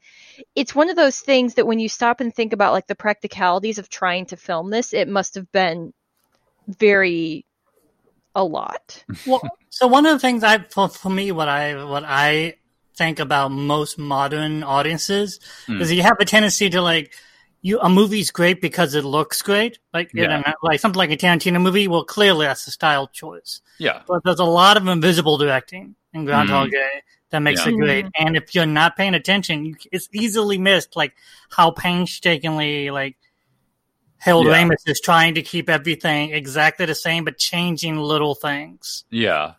it's 0.56 0.76
one 0.76 0.90
of 0.90 0.96
those 0.96 1.20
things 1.20 1.56
that 1.56 1.68
when 1.68 1.80
you 1.80 1.90
stop 1.90 2.22
and 2.22 2.34
think 2.34 2.54
about 2.54 2.74
like 2.74 2.88
the 2.88 2.96
practicalities 2.96 3.80
of 3.80 3.90
trying 3.90 4.28
to 4.28 4.38
film 4.38 4.70
this, 4.70 4.94
it 4.94 5.08
must 5.08 5.36
have 5.36 5.52
been 5.52 5.94
very 6.80 7.46
a 8.36 8.44
lot. 8.44 9.04
well, 9.28 9.42
so 9.70 9.88
one 9.88 10.06
of 10.06 10.14
the 10.14 10.20
things 10.20 10.44
I 10.44 10.60
for, 10.60 10.90
for 10.90 11.10
me 11.10 11.32
what 11.32 11.50
I 11.50 11.84
what 11.84 12.04
I 12.06 12.56
think 12.96 13.20
about 13.20 13.50
most 13.50 13.98
modern 13.98 14.64
audiences 14.64 15.40
Hmm. 15.66 15.82
is 15.82 15.92
you 15.92 16.04
have 16.04 16.18
a 16.20 16.26
tendency 16.26 16.70
to 16.70 16.82
like 16.82 17.14
you 17.62 17.80
a 17.80 17.90
movie's 17.90 18.32
great 18.32 18.60
because 18.62 18.96
it 18.96 19.04
looks 19.04 19.42
great, 19.42 19.80
like 19.94 20.12
you 20.14 20.28
know, 20.28 20.42
like 20.64 20.80
something 20.80 20.98
like 20.98 21.12
a 21.12 21.18
Tarantino 21.18 21.62
movie. 21.62 21.88
Well, 21.88 22.04
clearly 22.04 22.46
that's 22.46 22.68
a 22.68 22.72
style 22.72 23.08
choice, 23.08 23.62
yeah, 23.80 24.02
but 24.08 24.24
there's 24.24 24.40
a 24.40 24.46
lot 24.46 24.78
of 24.78 24.88
invisible 24.88 25.38
directing 25.38 25.96
in 26.14 26.26
Groundhog 26.26 26.72
Day 26.72 27.02
that 27.30 27.40
makes 27.40 27.66
Yeah. 27.66 27.72
it 27.72 27.78
great. 27.78 28.06
And 28.18 28.36
if 28.36 28.54
you're 28.56 28.66
not 28.66 28.98
paying 28.98 29.14
attention, 29.14 29.78
it's 29.92 30.10
easily 30.12 30.58
missed. 30.58 30.96
Like 30.96 31.14
how 31.52 31.72
painstakingly 31.72 32.90
like 32.92 33.18
Harold 34.22 34.46
Yeah. 34.46 34.54
Ramis 34.64 34.88
is 34.88 35.02
trying 35.02 35.34
to 35.36 35.42
keep 35.42 35.68
everything 35.68 36.32
exactly 36.32 36.86
the 36.86 36.96
same, 36.96 37.26
but 37.26 37.38
changing 37.38 37.98
little 37.98 38.36
things. 38.36 39.04
yeah. 39.10 39.54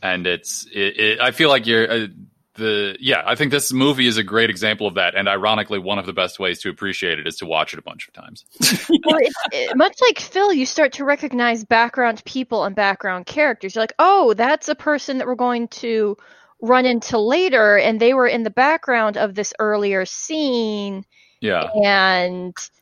And 0.00 0.26
it's 0.26 0.66
it, 0.74 0.98
it, 0.98 1.20
I 1.20 1.30
feel 1.30 1.48
like 1.48 1.64
you're. 1.66 1.88
Uh, 1.90 2.06
the 2.54 2.96
yeah, 3.00 3.22
I 3.24 3.34
think 3.34 3.50
this 3.52 3.72
movie 3.72 4.06
is 4.06 4.18
a 4.18 4.22
great 4.22 4.50
example 4.50 4.86
of 4.86 4.94
that, 4.96 5.14
and 5.14 5.26
ironically, 5.28 5.78
one 5.78 5.98
of 5.98 6.04
the 6.06 6.12
best 6.12 6.38
ways 6.38 6.60
to 6.62 6.68
appreciate 6.70 7.18
it 7.18 7.26
is 7.26 7.36
to 7.36 7.46
watch 7.46 7.72
it 7.72 7.78
a 7.78 7.82
bunch 7.82 8.08
of 8.08 8.12
times. 8.14 8.44
well, 8.90 9.16
it's, 9.20 9.34
it, 9.52 9.76
much 9.76 9.96
like 10.02 10.18
Phil, 10.18 10.52
you 10.52 10.66
start 10.66 10.92
to 10.94 11.04
recognize 11.04 11.64
background 11.64 12.22
people 12.26 12.64
and 12.64 12.74
background 12.76 13.24
characters. 13.26 13.74
You're 13.74 13.82
like, 13.84 13.94
oh, 13.98 14.34
that's 14.34 14.68
a 14.68 14.74
person 14.74 15.16
that 15.18 15.26
we're 15.26 15.34
going 15.34 15.68
to 15.68 16.16
run 16.60 16.84
into 16.84 17.16
later, 17.18 17.78
and 17.78 17.98
they 18.00 18.12
were 18.12 18.26
in 18.28 18.42
the 18.42 18.50
background 18.50 19.16
of 19.16 19.34
this 19.34 19.54
earlier 19.58 20.04
scene, 20.04 21.06
Yeah, 21.40 21.68
and 21.82 22.52
y- 22.54 22.54
y- 22.54 22.81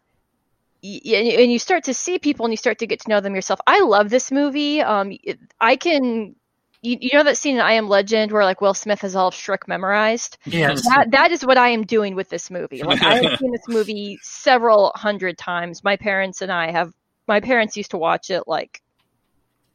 and 0.82 1.52
you 1.52 1.58
start 1.58 1.84
to 1.84 1.94
see 1.94 2.18
people 2.18 2.46
and 2.46 2.52
you 2.52 2.56
start 2.56 2.78
to 2.78 2.86
get 2.86 3.00
to 3.00 3.08
know 3.08 3.20
them 3.20 3.34
yourself. 3.34 3.60
I 3.66 3.80
love 3.82 4.10
this 4.10 4.30
movie. 4.32 4.80
Um, 4.80 5.12
I 5.60 5.76
can. 5.76 6.36
You, 6.82 6.96
you 6.98 7.10
know 7.12 7.24
that 7.24 7.36
scene 7.36 7.56
in 7.56 7.60
I 7.60 7.72
Am 7.72 7.90
Legend 7.90 8.32
where 8.32 8.42
like 8.42 8.62
Will 8.62 8.72
Smith 8.72 9.02
has 9.02 9.14
all 9.14 9.28
of 9.28 9.34
Shrek 9.34 9.68
memorized? 9.68 10.38
Yes. 10.46 10.82
that 10.86 11.10
that 11.10 11.30
is 11.30 11.44
what 11.44 11.58
I 11.58 11.68
am 11.68 11.84
doing 11.84 12.14
with 12.14 12.30
this 12.30 12.50
movie. 12.50 12.82
Like 12.84 13.02
I 13.02 13.16
have 13.16 13.38
seen 13.38 13.52
this 13.52 13.68
movie 13.68 14.18
several 14.22 14.90
hundred 14.94 15.36
times. 15.36 15.84
My 15.84 15.96
parents 15.96 16.40
and 16.40 16.50
I 16.50 16.70
have. 16.70 16.92
My 17.28 17.40
parents 17.40 17.76
used 17.76 17.90
to 17.90 17.98
watch 17.98 18.30
it 18.30 18.44
like. 18.46 18.80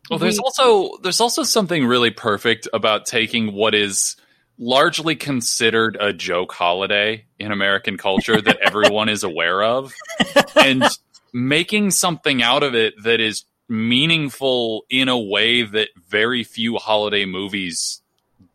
Well, 0.09 0.17
there's 0.17 0.39
we- 0.39 0.43
also 0.43 0.97
there's 1.03 1.21
also 1.21 1.43
something 1.43 1.85
really 1.85 2.09
perfect 2.09 2.67
about 2.73 3.05
taking 3.05 3.53
what 3.53 3.75
is 3.75 4.15
largely 4.57 5.15
considered 5.15 5.97
a 5.99 6.13
joke 6.13 6.53
holiday 6.53 7.25
in 7.39 7.51
American 7.51 7.97
culture 7.97 8.41
that 8.41 8.57
everyone 8.61 9.09
is 9.09 9.23
aware 9.23 9.63
of. 9.63 9.93
And 10.55 10.83
making 11.33 11.91
something 11.91 12.41
out 12.41 12.63
of 12.63 12.75
it 12.75 12.93
that 13.03 13.19
is 13.19 13.43
meaningful 13.67 14.85
in 14.89 15.09
a 15.09 15.19
way 15.19 15.63
that 15.63 15.89
very 16.07 16.43
few 16.43 16.77
holiday 16.77 17.25
movies 17.25 18.01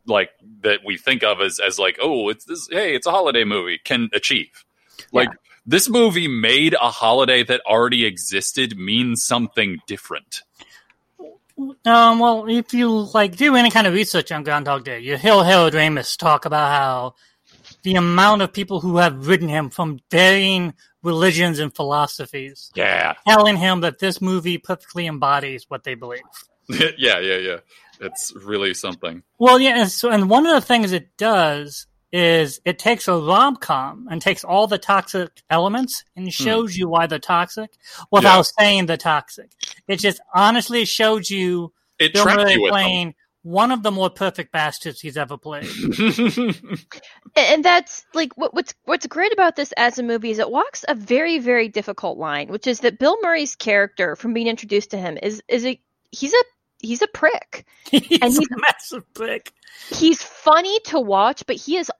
like 0.06 0.30
that 0.62 0.80
we 0.84 0.96
think 0.96 1.22
of 1.22 1.40
as 1.40 1.58
as 1.58 1.78
like 1.78 1.98
oh 2.00 2.28
it's 2.28 2.44
this 2.44 2.68
hey 2.70 2.94
it's 2.94 3.06
a 3.06 3.10
holiday 3.10 3.44
movie 3.44 3.78
can 3.84 4.08
achieve. 4.14 4.64
Like 5.12 5.28
this 5.66 5.88
movie 5.88 6.28
made 6.28 6.74
a 6.74 6.90
holiday 6.90 7.42
that 7.44 7.60
already 7.66 8.04
existed 8.04 8.78
mean 8.78 9.16
something 9.16 9.78
different 9.86 10.42
Um, 11.84 12.18
well, 12.18 12.46
if 12.48 12.72
you 12.72 12.90
like 13.14 13.36
do 13.36 13.56
any 13.56 13.70
kind 13.70 13.86
of 13.86 13.94
research 13.94 14.32
on 14.32 14.42
Groundhog 14.42 14.84
Day, 14.84 15.00
you 15.00 15.16
hear 15.16 15.42
Harold 15.42 15.74
Ramis 15.74 16.16
talk 16.16 16.44
about 16.44 16.70
how 16.70 17.14
the 17.82 17.94
amount 17.94 18.42
of 18.42 18.52
people 18.52 18.80
who 18.80 18.96
have 18.98 19.26
written 19.26 19.48
him 19.48 19.70
from 19.70 20.00
varying 20.10 20.74
religions 21.02 21.58
and 21.58 21.74
philosophies, 21.74 22.70
yeah 22.74 23.14
telling 23.26 23.56
him 23.56 23.80
that 23.80 23.98
this 23.98 24.20
movie 24.20 24.58
perfectly 24.58 25.06
embodies 25.06 25.64
what 25.68 25.84
they 25.84 25.94
believe. 25.94 26.20
yeah, 26.68 27.18
yeah, 27.18 27.36
yeah. 27.36 27.56
It's 28.00 28.32
really 28.34 28.74
something. 28.74 29.22
Well, 29.38 29.60
yeah, 29.60 29.80
and, 29.80 29.90
so, 29.90 30.10
and 30.10 30.30
one 30.30 30.46
of 30.46 30.54
the 30.54 30.66
things 30.66 30.92
it 30.92 31.16
does 31.16 31.86
is 32.12 32.60
it 32.64 32.78
takes 32.78 33.06
a 33.08 33.16
rom 33.16 33.56
com 33.56 34.08
and 34.10 34.20
takes 34.20 34.42
all 34.42 34.66
the 34.66 34.78
toxic 34.78 35.30
elements 35.48 36.04
and 36.16 36.32
shows 36.32 36.76
you 36.76 36.88
why 36.88 37.06
they're 37.06 37.18
toxic 37.18 37.70
without 38.10 38.46
saying 38.58 38.86
they're 38.86 38.96
toxic. 38.96 39.50
It 39.90 39.98
just 39.98 40.20
honestly 40.34 40.84
showed 40.84 41.28
you 41.28 41.72
It 41.98 42.12
Bill 42.12 42.24
Murray 42.26 42.54
you 42.54 42.62
with 42.62 42.70
playing 42.70 43.14
one 43.42 43.72
of 43.72 43.82
the 43.82 43.90
more 43.90 44.10
perfect 44.10 44.52
bastards 44.52 45.00
he's 45.00 45.16
ever 45.16 45.36
played. 45.38 45.66
And 47.36 47.64
that's 47.64 48.04
like 48.12 48.36
what, 48.36 48.52
what's 48.54 48.74
what's 48.84 49.06
great 49.06 49.32
about 49.32 49.54
this 49.56 49.72
as 49.76 49.98
a 49.98 50.02
movie 50.02 50.30
is 50.30 50.38
it 50.38 50.50
walks 50.50 50.84
a 50.88 50.94
very 50.94 51.38
very 51.38 51.68
difficult 51.68 52.18
line, 52.18 52.48
which 52.48 52.66
is 52.66 52.80
that 52.80 52.98
Bill 52.98 53.16
Murray's 53.22 53.54
character, 53.54 54.16
from 54.16 54.32
being 54.34 54.48
introduced 54.48 54.90
to 54.90 54.98
him, 54.98 55.16
is 55.22 55.42
is 55.48 55.64
a 55.64 55.80
he's 56.10 56.34
a 56.34 56.44
he's 56.80 57.02
a 57.02 57.06
prick. 57.08 57.66
he's 57.90 58.02
And 58.20 58.32
he's- 58.32 58.38
a 58.38 58.56
massive 58.58 59.14
prick. 59.14 59.52
He's 59.90 60.22
funny 60.22 60.78
to 60.86 61.00
watch, 61.00 61.44
but 61.46 61.56
he 61.56 61.76
is 61.76 61.90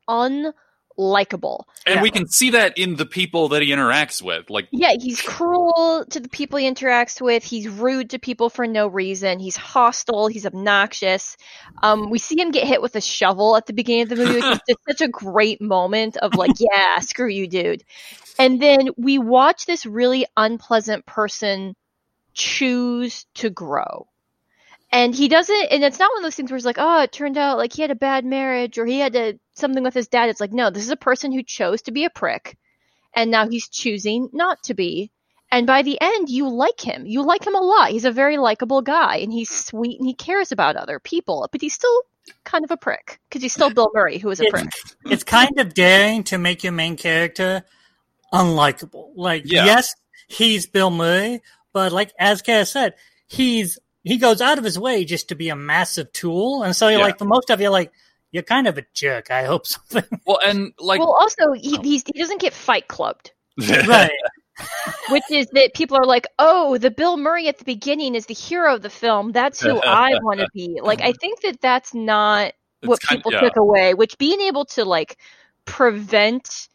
unlikable. 1.01 1.65
And 1.87 1.97
Yeah. 1.97 2.03
we 2.03 2.11
can 2.11 2.29
see 2.29 2.51
that 2.51 2.77
in 2.79 2.97
the 2.97 3.07
people 3.07 3.49
that 3.49 3.63
he 3.63 3.71
interacts 3.71 4.23
with. 4.23 4.51
Like, 4.51 4.69
Yeah, 4.71 4.93
he's 5.01 5.21
cruel 5.23 6.05
to 6.11 6.21
the 6.21 6.29
people 6.29 6.59
he 6.59 6.71
interacts 6.71 7.21
with. 7.21 7.43
He's 7.43 7.69
rude 7.69 8.11
to 8.11 8.19
people 8.19 8.51
for 8.51 8.67
no 8.67 8.87
reason. 8.87 9.39
He's 9.39 9.57
hostile. 9.57 10.29
He's 10.29 10.47
obnoxious. 10.47 11.37
Um, 11.83 12.11
we 12.11 12.19
see 12.19 12.39
him 12.41 12.51
get 12.51 12.67
hit 12.67 12.83
with 12.83 12.97
a 12.97 13.01
shovel 13.01 13.57
at 13.57 13.67
the 13.67 13.73
beginning 13.73 14.03
of 14.03 14.09
the 14.11 14.17
movie, 14.17 14.35
which 14.37 14.45
is 14.45 14.61
just 14.69 14.81
such 14.89 15.01
a 15.01 15.09
great 15.09 15.61
moment 15.61 16.17
of 16.19 16.35
like, 16.35 16.53
yeah, 16.59 16.99
screw 17.01 17.29
you, 17.29 17.47
dude. 17.49 17.83
And 18.39 18.61
then 18.61 18.91
we 18.97 19.19
watch 19.19 19.67
this 19.67 19.85
really 19.87 20.27
unpleasant 20.37 21.07
person 21.07 21.75
choose 22.35 23.27
to 23.35 23.51
grow. 23.51 24.07
And 24.93 25.15
he 25.15 25.29
doesn't, 25.29 25.67
and 25.71 25.85
it's 25.85 25.99
not 25.99 26.11
one 26.11 26.19
of 26.19 26.23
those 26.25 26.35
things 26.35 26.51
where 26.51 26.57
he's 26.59 26.65
like, 26.67 26.79
oh, 26.79 27.03
it 27.03 27.13
turned 27.13 27.39
out 27.39 27.59
like 27.59 27.73
he 27.73 27.83
had 27.83 27.93
a 27.93 27.97
bad 27.97 28.25
marriage 28.25 28.77
or 28.77 28.87
he 28.87 28.99
had 28.99 29.13
to, 29.13 29.39
something 29.55 29.85
with 29.85 29.95
his 29.95 30.09
dad. 30.09 30.29
It's 30.29 30.41
like, 30.41 30.53
no, 30.53 30.71
this 30.71 30.83
is 30.83 30.91
a 30.91 30.97
person 30.97 31.31
who 31.31 31.43
chose 31.45 31.83
to 31.83 31.93
be 31.93 32.05
a 32.05 32.11
prick 32.11 32.57
and 33.15 33.31
now 33.31 33.49
he's 33.49 33.69
choosing 33.69 34.29
not 34.33 34.63
to 34.65 34.75
be. 34.75 35.11
And 35.53 35.67
by 35.67 35.83
the 35.83 36.01
end, 36.01 36.29
you 36.29 36.49
like 36.49 36.81
him. 36.81 37.07
You 37.07 37.23
like 37.25 37.45
him 37.45 37.57
a 37.57 37.61
lot. 37.61 37.91
He's 37.91 38.05
a 38.05 38.13
very 38.13 38.37
likable 38.39 38.83
guy, 38.83 39.17
and 39.17 39.33
he's 39.33 39.51
sweet, 39.51 39.99
and 39.99 40.07
he 40.07 40.15
cares 40.15 40.53
about 40.53 40.77
other 40.77 41.01
people. 41.01 41.49
But 41.51 41.61
he's 41.61 41.75
still 41.75 42.03
kind 42.45 42.65
of 42.65 42.71
a 42.71 42.77
prick 42.77 43.19
because 43.29 43.43
he's 43.43 43.53
still 43.53 43.71
Bill 43.71 43.91
Murray, 43.93 44.19
who 44.19 44.31
is 44.31 44.39
a 44.39 44.45
It's, 44.45 44.51
prick. 44.53 44.69
it's 45.07 45.25
kind 45.25 45.59
of 45.59 45.75
daring 45.75 46.23
to 46.25 46.39
make 46.39 46.63
your 46.63 46.73
main 46.73 46.97
character 46.97 47.65
unlikable. 48.33 49.11
Like, 49.17 49.43
Yeah. 49.45 49.65
yes, 49.65 49.95
he's 50.29 50.67
Bill 50.67 50.91
Murray, 50.91 51.43
but 51.73 51.91
like 51.91 52.13
as 52.19 52.43
Kara 52.43 52.65
said, 52.65 52.95
he's 53.27 53.77
he 54.03 54.17
goes 54.17 54.41
out 54.41 54.59
of 54.59 54.65
his 54.65 54.79
way 54.79 55.05
just 55.05 55.29
to 55.29 55.35
be 55.35 55.49
a 55.49 55.57
massive 55.57 56.13
tool, 56.13 56.63
and 56.63 56.75
so 56.75 56.89
you're 56.89 56.99
Yeah. 56.99 57.05
like, 57.07 57.19
for 57.19 57.25
most 57.27 57.51
of 57.51 57.61
you, 57.61 57.69
like, 57.71 57.93
you're 58.33 58.43
kind 58.43 58.67
of 58.69 58.79
a 58.79 58.85
jerk. 58.95 59.31
I 59.31 59.45
hope 59.45 59.67
something 59.67 60.05
well, 60.27 60.39
and 60.45 60.73
like, 60.79 61.01
well, 61.01 61.13
also 61.13 61.53
he 61.53 61.77
oh. 61.79 61.83
he's, 61.83 62.03
he 62.07 62.19
doesn't 62.19 62.41
get 62.41 62.53
fight 62.55 62.89
clubbed, 62.89 63.33
right. 63.69 64.11
which 65.11 65.25
is 65.31 65.47
that 65.53 65.75
people 65.75 65.97
are 65.97 66.05
like, 66.05 66.27
oh, 66.39 66.79
the 66.79 66.91
Bill 66.91 67.17
Murray 67.17 67.49
at 67.49 67.59
the 67.59 67.65
beginning 67.65 68.15
is 68.15 68.27
the 68.27 68.35
hero 68.35 68.75
of 68.75 68.83
the 68.83 68.91
film. 68.91 69.33
That's 69.33 69.61
who 69.61 69.81
I 69.81 70.11
want 70.23 70.41
to 70.41 70.49
be. 70.53 70.81
Like, 70.83 71.01
I 71.01 71.13
think 71.13 71.41
that 71.43 71.61
that's 71.61 71.95
not 71.95 72.53
what 72.83 72.97
It's 72.97 73.07
kind- 73.07 73.19
people 73.19 73.33
yeah. 73.33 73.41
took 73.41 73.57
away. 73.57 73.95
Which 73.95 74.19
being 74.19 74.41
able 74.43 74.67
to 74.67 74.85
like 74.85 75.17
prevent 75.65 76.69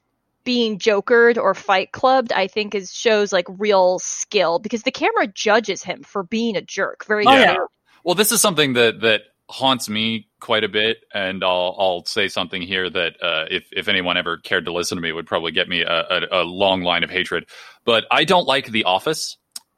being 0.46 0.80
jokered 0.80 1.38
or 1.38 1.54
fight 1.54 1.91
clubbed, 1.91 2.32
I 2.32 2.48
think 2.48 2.76
is 2.76 2.93
shows 2.93 3.34
like 3.34 3.48
real 3.50 4.00
skill 4.00 4.60
because 4.60 4.84
the 4.84 4.91
camera 4.91 5.28
judges 5.28 5.84
him 5.84 6.04
for 6.04 6.24
being 6.24 6.56
a 6.56 6.62
jerk 6.62 7.06
very 7.06 7.26
Oh, 7.26 7.32
clearly. 7.32 7.43
yeah. 7.43 7.58
Well, 8.04 8.16
this 8.16 8.32
is 8.32 8.41
something 8.41 8.74
that 8.74 9.02
that 9.02 9.22
haunts 9.50 9.89
me 9.89 10.28
quite 10.39 10.64
a 10.64 10.70
bit, 10.70 10.98
and 11.14 11.43
I'll 11.43 11.76
I'll 11.80 12.06
say 12.06 12.28
something 12.28 12.62
here 12.62 12.89
that 12.89 13.14
uh, 13.22 13.46
if 13.50 13.68
if 13.72 13.88
anyone 13.88 14.18
ever 14.18 14.38
cared 14.38 14.66
to 14.66 14.74
listen 14.74 14.96
to 14.98 15.02
me 15.02 15.12
would 15.12 15.28
probably 15.28 15.52
get 15.52 15.68
me 15.68 15.82
a, 15.82 16.06
a, 16.10 16.41
a 16.41 16.43
long 16.43 16.84
line 16.84 17.04
of 17.04 17.10
hatred. 17.10 17.46
But 17.84 18.06
I 18.12 18.26
don't 18.26 18.46
like 18.48 18.68
The 18.68 18.84
Office, 18.84 19.38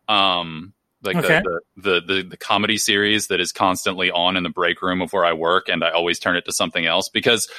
um, 0.09 0.74
like 1.03 1.18
Okay. 1.18 1.41
the, 1.41 1.61
the, 1.78 2.01
the 2.05 2.13
the 2.15 2.24
the 2.30 2.38
comedy 2.38 2.78
series 2.78 3.28
that 3.28 3.39
is 3.39 3.51
constantly 3.53 4.11
on 4.11 4.36
in 4.36 4.43
the 4.43 4.49
break 4.49 4.82
room 4.82 5.01
of 5.01 5.13
where 5.13 5.26
I 5.26 5.34
work, 5.34 5.70
and 5.70 5.84
I 5.84 5.91
always 5.91 6.20
turn 6.20 6.36
it 6.36 6.45
to 6.45 6.51
something 6.53 6.86
else 6.86 7.09
because. 7.09 7.49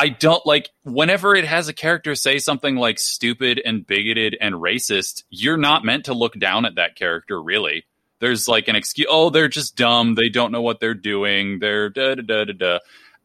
I 0.00 0.08
don't 0.08 0.46
like 0.46 0.70
whenever 0.82 1.34
it 1.34 1.44
has 1.44 1.68
a 1.68 1.74
character 1.74 2.14
say 2.14 2.38
something 2.38 2.76
like 2.76 2.98
stupid 2.98 3.60
and 3.62 3.86
bigoted 3.86 4.34
and 4.40 4.54
racist, 4.54 5.24
you're 5.28 5.58
not 5.58 5.84
meant 5.84 6.06
to 6.06 6.14
look 6.14 6.38
down 6.38 6.64
at 6.64 6.76
that 6.76 6.96
character, 6.96 7.40
really. 7.42 7.84
There's 8.18 8.48
like 8.48 8.68
an 8.68 8.76
excuse 8.76 9.08
oh 9.10 9.28
they're 9.28 9.48
just 9.48 9.76
dumb. 9.76 10.14
They 10.14 10.30
don't 10.30 10.52
know 10.52 10.62
what 10.62 10.80
they're 10.80 10.94
doing. 10.94 11.58
They're 11.58 11.90
da 11.90 12.14
da 12.14 12.22
da 12.22 12.44
da 12.44 12.52
da. 12.54 12.78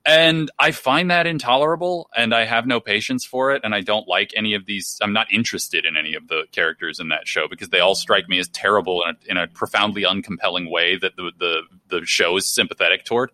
And 0.06 0.52
i 0.60 0.72
find 0.72 1.10
that 1.12 1.26
intolerable 1.26 2.10
and 2.16 2.36
i 2.36 2.44
have 2.44 2.68
no 2.68 2.80
patience 2.80 3.26
for 3.26 3.54
it 3.54 3.62
and 3.64 3.74
i 3.74 3.82
don't 3.82 4.08
like 4.08 4.32
any 4.36 4.54
of 4.54 4.68
these 4.68 5.00
i'm 5.02 5.14
not 5.14 5.32
interested 5.32 5.84
in 5.84 5.98
any 5.98 6.14
of 6.14 6.28
the 6.28 6.44
characters 6.52 7.00
in 7.00 7.08
that 7.10 7.28
show 7.28 7.48
because 7.48 7.70
they 7.70 7.80
all 7.80 7.96
strike 7.96 8.30
me 8.30 8.38
as 8.38 8.48
terrible 8.50 9.02
in 9.04 9.16
a, 9.16 9.32
in 9.32 9.38
a 9.38 9.48
profoundly 9.48 10.04
uncompelling 10.04 10.70
way 10.70 10.96
that 10.96 11.16
the, 11.16 11.32
the 11.40 11.62
the 11.88 12.06
show 12.06 12.38
is 12.38 12.46
sympathetic 12.46 13.06
toward. 13.06 13.32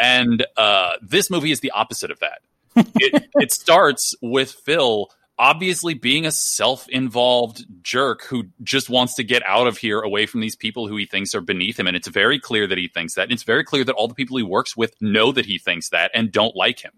And 0.00 0.46
uh, 0.56 0.92
this 1.02 1.28
movie 1.28 1.50
is 1.50 1.58
the 1.58 1.72
opposite 1.72 2.12
of 2.12 2.20
that 2.20 2.38
it, 2.76 3.28
it 3.34 3.52
starts 3.52 4.14
with 4.22 4.50
phil 4.50 5.10
obviously 5.38 5.94
being 5.94 6.26
a 6.26 6.32
self-involved 6.32 7.64
jerk 7.82 8.24
who 8.24 8.44
just 8.62 8.90
wants 8.90 9.14
to 9.14 9.22
get 9.22 9.42
out 9.46 9.68
of 9.68 9.78
here 9.78 10.00
away 10.00 10.26
from 10.26 10.40
these 10.40 10.56
people 10.56 10.88
who 10.88 10.96
he 10.96 11.06
thinks 11.06 11.34
are 11.34 11.40
beneath 11.40 11.78
him. 11.78 11.86
And 11.86 11.96
it's 11.96 12.08
very 12.08 12.40
clear 12.40 12.66
that 12.66 12.76
he 12.76 12.88
thinks 12.88 13.14
that. 13.14 13.24
And 13.24 13.32
it's 13.32 13.44
very 13.44 13.62
clear 13.62 13.84
that 13.84 13.94
all 13.94 14.08
the 14.08 14.14
people 14.14 14.36
he 14.36 14.42
works 14.42 14.76
with 14.76 15.00
know 15.00 15.30
that 15.32 15.46
he 15.46 15.58
thinks 15.58 15.90
that 15.90 16.10
and 16.12 16.32
don't 16.32 16.56
like 16.56 16.80
him. 16.80 16.92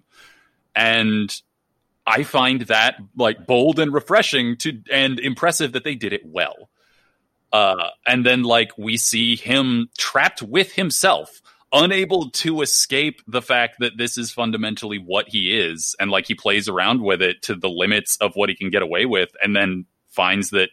And 0.75 1.35
i 2.07 2.23
find 2.23 2.63
that 2.63 2.97
like 3.15 3.47
bold 3.47 3.79
and 3.79 3.93
refreshing 3.93 4.57
to 4.57 4.81
and 4.91 5.21
impressive 5.21 5.73
that 5.73 5.85
they 5.85 5.95
did 5.95 6.15
it 6.15 6.23
well. 6.25 6.71
Uh 7.53 7.89
and 8.07 8.25
then 8.25 8.43
like 8.43 8.71
we 8.79 8.97
see 8.97 9.37
him 9.37 9.91
trapped 9.99 10.41
with 10.41 10.73
himself 10.73 11.43
unable 11.73 12.31
to 12.31 12.63
escape 12.63 13.21
the 13.27 13.43
fact 13.43 13.77
that 13.81 13.97
this 13.97 14.19
is 14.19 14.31
fundamentally 14.31 14.99
what 14.99 15.29
he 15.29 15.59
is. 15.59 15.95
And 16.01 16.11
like 16.11 16.27
he 16.27 16.35
plays 16.35 16.69
around 16.69 17.03
with 17.03 17.23
it 17.23 17.43
to 17.43 17.55
the 17.55 17.71
limits 17.71 18.17
of 18.17 18.35
what 18.35 18.49
he 18.49 18.57
can 18.57 18.71
get 18.71 18.83
away 18.83 19.07
with 19.07 19.31
and 19.43 19.55
then 19.55 19.87
finds 20.09 20.51
that 20.51 20.71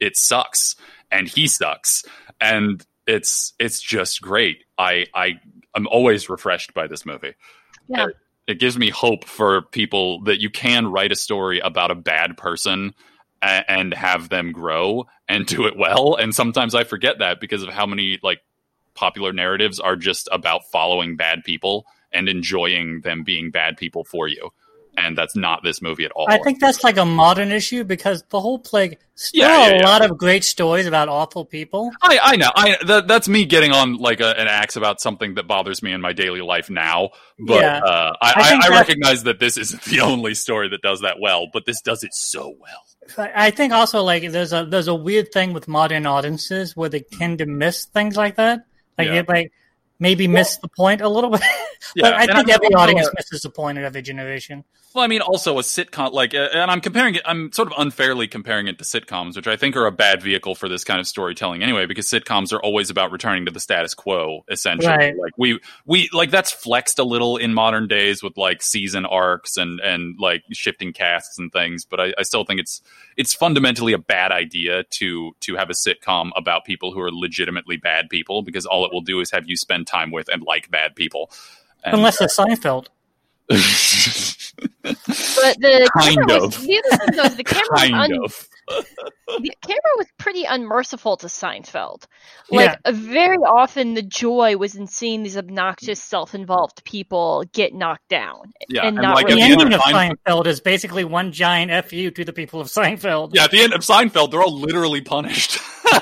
it 0.00 0.16
sucks 0.16 0.76
and 1.10 1.26
he 1.28 1.46
sucks. 1.46 2.04
And 2.40 2.84
it's 3.06 3.54
it's 3.58 3.80
just 3.80 4.20
great. 4.20 4.64
I 4.76 5.06
i 5.14 5.40
i'm 5.74 5.86
always 5.88 6.28
refreshed 6.28 6.74
by 6.74 6.86
this 6.86 7.06
movie. 7.06 7.34
Yeah. 7.88 8.08
it, 8.08 8.16
it 8.46 8.60
gives 8.60 8.76
me 8.76 8.90
hope 8.90 9.24
for 9.24 9.62
people 9.62 10.22
that 10.24 10.40
you 10.40 10.50
can 10.50 10.88
write 10.88 11.12
a 11.12 11.16
story 11.16 11.60
about 11.60 11.90
a 11.90 11.94
bad 11.94 12.36
person 12.36 12.94
a- 13.42 13.70
and 13.70 13.94
have 13.94 14.28
them 14.28 14.52
grow 14.52 15.06
and 15.28 15.46
do 15.46 15.66
it 15.66 15.76
well. 15.78 16.16
And 16.16 16.34
sometimes 16.34 16.74
i 16.74 16.84
forget 16.84 17.20
that 17.20 17.40
because 17.40 17.62
of 17.62 17.70
how 17.70 17.86
many 17.86 18.18
like 18.22 18.40
popular 18.96 19.32
narratives 19.32 19.78
are 19.78 19.94
just 19.96 20.28
about 20.32 20.62
following 20.72 21.16
bad 21.16 21.44
people 21.44 21.86
and 22.12 22.28
enjoying 22.28 23.02
them 23.02 23.22
being 23.22 23.50
bad 23.50 23.76
people 23.76 24.04
for 24.04 24.26
you. 24.26 24.50
And 24.98 25.16
that's 25.16 25.36
not 25.36 25.62
this 25.62 25.82
movie 25.82 26.06
at 26.06 26.10
all. 26.12 26.24
I 26.26 26.38
think 26.38 26.58
that's 26.58 26.82
like 26.82 26.96
a 26.96 27.04
modern 27.04 27.52
issue 27.52 27.84
because 27.84 28.24
the 28.30 28.40
whole 28.40 28.58
plague. 28.58 28.98
There 29.34 29.46
Yeah, 29.46 29.46
are 29.46 29.68
yeah, 29.68 29.74
a 29.74 29.78
yeah. 29.80 29.86
lot 29.86 30.02
of 30.02 30.16
great 30.16 30.42
stories 30.42 30.86
about 30.86 31.10
awful 31.10 31.44
people. 31.44 31.90
I, 32.02 32.18
I 32.22 32.36
know. 32.36 32.50
I 32.54 32.78
that, 32.86 33.06
that's 33.06 33.28
me 33.28 33.44
getting 33.44 33.72
on 33.72 33.96
like 33.96 34.20
a, 34.20 34.38
an 34.40 34.48
axe 34.48 34.74
about 34.74 35.02
something 35.02 35.34
that 35.34 35.46
bothers 35.46 35.82
me 35.82 35.92
in 35.92 36.00
my 36.00 36.14
daily 36.14 36.40
life 36.40 36.70
now. 36.70 37.10
But 37.38 37.62
uh, 37.62 38.14
I, 38.22 38.58
I 38.62 38.68
I, 38.68 38.78
recognize 38.78 39.24
that 39.24 39.38
this 39.38 39.58
isn't 39.58 39.82
the 39.84 40.00
only 40.00 40.32
story 40.32 40.70
that 40.70 40.80
does 40.80 41.02
that 41.02 41.20
well, 41.20 41.48
but 41.52 41.66
this 41.66 41.82
does 41.82 42.02
it 42.02 42.14
so 42.14 42.54
well. 42.58 42.82
I 43.18 43.48
I 43.48 43.50
think 43.50 43.74
also 43.74 44.02
like 44.02 44.30
there's 44.30 44.54
a 44.54 44.64
there's 44.64 44.88
a 44.88 44.94
weird 44.94 45.30
thing 45.30 45.52
with 45.52 45.68
modern 45.68 46.06
audiences 46.06 46.74
where 46.74 46.88
they 46.88 47.00
tend 47.00 47.38
to 47.38 47.46
miss 47.46 47.84
things 47.84 48.16
like 48.16 48.36
that. 48.36 48.64
Like 48.98 49.08
Yeah. 49.08 49.14
it 49.20 49.28
like 49.28 49.52
maybe 49.98 50.28
miss 50.28 50.58
the 50.58 50.68
point 50.68 51.00
a 51.00 51.08
little 51.08 51.30
bit. 51.30 51.42
Yeah, 51.94 52.10
but 52.10 52.14
I 52.14 52.22
and 52.22 52.32
think 52.32 52.48
I'm 52.48 52.54
every 52.54 52.74
audience 52.74 53.08
misses 53.14 53.42
the 53.42 53.50
point 53.50 53.78
of 53.78 53.84
every 53.84 54.02
generation. 54.02 54.64
Well, 54.94 55.04
I 55.04 55.08
mean, 55.08 55.20
also 55.20 55.58
a 55.58 55.62
sitcom, 55.62 56.12
like, 56.12 56.34
uh, 56.34 56.48
and 56.52 56.70
I'm 56.70 56.80
comparing 56.80 57.14
it, 57.14 57.22
I'm 57.24 57.52
sort 57.52 57.68
of 57.68 57.74
unfairly 57.78 58.28
comparing 58.28 58.66
it 58.66 58.78
to 58.78 58.84
sitcoms, 58.84 59.36
which 59.36 59.46
I 59.46 59.56
think 59.56 59.76
are 59.76 59.86
a 59.86 59.92
bad 59.92 60.22
vehicle 60.22 60.54
for 60.54 60.68
this 60.68 60.84
kind 60.84 61.00
of 61.00 61.06
storytelling 61.06 61.62
anyway, 61.62 61.86
because 61.86 62.06
sitcoms 62.06 62.52
are 62.52 62.60
always 62.60 62.90
about 62.90 63.12
returning 63.12 63.44
to 63.44 63.52
the 63.52 63.60
status 63.60 63.94
quo, 63.94 64.44
essentially. 64.50 64.88
Right. 64.88 65.16
Like, 65.16 65.32
we, 65.38 65.60
we, 65.84 66.08
like, 66.12 66.30
that's 66.30 66.50
flexed 66.50 66.98
a 66.98 67.04
little 67.04 67.36
in 67.36 67.54
modern 67.54 67.88
days 67.88 68.22
with, 68.22 68.36
like, 68.36 68.62
season 68.62 69.06
arcs 69.06 69.56
and, 69.56 69.80
and, 69.80 70.18
like, 70.18 70.42
shifting 70.52 70.92
casts 70.92 71.38
and 71.38 71.52
things, 71.52 71.84
but 71.84 72.00
I, 72.00 72.14
I 72.18 72.22
still 72.22 72.44
think 72.44 72.60
it's, 72.60 72.82
it's 73.16 73.34
fundamentally 73.34 73.92
a 73.92 73.98
bad 73.98 74.32
idea 74.32 74.84
to, 74.92 75.32
to 75.40 75.56
have 75.56 75.70
a 75.70 75.74
sitcom 75.74 76.30
about 76.36 76.64
people 76.64 76.92
who 76.92 77.00
are 77.00 77.12
legitimately 77.12 77.76
bad 77.76 78.08
people, 78.08 78.42
because 78.42 78.66
all 78.66 78.84
it 78.84 78.92
will 78.92 79.02
do 79.02 79.20
is 79.20 79.30
have 79.30 79.44
you 79.46 79.56
spend 79.56 79.85
time 79.86 80.10
with 80.10 80.28
and 80.32 80.42
like 80.42 80.70
bad 80.70 80.94
people. 80.94 81.30
And, 81.84 81.94
Unless 81.94 82.20
it's 82.20 82.36
Seinfeld. 82.36 82.88
But 84.82 85.56
the 85.60 85.90
Kind 85.98 86.16
camera 86.16 86.36
of. 86.44 86.56
was, 86.56 86.66
the 86.66 86.82
other 86.90 86.96
thing 87.06 87.16
though, 87.16 87.28
the 87.28 87.44
camera 87.44 87.68
was 87.72 87.80
kind 87.90 88.12
un- 88.12 88.24
of. 88.24 88.48
The 88.68 89.52
camera 89.62 89.92
was 89.96 90.06
pretty 90.18 90.44
unmerciful 90.44 91.16
to 91.18 91.26
Seinfeld. 91.28 92.04
Like 92.50 92.66
Yeah. 92.70 92.76
uh, 92.84 92.92
very 92.92 93.36
often, 93.38 93.94
the 93.94 94.02
joy 94.02 94.56
was 94.56 94.74
in 94.74 94.86
seeing 94.86 95.22
these 95.22 95.36
obnoxious, 95.36 96.02
self-involved 96.02 96.84
people 96.84 97.44
get 97.52 97.74
knocked 97.74 98.08
down. 98.08 98.52
Yeah, 98.68 98.80
and 98.86 98.96
and, 98.98 99.02
not 99.02 99.16
like, 99.16 99.26
The 99.26 99.32
at 99.32 99.36
really- 99.36 99.48
the 99.48 99.52
ending 99.62 99.72
of 99.74 99.80
of 99.80 99.86
Seinfeld- 99.86 100.16
Seinfeld 100.26 100.46
is 100.46 100.60
basically 100.60 101.04
one 101.04 101.32
giant 101.32 101.70
fu 101.88 102.10
to 102.10 102.24
the 102.24 102.32
people 102.32 102.60
of 102.60 102.66
Seinfeld. 102.68 103.30
Yeah, 103.34 103.44
at 103.44 103.50
the 103.50 103.60
end 103.62 103.72
of 103.72 103.80
Seinfeld, 103.82 104.30
they're 104.30 104.42
all 104.42 104.58
literally 104.58 105.00
punished. 105.00 105.58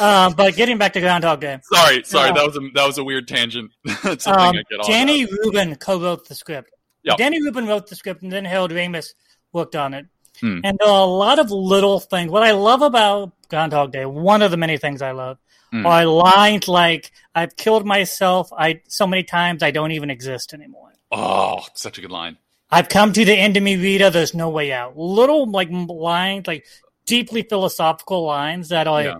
Uh, 0.00 0.32
but 0.34 0.56
getting 0.56 0.78
back 0.78 0.92
to 0.94 1.00
Groundhog 1.00 1.40
Day, 1.40 1.58
sorry, 1.62 2.02
sorry, 2.02 2.28
Yeah. 2.28 2.34
that 2.34 2.46
was 2.46 2.56
a 2.56 2.60
that 2.74 2.86
was 2.86 2.98
a 2.98 3.04
weird 3.04 3.28
tangent. 3.28 3.70
It's 3.84 4.24
something 4.24 4.32
um, 4.34 4.56
I 4.56 4.62
get. 4.68 4.86
Danny 4.86 5.22
about. 5.22 5.38
Rubin 5.44 5.76
co-wrote 5.76 6.26
the 6.26 6.34
script. 6.34 6.70
Yep. 7.04 7.18
Danny 7.18 7.40
Rubin 7.42 7.66
wrote 7.66 7.86
the 7.86 7.94
script, 7.94 8.22
and 8.22 8.32
then 8.32 8.44
Harold 8.44 8.72
Ramis 8.72 9.10
worked 9.52 9.76
on 9.76 9.94
it. 9.94 10.06
Hmm. 10.40 10.60
And 10.64 10.78
there 10.78 10.88
are 10.88 11.02
a 11.02 11.10
lot 11.10 11.38
of 11.38 11.50
little 11.50 12.00
things. 12.00 12.30
What 12.30 12.42
I 12.42 12.52
love 12.52 12.82
about 12.82 13.32
Groundhog 13.48 13.92
Day, 13.92 14.04
one 14.06 14.42
of 14.42 14.50
the 14.50 14.56
many 14.56 14.76
things 14.78 15.02
I 15.02 15.12
love, 15.12 15.38
Mm. 15.72 15.84
are 15.84 16.06
lines 16.06 16.68
like 16.68 17.10
"I've 17.34 17.56
killed 17.56 17.84
myself 17.84 18.52
I 18.56 18.82
so 18.86 19.04
many 19.06 19.24
times 19.24 19.64
I 19.64 19.72
don't 19.72 19.90
even 19.92 20.10
exist 20.10 20.54
anymore." 20.54 20.92
Oh, 21.10 21.64
such 21.74 21.98
a 21.98 22.00
good 22.00 22.12
line. 22.12 22.38
I've 22.70 22.88
come 22.88 23.12
to 23.12 23.24
the 23.24 23.34
end 23.34 23.56
of 23.56 23.62
me, 23.64 23.76
Rita. 23.76 24.10
There's 24.10 24.32
no 24.34 24.48
way 24.48 24.72
out. 24.72 24.96
Little 24.96 25.50
like 25.50 25.68
lines, 25.70 26.46
like 26.46 26.66
deeply 27.04 27.42
philosophical 27.42 28.24
lines 28.24 28.68
that 28.68 28.86
are 28.86 29.02
Yeah. 29.02 29.14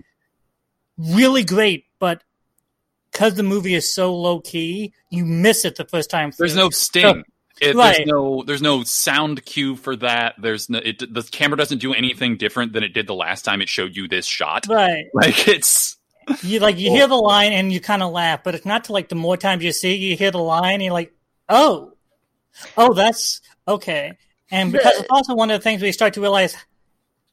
really 0.99 1.45
great, 1.45 1.85
but 1.99 2.23
because 3.13 3.35
the 3.35 3.43
movie 3.43 3.75
is 3.75 3.93
so 3.93 4.15
low 4.15 4.41
key, 4.41 4.93
you 5.11 5.25
miss 5.25 5.65
it 5.65 5.77
the 5.77 5.85
first 5.85 6.11
time. 6.11 6.33
There's 6.39 6.53
through. 6.55 6.63
no 6.63 6.71
sting. 6.71 7.25
It, 7.61 7.75
Right. 7.75 7.97
There's 7.97 8.07
no 8.07 8.43
there's 8.43 8.63
no 8.63 8.83
sound 8.85 9.45
cue 9.45 9.77
for 9.77 9.97
that. 9.97 10.35
There's 10.39 10.69
no 10.69 10.79
it, 10.79 11.13
the 11.13 11.23
camera 11.23 11.57
doesn't 11.57 11.79
do 11.79 11.95
anything 11.95 12.37
different 12.37 12.73
than 12.73 12.83
it 12.83 12.93
did 12.93 13.07
the 13.07 13.15
last 13.15 13.45
time 13.45 13.63
it 13.63 13.69
showed 13.69 13.97
you 13.97 14.09
this 14.09 14.27
shot. 14.27 14.67
right. 14.69 15.07
Like 15.15 15.49
it's 15.49 15.97
You 16.43 16.59
like 16.59 16.79
you 16.79 16.91
hear 16.91 17.07
the 17.07 17.15
oh. 17.15 17.21
line 17.21 17.53
and 17.53 17.73
you 17.73 17.81
kind 17.81 18.03
of 18.03 18.13
laugh, 18.13 18.41
but 18.45 18.55
it's 18.55 18.67
not 18.67 18.85
till 18.85 18.95
like 18.95 19.09
the 19.09 19.15
more 19.15 19.37
times 19.37 19.65
you 19.65 19.73
see, 19.73 19.95
it, 19.95 20.01
you 20.01 20.17
hear 20.17 20.31
the 20.31 20.39
line 20.39 20.75
and 20.75 20.83
you're 20.83 20.93
like, 20.93 21.15
oh, 21.49 21.93
oh, 22.77 22.95
that's 22.95 23.41
okay. 23.67 24.19
And 24.51 24.73
because 24.73 24.99
it's 24.99 25.11
also 25.11 25.35
one 25.35 25.51
of 25.51 25.59
the 25.59 25.63
things 25.63 25.83
we 25.83 25.93
start 25.93 26.15
to 26.15 26.21
realize, 26.21 26.57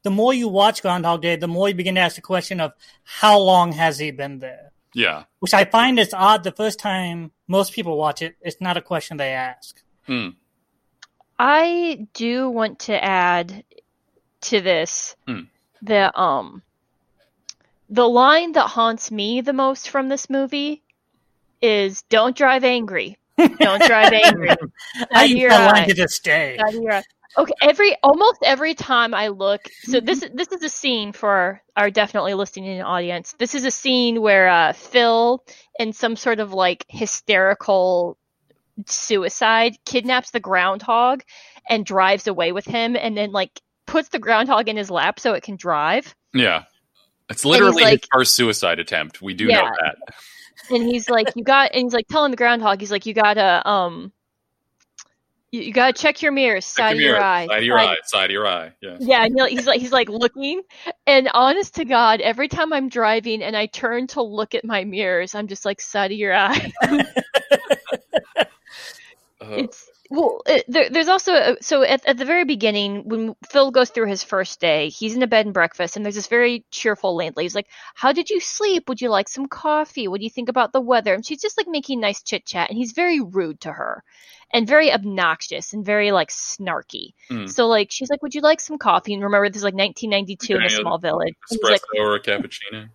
the 0.02 0.10
more 0.10 0.34
you 0.34 0.48
watch 0.48 0.82
Groundhog 0.82 1.22
Day, 1.22 1.36
the 1.36 1.48
more 1.48 1.68
you 1.68 1.74
begin 1.74 1.94
to 1.94 2.00
ask 2.00 2.16
the 2.16 2.22
question 2.22 2.60
of 2.60 2.72
how 3.04 3.38
long 3.38 3.72
has 3.72 3.98
he 3.98 4.10
been 4.10 4.38
there. 4.38 4.72
yeah. 4.94 5.24
Which 5.40 5.54
I 5.54 5.64
find 5.64 5.98
is 5.98 6.14
odd. 6.14 6.44
The 6.44 6.52
first 6.52 6.78
time 6.78 7.32
most 7.48 7.72
people 7.72 7.96
watch 7.96 8.22
it, 8.22 8.36
it's 8.40 8.60
not 8.60 8.76
a 8.76 8.82
question 8.82 9.16
they 9.16 9.32
ask. 9.32 9.82
Hmm. 10.06 10.28
I 11.38 12.06
do 12.14 12.48
want 12.48 12.80
to 12.80 13.04
add 13.04 13.64
to 14.42 14.60
this 14.60 15.16
Hmm. 15.26 15.40
that 15.82 16.16
um 16.18 16.62
the 17.88 18.08
line 18.08 18.52
that 18.52 18.68
haunts 18.68 19.10
me 19.10 19.40
the 19.40 19.52
most 19.52 19.88
from 19.90 20.08
this 20.08 20.28
movie 20.30 20.82
is 21.60 22.02
don't 22.02 22.36
drive 22.36 22.64
angry. 22.64 23.18
Don't 23.38 23.82
drive 23.82 24.12
angry. 24.24 24.50
I 24.50 24.54
Out 25.14 25.24
of 25.24 25.30
use 25.30 25.50
that 25.50 25.72
line 25.72 25.88
to 25.88 25.94
this 25.94 26.18
day. 26.20 26.58
Out 26.58 26.74
of 26.74 26.80
your. 26.82 27.02
Okay, 27.36 27.52
every 27.62 27.96
almost 28.02 28.38
every 28.44 28.74
time 28.74 29.12
I 29.12 29.28
look, 29.28 29.68
so 29.82 29.98
this 29.98 30.22
is 30.22 30.30
this 30.34 30.52
is 30.52 30.62
a 30.62 30.68
scene 30.68 31.12
for 31.12 31.60
our 31.76 31.90
definitely 31.90 32.34
listening 32.34 32.80
audience. 32.80 33.34
This 33.38 33.56
is 33.56 33.64
a 33.64 33.72
scene 33.72 34.20
where 34.20 34.48
uh, 34.48 34.72
Phil, 34.72 35.42
in 35.78 35.92
some 35.92 36.14
sort 36.14 36.38
of 36.38 36.52
like 36.52 36.84
hysterical 36.88 38.16
suicide, 38.86 39.76
kidnaps 39.84 40.30
the 40.30 40.40
groundhog 40.40 41.22
and 41.68 41.84
drives 41.86 42.26
away 42.26 42.52
with 42.52 42.64
him, 42.66 42.96
and 42.96 43.16
then 43.16 43.32
like 43.32 43.60
puts 43.86 44.08
the 44.08 44.18
groundhog 44.18 44.68
in 44.68 44.76
his 44.76 44.90
lap 44.90 45.20
so 45.20 45.32
it 45.34 45.42
can 45.42 45.56
drive. 45.56 46.14
Yeah. 46.32 46.64
It's 47.30 47.44
literally 47.44 47.82
like- 47.84 48.00
his 48.02 48.08
first 48.12 48.34
suicide 48.34 48.78
attempt. 48.78 49.22
We 49.22 49.34
do 49.34 49.46
Yeah. 49.46 49.60
know 49.62 49.70
that. 49.80 49.96
And 50.70 50.82
he's 50.82 51.08
like, 51.10 51.28
"You 51.36 51.44
got," 51.44 51.72
and 51.74 51.82
he's 51.82 51.92
like 51.92 52.06
telling 52.08 52.30
the 52.30 52.36
groundhog, 52.36 52.80
"He's 52.80 52.90
like, 52.90 53.06
you 53.06 53.12
gotta 53.14 53.66
um, 53.68 54.12
you, 55.50 55.60
you 55.62 55.72
gotta 55.72 55.92
check 55.92 56.22
your 56.22 56.32
mirrors, 56.32 56.64
Check 56.66 56.76
side 56.76 56.92
of 56.94 57.00
your 57.00 57.10
your 57.10 57.18
mirror, 57.18 57.24
eye, 57.26 57.46
Side 57.46 57.58
of 57.58 57.64
your 57.64 57.78
side- 57.78 57.88
eye. 57.88 57.96
Side 58.04 58.24
of 58.24 58.30
your 58.30 58.46
eye. 58.46 58.72
Yeah. 58.80 58.96
Yeah, 59.00 59.24
and 59.24 59.40
he's 59.50 59.66
like 59.66 59.80
he's 59.80 59.92
like 59.92 60.08
looking, 60.08 60.62
and 61.06 61.28
honest 61.34 61.74
to 61.76 61.84
God, 61.84 62.20
every 62.20 62.48
time 62.48 62.72
I'm 62.72 62.88
driving 62.88 63.42
and 63.42 63.56
I 63.56 63.66
turn 63.66 64.06
to 64.08 64.22
look 64.22 64.54
at 64.54 64.64
my 64.64 64.84
mirrors, 64.84 65.34
I'm 65.34 65.48
just 65.48 65.64
like 65.64 65.80
side 65.80 66.12
of 66.12 66.18
your 66.18 66.34
eye. 66.34 66.72
Uh, 69.44 69.56
it's 69.56 69.88
well, 70.10 70.42
it, 70.46 70.64
there, 70.68 70.90
there's 70.90 71.08
also 71.08 71.32
a, 71.32 71.56
so 71.60 71.82
at 71.82 72.04
at 72.06 72.18
the 72.18 72.24
very 72.24 72.44
beginning 72.44 73.08
when 73.08 73.34
Phil 73.50 73.70
goes 73.70 73.90
through 73.90 74.08
his 74.08 74.22
first 74.22 74.60
day, 74.60 74.90
he's 74.90 75.16
in 75.16 75.22
a 75.22 75.26
bed 75.26 75.46
and 75.46 75.54
breakfast, 75.54 75.96
and 75.96 76.04
there's 76.04 76.14
this 76.14 76.26
very 76.26 76.64
cheerful 76.70 77.16
landlady. 77.16 77.46
He's 77.46 77.54
like, 77.54 77.68
"How 77.94 78.12
did 78.12 78.28
you 78.28 78.38
sleep? 78.40 78.88
Would 78.88 79.00
you 79.00 79.08
like 79.08 79.28
some 79.28 79.48
coffee? 79.48 80.06
What 80.06 80.20
do 80.20 80.24
you 80.24 80.30
think 80.30 80.48
about 80.48 80.72
the 80.72 80.80
weather?" 80.80 81.14
And 81.14 81.24
she's 81.24 81.40
just 81.40 81.56
like 81.56 81.68
making 81.68 82.00
nice 82.00 82.22
chit 82.22 82.44
chat, 82.44 82.68
and 82.68 82.78
he's 82.78 82.92
very 82.92 83.20
rude 83.20 83.60
to 83.62 83.72
her, 83.72 84.04
and 84.52 84.66
very 84.68 84.92
obnoxious 84.92 85.72
and 85.72 85.84
very 85.84 86.12
like 86.12 86.28
snarky. 86.28 87.14
Hmm. 87.28 87.46
So 87.46 87.66
like 87.66 87.90
she's 87.90 88.10
like, 88.10 88.22
"Would 88.22 88.34
you 88.34 88.42
like 88.42 88.60
some 88.60 88.78
coffee?" 88.78 89.14
And 89.14 89.22
remember, 89.22 89.48
this 89.48 89.58
is 89.58 89.64
like 89.64 89.74
1992 89.74 90.56
in 90.56 90.62
a 90.62 90.70
small 90.70 90.98
village. 90.98 91.34
And 91.50 91.60
espresso 91.60 91.70
like, 91.70 91.82
or 91.98 92.14
a 92.14 92.20
cappuccino. 92.20 92.88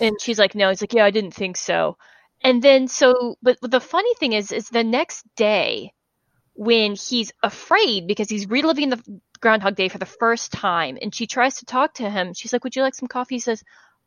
and 0.00 0.20
she's 0.20 0.38
like, 0.38 0.54
no. 0.54 0.70
He's 0.70 0.80
like, 0.80 0.94
yeah, 0.94 1.04
I 1.04 1.10
didn't 1.10 1.34
think 1.34 1.56
so. 1.56 1.98
And 2.44 2.62
then 2.62 2.88
so, 2.88 3.36
but, 3.42 3.58
the 3.62 3.80
funny 3.80 4.14
thing 4.16 4.34
is, 4.34 4.52
is 4.52 4.68
the 4.68 4.84
next 4.84 5.24
day 5.34 5.92
when 6.52 6.94
he's 6.94 7.32
afraid 7.42 8.06
because 8.06 8.28
he's 8.28 8.48
reliving 8.48 8.90
the 8.90 9.02
Groundhog 9.40 9.74
Day 9.74 9.88
for 9.88 9.98
the 9.98 10.06
first 10.06 10.52
time, 10.52 10.98
and 11.00 11.14
she 11.14 11.26
tries 11.26 11.56
to 11.56 11.64
talk 11.64 11.94
to 11.94 12.08
him. 12.08 12.34
She's 12.34 12.52
like, 12.52 12.62
would 12.62 12.76
you 12.76 12.82
like 12.82 12.94
some 12.94 13.08
coffee? 13.08 13.36
He 13.36 13.40
says, 13.40 13.64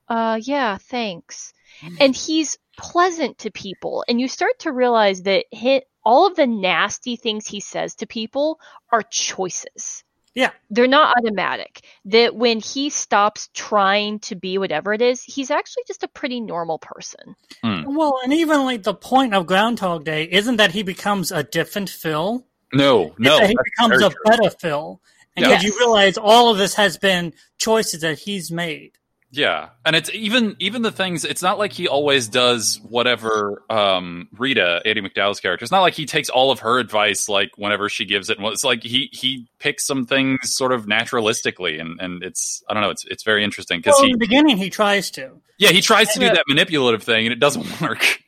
uh, 0.08 0.40
yeah, 0.42 0.78
thanks. 0.78 1.54
And 2.00 2.16
he's 2.16 2.58
pleasant 2.78 3.40
to 3.40 3.52
people, 3.52 4.06
and 4.08 4.22
you 4.22 4.28
start 4.28 4.60
to 4.60 4.72
realize 4.72 5.24
that 5.24 5.46
he, 5.52 5.82
all 6.06 6.28
of 6.28 6.36
the 6.36 6.48
nasty 6.48 7.18
things 7.18 7.48
he 7.48 7.60
says 7.60 7.96
to 7.96 8.08
people 8.08 8.60
are 8.92 9.04
choices 9.04 10.04
Yeah. 10.38 10.52
they're 10.70 10.88
not 10.88 11.18
automatic. 11.18 11.82
That 12.06 12.36
when 12.36 12.60
he 12.60 12.92
stops 12.92 13.50
trying 13.56 14.20
to 14.20 14.36
be 14.36 14.60
whatever 14.60 14.94
it 14.94 15.02
is, 15.02 15.24
he's 15.24 15.50
actually 15.50 15.84
just 15.88 16.04
a 16.04 16.08
pretty 16.08 16.40
normal 16.40 16.78
person. 16.78 17.36
Hmm. 17.64 17.96
Well, 17.96 18.20
and 18.24 18.32
even 18.32 18.64
like 18.64 18.84
the 18.84 18.94
point 18.94 19.34
of 19.34 19.48
Groundhog 19.48 20.06
Day 20.06 20.30
isn't 20.32 20.58
that 20.58 20.72
he 20.72 20.84
becomes 20.84 21.32
a 21.32 21.42
different 21.42 21.90
Phil. 21.90 22.46
No, 22.72 23.16
no. 23.18 23.32
it's 23.32 23.40
that 23.40 23.50
he 23.50 23.58
becomes 23.64 24.04
a 24.04 24.10
true. 24.12 24.20
better 24.26 24.50
Phil. 24.52 25.02
And 25.36 25.46
Yes. 25.46 25.64
because 25.64 25.64
you 25.64 25.80
realize 25.80 26.18
all 26.20 26.52
of 26.52 26.58
this 26.60 26.76
has 26.76 26.98
been 26.98 27.34
choices 27.58 28.02
that 28.02 28.20
he's 28.20 28.52
made. 28.52 28.92
Yeah, 29.30 29.70
and 29.86 29.94
it's 29.96 30.10
even 30.14 30.56
even 30.60 30.84
the 30.84 30.92
things. 30.92 31.26
It's 31.26 31.42
not 31.42 31.60
like 31.60 31.74
he 31.74 31.88
always 31.88 32.30
does 32.30 32.80
whatever 32.82 33.62
um, 33.70 34.30
Rita, 34.38 34.82
Andie 34.86 35.02
MacDowell's 35.02 35.42
character. 35.42 35.64
It's 35.66 35.72
not 35.72 35.82
like 35.82 35.96
he 35.96 36.06
takes 36.06 36.30
all 36.30 36.50
of 36.50 36.60
her 36.60 36.80
advice 36.80 37.28
like 37.28 37.52
whenever 37.58 37.90
she 37.90 38.06
gives 38.06 38.30
it. 38.30 38.38
It's 38.40 38.64
like 38.64 38.84
he 38.84 39.10
he 39.12 39.48
picks 39.60 39.86
some 39.86 40.06
things 40.06 40.40
sort 40.54 40.72
of 40.72 40.86
naturalistically, 40.86 41.80
and 41.82 42.00
and 42.00 42.24
it's 42.24 42.64
I 42.70 42.74
don't 42.74 42.84
know. 42.84 42.90
It's 42.90 43.06
it's 43.06 43.24
very 43.24 43.44
interesting 43.44 43.80
because 43.80 43.96
Well, 43.98 44.04
in 44.04 44.10
he 44.10 44.14
the 44.14 44.20
beginning, 44.20 44.58
he 44.58 44.70
tries 44.70 45.12
to. 45.12 45.32
yeah 45.58 45.70
he 45.72 45.82
tries 45.82 46.14
to 46.14 46.20
do 46.20 46.28
that 46.28 46.44
manipulative 46.48 47.04
thing 47.04 47.26
and 47.26 47.34
it 47.34 47.40
doesn't 47.40 47.82
work. 47.82 48.22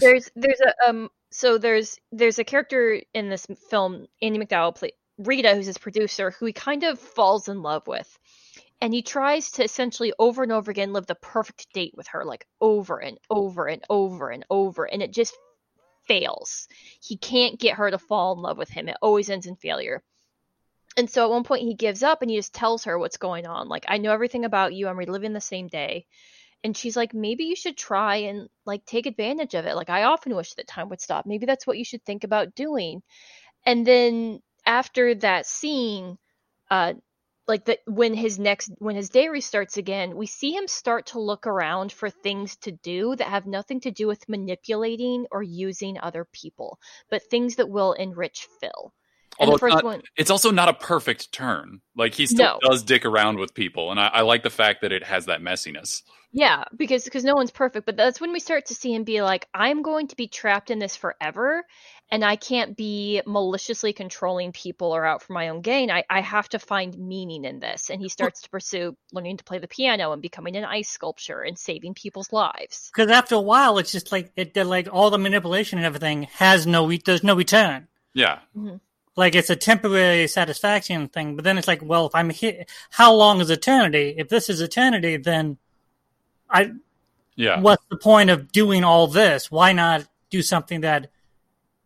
There's 0.00 0.30
there's 0.34 0.60
a 0.60 0.88
um 0.88 1.10
so 1.30 1.58
there's 1.58 1.96
there's 2.10 2.40
a 2.40 2.44
character 2.44 3.00
in 3.14 3.28
this 3.28 3.46
film, 3.70 4.06
Andie 4.20 4.44
MacDowell 4.44 4.74
play 4.74 4.90
Rita, 5.18 5.54
who's 5.54 5.66
his 5.66 5.78
producer, 5.78 6.32
who 6.32 6.46
he 6.46 6.52
kind 6.52 6.82
of 6.82 6.98
falls 6.98 7.48
in 7.48 7.62
love 7.62 7.86
with. 7.86 8.18
And 8.80 8.94
he 8.94 9.02
tries 9.02 9.50
to 9.52 9.64
essentially 9.64 10.12
over 10.18 10.42
and 10.42 10.52
over 10.52 10.70
again 10.70 10.92
live 10.92 11.06
the 11.06 11.14
perfect 11.14 11.72
date 11.74 11.92
with 11.96 12.08
her, 12.08 12.24
like 12.24 12.46
over 12.60 12.98
and 12.98 13.18
over 13.28 13.66
and 13.66 13.82
over 13.90 14.30
and 14.30 14.44
over, 14.48 14.84
and 14.84 15.02
it 15.02 15.12
just 15.12 15.36
fails. 16.06 16.66
He 17.02 17.16
can't 17.16 17.60
get 17.60 17.76
her 17.76 17.90
to 17.90 17.98
fall 17.98 18.34
in 18.34 18.42
love 18.42 18.56
with 18.58 18.70
him. 18.70 18.88
It 18.88 18.96
always 19.02 19.28
ends 19.28 19.46
in 19.46 19.56
failure. 19.56 20.02
And 20.96 21.08
so 21.08 21.24
at 21.24 21.30
one 21.30 21.44
point 21.44 21.62
he 21.62 21.74
gives 21.74 22.02
up 22.02 22.22
and 22.22 22.30
he 22.30 22.36
just 22.36 22.54
tells 22.54 22.84
her 22.84 22.98
what's 22.98 23.16
going 23.16 23.46
on. 23.46 23.68
Like, 23.68 23.84
I 23.86 23.98
know 23.98 24.12
everything 24.12 24.44
about 24.44 24.74
you. 24.74 24.88
I'm 24.88 24.98
reliving 24.98 25.32
the 25.32 25.40
same 25.40 25.68
day. 25.68 26.06
And 26.64 26.76
she's 26.76 26.96
like, 26.96 27.14
maybe 27.14 27.44
you 27.44 27.56
should 27.56 27.76
try 27.76 28.16
and 28.16 28.48
like 28.66 28.84
take 28.84 29.06
advantage 29.06 29.54
of 29.54 29.66
it. 29.66 29.76
Like, 29.76 29.88
I 29.88 30.04
often 30.04 30.34
wish 30.34 30.54
that 30.54 30.66
time 30.66 30.88
would 30.88 31.00
stop. 31.00 31.26
Maybe 31.26 31.46
that's 31.46 31.66
what 31.66 31.78
you 31.78 31.84
should 31.84 32.04
think 32.04 32.24
about 32.24 32.54
doing. 32.54 33.02
And 33.64 33.86
then 33.86 34.40
after 34.66 35.14
that 35.16 35.46
scene, 35.46 36.18
uh, 36.70 36.94
like 37.50 37.66
that 37.66 37.80
when 37.86 38.14
his 38.14 38.38
next 38.38 38.70
when 38.78 38.96
his 38.96 39.10
day 39.10 39.26
restarts 39.26 39.76
again, 39.76 40.16
we 40.16 40.26
see 40.26 40.52
him 40.56 40.68
start 40.68 41.06
to 41.08 41.20
look 41.20 41.46
around 41.46 41.92
for 41.92 42.08
things 42.10 42.56
to 42.58 42.72
do 42.72 43.16
that 43.16 43.28
have 43.28 43.46
nothing 43.46 43.80
to 43.80 43.90
do 43.90 44.06
with 44.06 44.28
manipulating 44.28 45.26
or 45.32 45.42
using 45.42 45.98
other 46.00 46.24
people, 46.32 46.78
but 47.10 47.22
things 47.24 47.56
that 47.56 47.68
will 47.68 47.92
enrich 47.94 48.48
Phil. 48.60 48.94
And 49.40 49.48
Although 49.48 49.58
the 49.58 49.66
it's 49.66 49.74
not- 49.76 49.84
one, 49.84 50.02
It's 50.16 50.30
also 50.30 50.50
not 50.50 50.68
a 50.68 50.74
perfect 50.74 51.32
turn. 51.32 51.80
Like 51.96 52.14
he 52.14 52.26
still 52.26 52.58
No. 52.62 52.68
does 52.70 52.82
dick 52.82 53.04
around 53.06 53.38
with 53.38 53.54
people, 53.54 53.90
and 53.90 53.98
I, 53.98 54.08
I 54.08 54.20
like 54.20 54.42
the 54.42 54.50
fact 54.50 54.82
that 54.82 54.92
it 54.92 55.02
has 55.04 55.26
that 55.26 55.40
messiness. 55.40 56.02
Yeah, 56.32 56.64
because 56.76 57.04
because 57.04 57.24
no 57.24 57.34
one's 57.34 57.50
perfect, 57.50 57.86
but 57.86 57.96
that's 57.96 58.20
when 58.20 58.32
we 58.32 58.38
start 58.38 58.66
to 58.66 58.74
see 58.74 58.94
him 58.94 59.02
be 59.02 59.20
like, 59.22 59.48
I'm 59.52 59.82
going 59.82 60.08
to 60.08 60.16
be 60.16 60.28
trapped 60.28 60.70
in 60.70 60.78
this 60.78 60.94
forever, 60.94 61.64
and 62.12 62.24
I 62.24 62.36
can't 62.36 62.76
be 62.76 63.20
maliciously 63.26 63.92
controlling 63.92 64.52
people 64.52 64.94
or 64.94 65.04
out 65.04 65.22
for 65.22 65.32
my 65.32 65.48
own 65.48 65.60
gain. 65.62 65.90
I, 65.90 66.04
I 66.08 66.20
have 66.20 66.48
to 66.50 66.58
find 66.58 66.96
meaning 66.98 67.44
in 67.44 67.58
this. 67.60 67.88
And 67.90 68.00
he 68.00 68.08
starts 68.08 68.42
to 68.42 68.50
pursue 68.50 68.96
learning 69.12 69.38
to 69.38 69.44
play 69.44 69.58
the 69.58 69.68
piano 69.68 70.12
and 70.12 70.20
becoming 70.22 70.54
an 70.56 70.64
ice 70.64 70.88
sculpture 70.88 71.40
and 71.40 71.58
saving 71.58 71.94
people's 71.94 72.32
lives. 72.32 72.90
Because 72.94 73.10
after 73.10 73.34
a 73.36 73.40
while, 73.40 73.78
it's 73.78 73.92
just 73.92 74.12
like 74.12 74.32
it 74.36 74.54
like 74.56 74.88
all 74.92 75.10
the 75.10 75.18
manipulation 75.18 75.78
and 75.78 75.86
everything 75.86 76.24
has 76.34 76.66
no 76.66 76.86
re- 76.86 77.02
there's 77.04 77.24
no 77.24 77.34
return. 77.34 77.88
Yeah, 78.14 78.38
mm-hmm. 78.56 78.76
Like 79.20 79.34
it's 79.34 79.50
a 79.50 79.54
temporary 79.54 80.26
satisfaction 80.28 81.08
thing, 81.08 81.36
but 81.36 81.44
then 81.44 81.58
it's 81.58 81.68
like, 81.68 81.82
well, 81.82 82.06
if 82.06 82.14
I'm 82.14 82.30
here, 82.30 82.64
how 82.88 83.12
long 83.12 83.42
is 83.42 83.50
eternity? 83.50 84.14
If 84.16 84.30
this 84.30 84.48
is 84.48 84.62
eternity, 84.62 85.18
then 85.18 85.58
I 86.48 86.72
yeah. 87.36 87.60
what's 87.60 87.84
the 87.90 87.98
point 87.98 88.30
of 88.30 88.50
doing 88.50 88.82
all 88.82 89.08
this? 89.08 89.50
Why 89.50 89.74
not 89.74 90.06
do 90.30 90.40
something 90.40 90.80
that 90.80 91.10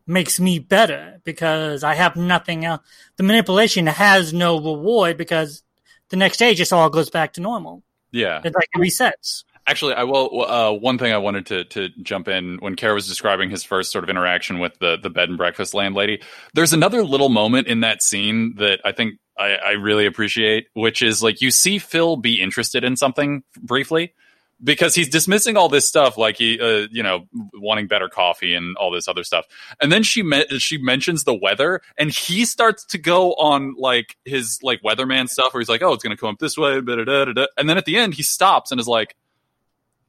makes 0.07 0.39
me 0.39 0.61
better? 0.61 1.21
Because 1.25 1.83
I 1.83 1.95
have 1.95 2.15
nothing 2.15 2.65
else. 2.65 2.83
The 3.17 3.25
manipulation 3.25 3.89
has 3.89 4.33
no 4.33 4.55
reward 4.55 5.17
because 5.17 5.65
the 6.11 6.17
next 6.17 6.37
day 6.37 6.55
just 6.55 6.73
all 6.73 6.89
goes 6.89 7.11
back 7.11 7.33
to 7.33 7.41
normal. 7.41 7.83
Yeah. 8.13 8.43
It's 8.45 8.55
like 8.55 8.69
resets. 8.77 9.43
Actually, 9.67 9.95
I 9.95 10.05
will. 10.05 10.45
Uh, 10.45 10.73
one 10.73 10.99
thing 10.99 11.13
I 11.13 11.19
wanted 11.19 11.47
to 11.47 11.65
to 11.65 11.89
jump 12.03 12.29
in 12.29 12.59
when 12.59 12.77
Kara 12.77 12.95
was 12.95 13.09
describing 13.09 13.49
his 13.49 13.65
first 13.65 13.93
sort 13.93 14.05
of 14.05 14.11
interaction 14.11 14.59
with 14.59 14.79
the 14.79 14.99
the 15.03 15.09
bed 15.09 15.31
and 15.31 15.39
breakfast 15.39 15.73
landlady. 15.73 16.21
There's 16.53 16.75
another 16.75 17.03
little 17.03 17.31
moment 17.31 17.67
in 17.67 17.81
that 17.81 18.03
scene 18.03 18.57
that 18.57 18.81
I 18.85 18.93
think 18.93 19.15
I, 19.39 19.55
I 19.55 19.71
really 19.73 20.05
appreciate, 20.05 20.67
which 20.75 21.01
is 21.01 21.23
like 21.23 21.41
you 21.41 21.51
see 21.51 21.79
Phil 21.79 22.17
be 22.17 22.43
interested 22.43 22.85
in 22.85 22.97
something 22.97 23.43
briefly 23.59 24.13
because 24.63 24.95
he's 24.95 25.09
dismissing 25.09 25.57
all 25.57 25.69
this 25.69 25.87
stuff, 25.89 26.17
like 26.17 26.37
he, 26.37 26.61
uh, 26.61 26.87
you 26.91 27.03
know, 27.03 27.27
wanting 27.55 27.87
better 27.87 28.09
coffee 28.09 28.55
and 28.55 28.77
all 28.77 28.91
this 28.91 29.09
other 29.09 29.25
stuff. 29.25 29.47
And 29.81 29.91
then 29.91 30.03
she 30.03 30.23
me- 30.23 30.47
she 30.59 30.79
mentions 30.79 31.25
the 31.25 31.35
weather, 31.35 31.81
and 31.99 32.11
he 32.11 32.45
starts 32.45 32.85
to 32.87 32.99
go 32.99 33.33
on 33.35 33.75
like 33.79 34.17
his 34.25 34.59
like 34.63 34.83
weatherman 34.83 35.29
stuff, 35.29 35.53
where 35.55 35.61
he's 35.61 35.69
like, 35.69 35.83
"Oh, 35.83 35.93
it's 35.93 36.03
going 36.03 36.17
to 36.17 36.21
come 36.21 36.31
up 36.31 36.39
this 36.39 36.57
way," 36.57 36.81
da-da-da-da-da. 36.81 37.47
and 37.57 37.69
then 37.69 37.79
at 37.79 37.85
the 37.85 37.97
end 37.97 38.15
he 38.15 38.23
stops 38.23 38.71
and 38.71 38.81
is 38.81 38.89
like, 38.89 39.17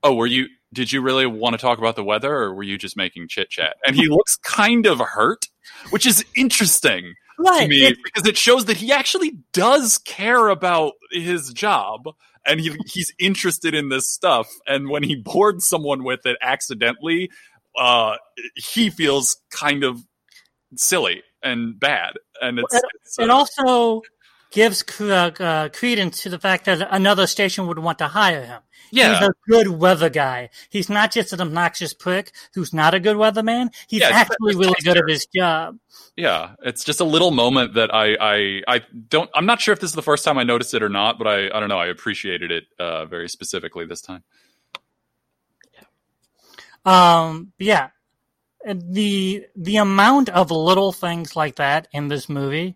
"Oh, 0.06 0.14
were 0.14 0.28
you? 0.28 0.48
Did 0.74 0.92
you 0.92 1.02
really 1.02 1.26
want 1.26 1.54
to 1.54 1.58
talk 1.58 1.78
about 1.80 1.96
the 1.96 2.04
weather, 2.04 2.34
or 2.34 2.54
were 2.54 2.64
you 2.64 2.78
just 2.78 2.96
making 2.96 3.28
chit 3.28 3.50
chat?" 3.50 3.76
And 3.86 3.96
he 3.96 4.08
looks 4.08 4.36
kind 4.38 4.86
of 4.86 5.00
hurt, 5.00 5.48
which 5.90 6.06
is 6.06 6.24
interesting 6.36 7.16
to 7.38 7.68
me 7.68 7.86
It- 7.88 7.98
because 8.04 8.28
it 8.28 8.38
shows 8.38 8.66
that 8.66 8.78
he 8.78 8.92
actually 8.92 9.38
does 9.52 9.98
care 9.98 10.48
about 10.50 10.94
his 11.12 11.52
job 11.52 12.04
and 12.46 12.60
he, 12.60 12.76
he's 12.86 13.12
interested 13.20 13.74
in 13.74 13.90
this 13.90 14.10
stuff 14.10 14.48
and 14.68 14.90
when 14.90 15.04
he 15.04 15.16
boards 15.16 15.68
someone 15.68 16.04
with 16.04 16.26
it 16.26 16.38
accidentally 16.42 17.30
uh 17.78 18.16
he 18.56 18.90
feels 18.90 19.38
kind 19.50 19.84
of 19.84 20.02
silly 20.76 21.24
and 21.44 21.80
bad 21.80 22.14
and 22.42 22.60
it's, 22.60 22.74
it's, 22.74 23.20
it 23.20 23.30
uh, 23.30 23.34
also 23.34 24.02
gives 24.56 24.82
cr- 24.84 25.12
uh, 25.40 25.70
credence 25.70 26.24
to 26.24 26.30
the 26.30 26.40
fact 26.40 26.66
that 26.66 26.88
another 26.90 27.28
station 27.28 27.68
would 27.68 27.80
want 27.80 27.98
to 28.00 28.08
hire 28.08 28.46
him. 28.46 28.62
yeah 28.92 29.20
He's 29.20 29.28
a 29.28 29.34
good 29.48 29.68
weather 29.68 30.10
guy. 30.10 30.50
He's 30.70 30.90
not 30.90 31.12
just 31.12 31.34
an 31.34 31.42
obnoxious 31.42 31.94
prick 31.94 32.32
who's 32.56 32.74
not 32.74 32.94
a 32.94 33.00
good 33.00 33.18
weatherman. 33.18 33.74
He's 33.88 34.02
Yeah, 34.02 34.10
actually 34.14 34.56
really 34.56 34.82
good 34.84 34.98
at 34.98 35.08
his 35.10 35.26
job. 35.28 35.78
yeah 36.16 36.56
it's 36.64 36.84
just 36.84 37.02
a 37.02 37.04
little 37.16 37.32
moment 37.32 37.74
that 37.74 37.94
I, 37.94 38.16
I 38.34 38.62
i 38.76 38.82
don't 39.10 39.30
i'm 39.36 39.46
not 39.46 39.60
sure 39.62 39.74
if 39.74 39.80
this 39.82 39.90
is 39.92 39.96
the 39.96 40.02
first 40.12 40.24
time 40.24 40.38
i 40.38 40.44
noticed 40.44 40.74
it 40.74 40.82
or 40.82 40.90
not 40.90 41.18
but 41.20 41.28
i 41.28 41.38
i 41.56 41.60
don't 41.60 41.68
know 41.70 41.78
i 41.78 41.88
appreciated 41.88 42.52
it 42.52 42.64
uh 42.80 43.06
very 43.06 43.28
specifically 43.28 43.86
this 43.86 44.02
time 44.02 44.24
Um, 46.86 47.52
yeah, 47.58 47.90
the 48.74 49.46
the 49.56 49.78
amount 49.78 50.30
of 50.30 50.52
little 50.52 50.92
things 50.92 51.36
like 51.36 51.56
that 51.56 51.88
in 51.92 52.08
this 52.10 52.30
movie 52.30 52.76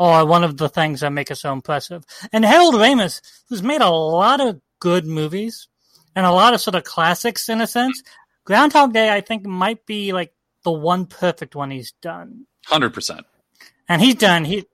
are 0.00 0.24
one 0.24 0.42
of 0.42 0.56
the 0.56 0.68
things 0.70 1.00
that 1.00 1.12
make 1.12 1.30
it 1.30 1.36
so 1.36 1.52
impressive. 1.52 2.04
And 2.32 2.42
Harold 2.42 2.74
Ramis, 2.74 3.20
who's 3.48 3.62
made 3.62 3.82
a 3.82 3.90
lot 3.90 4.40
of 4.40 4.58
good 4.80 5.04
movies 5.04 5.68
and 6.16 6.24
a 6.24 6.32
lot 6.32 6.54
of 6.54 6.60
sort 6.62 6.74
of 6.74 6.84
classics 6.84 7.50
in 7.50 7.60
a 7.60 7.66
sense, 7.66 8.02
Groundhog 8.46 8.94
Day 8.94 9.12
I 9.12 9.20
think 9.20 9.44
might 9.44 9.84
be 9.84 10.12
like 10.12 10.32
the 10.64 10.72
one 10.72 11.04
perfect 11.04 11.54
one 11.54 11.70
he's 11.70 11.92
done. 12.00 12.46
100% 12.68 13.20
And 13.90 14.00
he's 14.00 14.14
done 14.14 14.46
he 14.46 14.64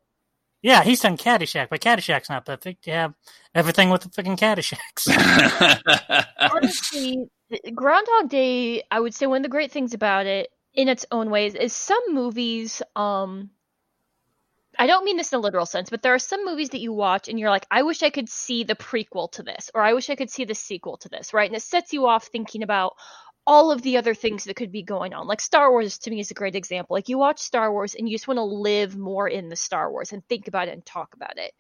yeah, 0.63 0.83
he's 0.83 1.01
done 1.01 1.17
Caddyshack, 1.17 1.69
but 1.71 1.81
Caddyshack's 1.81 2.31
not 2.31 2.47
perfect. 2.47 2.87
You 2.87 2.95
have 2.95 3.15
everything 3.55 3.91
with 3.91 4.03
the 4.03 4.09
freaking 4.09 4.39
Caddyshack. 4.39 6.27
honestly, 6.53 7.29
Groundhog 7.75 8.31
Day, 8.31 8.83
I 8.91 8.99
would 8.99 9.15
say 9.15 9.27
one 9.27 9.39
of 9.39 9.43
the 9.43 9.49
great 9.49 9.71
things 9.71 9.95
about 9.95 10.27
it, 10.27 10.49
in 10.75 10.89
its 10.89 11.07
own 11.13 11.31
ways, 11.31 11.55
is 11.55 11.73
some 11.73 12.03
movies. 12.11 12.83
Um, 12.97 13.51
I 14.79 14.87
don't 14.87 15.05
mean 15.05 15.17
this 15.17 15.33
in 15.33 15.39
a 15.39 15.41
literal 15.41 15.67
sense, 15.67 15.91
but 15.91 16.03
there 16.03 16.15
are 16.15 16.19
some 16.19 16.45
movies 16.45 16.71
that 16.71 16.81
you 16.81 16.93
watch 16.93 17.29
and 17.29 17.39
you're 17.39 17.51
like, 17.51 17.67
I 17.71 17.83
wish 17.83 18.03
I 18.03 18.11
could 18.11 18.29
see 18.29 18.65
the 18.65 18.75
prequel 18.75 19.31
to 19.33 19.43
this, 19.43 19.71
or 19.75 19.83
I 19.83 19.95
wish 19.95 20.11
I 20.11 20.17
could 20.17 20.31
see 20.31 20.45
the 20.45 20.55
sequel 20.55 20.99
to 20.99 21.09
this, 21.09 21.33
right? 21.33 21.49
And 21.49 21.57
it 21.57 21.63
sets 21.63 21.93
you 21.93 22.07
off 22.07 22.27
thinking 22.27 22.63
about 22.63 22.95
all 23.47 23.71
of 23.71 23.83
the 23.83 23.97
other 23.97 24.15
things 24.15 24.45
that 24.45 24.57
could 24.57 24.73
be 24.73 24.83
going 24.83 25.15
on. 25.15 25.27
Like 25.27 25.41
Star 25.41 25.71
Wars 25.71 25.99
to 25.99 26.11
me 26.11 26.21
is 26.21 26.31
a 26.31 26.35
great 26.35 26.57
example. 26.57 26.95
Like 26.95 27.09
you 27.09 27.19
watch 27.19 27.41
Star 27.41 27.73
Wars 27.73 27.95
and 27.95 28.09
you 28.09 28.15
just 28.15 28.29
want 28.29 28.39
to 28.39 28.45
live 28.45 28.97
more 28.97 29.29
in 29.29 29.49
the 29.49 29.57
Star 29.57 29.91
Wars 29.91 30.13
and 30.13 30.27
think 30.29 30.49
about 30.49 30.69
it 30.69 30.73
and 30.73 30.85
talk 30.85 31.15
about 31.15 31.39
it 31.39 31.53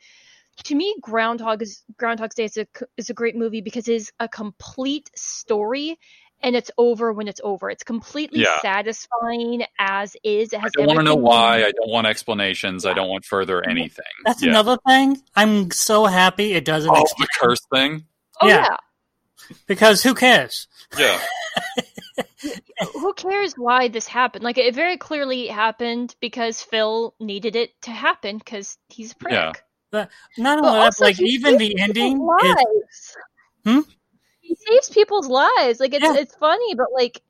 to 0.65 0.75
me 0.75 0.97
groundhog 1.01 1.63
is 1.63 1.83
groundhog's 1.99 2.35
day 2.35 2.45
is 2.45 2.57
a 2.57 2.67
is 2.97 3.11
a 3.11 3.15
great 3.15 3.37
movie 3.37 3.61
because 3.61 3.89
it 3.89 3.95
is 3.95 4.13
a 4.19 4.29
complete 4.29 5.11
story 5.15 5.99
and 6.43 6.55
it's 6.57 6.71
over 6.79 7.13
when 7.13 7.29
it's 7.29 7.41
over 7.45 7.71
it's 7.71 7.83
completely 7.83 8.41
Yeah. 8.41 8.61
satisfying 8.61 9.65
as 9.79 10.17
is 10.23 10.53
it 10.53 10.59
I 10.59 10.63
has 10.63 10.73
don't 10.73 10.87
want 10.87 10.99
to 10.99 11.03
know 11.05 11.15
why. 11.17 11.65
I 11.65 11.73
don't 11.73 11.89
want 11.91 12.07
explanations. 12.07 12.85
I 12.87 12.93
don't 12.93 13.09
want 13.09 13.25
further 13.25 13.63
anything. 13.69 14.05
That's 14.25 14.43
yeah. 14.43 14.51
another 14.51 14.77
thing. 14.87 15.21
I'm 15.35 15.71
so 15.71 16.05
happy 16.07 16.53
it 16.53 16.65
doesn't 16.65 16.91
Oh, 16.91 17.01
exist 17.01 17.15
the 17.19 17.29
curse 17.41 17.61
thing. 17.73 18.05
oh 18.43 18.49
Yeah. 18.49 18.67
yeah. 18.71 18.77
because 19.67 20.03
who 20.03 20.15
cares? 20.15 20.69
Yeah. 20.99 21.19
who 22.95 23.13
cares 23.15 23.55
why 23.55 23.89
this 23.89 24.07
happened 24.07 24.45
like 24.45 24.59
it 24.59 24.75
very 24.75 24.97
clearly 24.97 25.47
happened 25.47 26.15
because 26.21 26.63
phil 26.63 27.15
needed 27.19 27.57
it 27.57 27.71
to 27.83 27.91
happen 27.91 28.39
because 28.39 28.79
he's 28.89 29.13
a 29.13 29.17
prick 29.17 29.33
Yeah. 29.33 29.53
Not 29.93 30.09
But 30.37 30.49
only 30.59 30.63
that, 30.79 30.85
also, 30.85 31.05
like 31.05 31.21
even 31.21 31.57
the 31.59 31.79
ending 31.79 32.13
people's 32.19 32.43
is. 32.43 33.17
Hmm? 33.65 33.81
He 34.47 34.55
saves 34.55 34.89
people's 34.91 35.29
lives 35.29 35.81
like 35.81 35.93
it's 35.95 36.03
Yeah. 36.05 36.15
it's 36.17 36.35
funny 36.37 36.75
but 36.75 36.87
like 36.95 37.21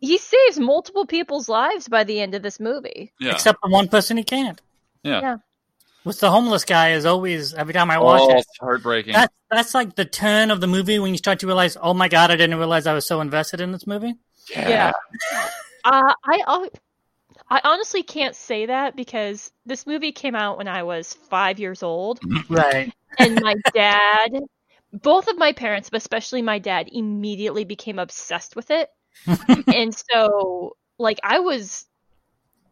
he 0.00 0.18
saves 0.18 0.58
multiple 0.58 1.06
people's 1.06 1.48
lives 1.48 1.88
by 1.88 2.04
the 2.04 2.20
end 2.20 2.34
of 2.34 2.42
this 2.42 2.58
movie 2.60 3.12
Yeah. 3.20 3.32
except 3.32 3.58
for 3.60 3.70
one 3.70 3.88
person 3.88 4.16
he 4.16 4.24
can't. 4.24 4.60
yeah. 5.02 5.20
yeah. 5.20 5.36
With 6.04 6.20
the 6.20 6.30
homeless 6.30 6.64
guy 6.64 6.92
is 6.92 7.04
always 7.04 7.52
every 7.54 7.74
time 7.74 7.90
I 7.90 7.98
watch 7.98 8.20
Oh, 8.22 8.30
it. 8.30 8.38
it's 8.38 8.58
heartbreaking. 8.60 9.12
That's 9.14 9.34
that's 9.50 9.74
like 9.74 9.96
the 9.96 10.04
turn 10.04 10.52
of 10.52 10.60
the 10.60 10.68
movie 10.68 11.00
when 11.00 11.10
you 11.10 11.18
start 11.18 11.40
to 11.40 11.46
realize, 11.48 11.76
oh 11.82 11.94
my 11.94 12.06
god, 12.08 12.30
I 12.30 12.36
didn't 12.36 12.58
realize 12.58 12.86
I 12.86 12.94
was 12.94 13.08
so 13.08 13.20
invested 13.20 13.60
in 13.60 13.72
this 13.72 13.86
movie. 13.88 14.14
Yeah. 14.50 14.92
Uh, 15.84 16.12
I 16.24 16.68
I 17.48 17.60
honestly 17.62 18.02
can't 18.02 18.34
say 18.34 18.66
that 18.66 18.96
because 18.96 19.52
this 19.66 19.86
movie 19.86 20.10
came 20.12 20.34
out 20.34 20.58
when 20.58 20.66
I 20.66 20.82
was 20.82 21.14
five 21.30 21.60
years 21.60 21.82
old, 21.84 22.18
Right. 22.48 22.92
and 23.20 23.40
my 23.40 23.54
dad, 23.72 24.32
both 24.92 25.28
of 25.28 25.38
my 25.38 25.52
parents, 25.52 25.90
but 25.90 25.98
especially 25.98 26.42
my 26.42 26.58
dad, 26.58 26.88
immediately 26.90 27.64
became 27.64 27.98
obsessed 27.98 28.56
with 28.56 28.70
it, 28.70 28.88
and 29.66 29.94
so 29.94 30.76
like 30.98 31.20
I 31.22 31.40
was. 31.40 31.86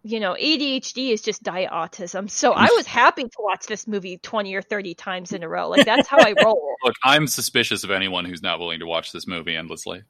You 0.07 0.21
know, 0.21 0.35
ADHD 0.35 1.15
is 1.15 1.23
just 1.23 1.43
diet 1.43 1.71
autism. 1.71 2.29
So 2.29 2.53
I 2.53 2.67
was 2.77 2.87
happy 2.87 3.23
to 3.23 3.37
watch 3.39 3.65
this 3.65 3.87
movie 3.87 4.19
20 4.19 4.55
or 4.55 4.61
30 4.61 4.93
times 4.93 5.33
in 5.33 5.43
a 5.43 5.49
row. 5.49 5.71
Like, 5.71 5.87
that's 5.87 6.07
how 6.07 6.19
I 6.19 6.35
roll. 6.45 6.75
Look, 6.85 6.95
I'm 7.03 7.27
suspicious 7.27 7.85
of 7.85 7.91
anyone 7.91 8.27
who's 8.27 8.43
not 8.43 8.59
willing 8.59 8.81
to 8.81 8.87
watch 8.87 9.13
this 9.13 9.27
movie 9.27 9.57
endlessly. 9.57 10.03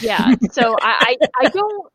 Yeah. 0.00 0.36
So 0.52 0.74
I, 0.80 1.16
I, 1.20 1.44
I 1.44 1.48
don't. 1.50 1.92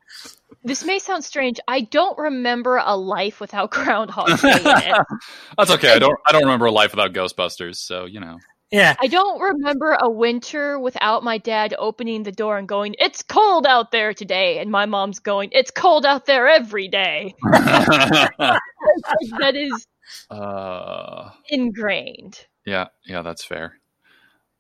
This 0.63 0.84
may 0.84 0.99
sound 0.99 1.24
strange. 1.24 1.59
I 1.68 1.82
don't 1.82 2.18
remember 2.20 2.78
a 2.78 2.95
life 2.95 3.39
without 3.39 3.72
Groundhog 3.72 4.39
Day 4.39 4.51
in 4.51 4.93
it. 4.93 4.97
That's 5.57 5.72
okay. 5.72 5.93
I 5.93 5.97
don't. 5.97 6.20
I 6.28 6.34
don't 6.34 6.43
remember 6.43 6.68
a 6.68 6.72
life 6.72 6.91
without 6.91 7.13
Ghostbusters. 7.13 7.78
So 7.78 8.05
you 8.05 8.20
know. 8.20 8.38
Yeah. 8.72 8.95
I 8.99 9.07
don't 9.07 9.39
remember 9.39 9.93
a 9.99 10.09
winter 10.09 10.78
without 10.78 11.24
my 11.24 11.38
dad 11.38 11.74
opening 11.80 12.24
the 12.24 12.34
door 12.34 12.57
and 12.57 12.68
going, 12.68 12.95
"It's 12.99 13.24
cold 13.24 13.65
out 13.65 13.91
there 13.91 14.13
today," 14.13 14.59
and 14.59 14.70
my 14.70 14.86
mom's 14.86 15.20
going, 15.20 15.49
"It's 15.53 15.72
cold 15.72 16.05
out 16.05 16.26
there 16.26 16.47
every 16.49 16.89
day." 16.89 17.34
that 17.43 19.53
is 19.55 19.88
uh, 20.30 21.30
ingrained. 21.49 22.45
yeah. 22.65 22.88
Yeah. 23.05 23.22
That's 23.22 23.43
fair. 23.43 23.80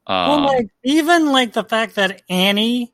Well, 0.07 0.31
Um, 0.31 0.45
like 0.45 0.67
even 0.83 1.31
like 1.33 1.51
the 1.53 1.63
fact 1.65 1.95
that 1.95 2.21
Annie 2.29 2.93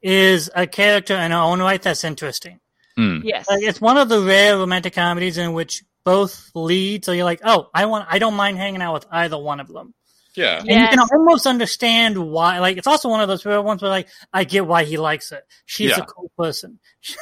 is 0.00 0.50
a 0.54 0.66
character 0.66 1.14
in 1.14 1.30
her 1.32 1.36
own 1.36 1.60
right 1.60 1.80
that's 1.82 2.02
interesting. 2.04 2.60
hmm. 2.96 3.18
Yes. 3.24 3.46
Like 3.48 3.62
it's 3.62 3.80
one 3.80 3.98
of 3.98 4.08
the 4.08 4.20
rare 4.20 4.56
romantic 4.56 4.94
comedies 4.94 5.36
in 5.38 5.52
which 5.52 5.82
both 6.04 6.50
lead, 6.54 7.04
so 7.04 7.12
you're 7.12 7.24
like, 7.24 7.40
oh, 7.44 7.68
I 7.74 7.86
want, 7.86 8.06
I 8.10 8.18
don't 8.18 8.34
mind 8.34 8.58
hanging 8.58 8.82
out 8.82 8.94
with 8.94 9.06
either 9.10 9.38
one 9.38 9.60
of 9.60 9.68
them. 9.68 9.94
Yeah. 10.34 10.58
And 10.58 10.68
you 10.68 10.88
can 10.88 10.98
almost 10.98 11.46
understand 11.46 12.16
why. 12.16 12.58
Like 12.60 12.78
it's 12.78 12.86
also 12.86 13.08
one 13.10 13.20
of 13.20 13.28
those 13.28 13.44
rare 13.44 13.60
ones 13.60 13.82
where 13.82 13.90
like 13.90 14.08
I 14.32 14.44
get 14.44 14.66
why 14.66 14.84
he 14.84 14.96
likes 14.96 15.30
it. 15.30 15.44
She's 15.66 15.90
Yeah. 15.90 15.98
a 15.98 16.06
cool 16.06 16.30
person. 16.38 16.78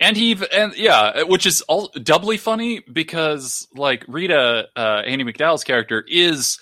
And 0.00 0.16
he 0.16 0.36
and 0.52 0.74
yeah, 0.76 1.22
which 1.22 1.46
is 1.46 1.62
all 1.62 1.86
doubly 2.02 2.36
funny 2.36 2.80
because 2.80 3.68
like 3.76 4.04
Rita, 4.08 4.66
uh, 4.74 5.02
Andie 5.06 5.22
MacDowell's 5.24 5.62
character 5.62 6.04
is 6.08 6.58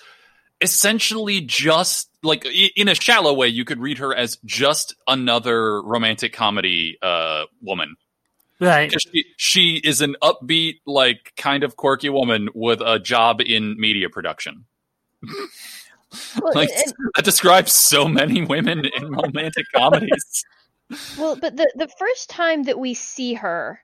essentially 0.61 1.41
just 1.41 2.09
like 2.21 2.45
in 2.75 2.87
a 2.87 2.93
shallow 2.93 3.33
way, 3.33 3.47
you 3.47 3.65
could 3.65 3.79
read 3.79 3.97
her 3.97 4.15
as 4.15 4.37
just 4.45 4.95
another 5.07 5.81
romantic 5.81 6.31
comedy 6.31 6.99
uh, 7.01 7.45
woman. 7.59 7.95
Right. 8.63 8.91
'Cause 8.91 9.01
She, 9.11 9.25
she 9.37 9.75
is 9.83 10.01
an 10.01 10.15
upbeat, 10.21 10.75
like 10.85 11.33
kind 11.37 11.63
of 11.63 11.75
quirky 11.75 12.09
woman 12.09 12.49
with 12.53 12.81
a 12.81 12.99
job 12.99 13.41
in 13.41 13.79
media 13.79 14.09
production. 14.09 14.65
Well, 16.41 16.51
Like 16.53 16.69
and- 16.69 16.93
that 17.15 17.25
describes 17.25 17.73
so 17.73 18.07
many 18.07 18.43
women 18.45 18.85
in 18.85 19.09
romantic 19.11 19.65
comedies. 19.75 20.45
Well, 21.17 21.35
but 21.35 21.57
the 21.57 21.71
the 21.75 21.87
first 21.97 22.29
time 22.29 22.63
that 22.63 22.77
we 22.77 22.93
see 22.93 23.33
her 23.35 23.79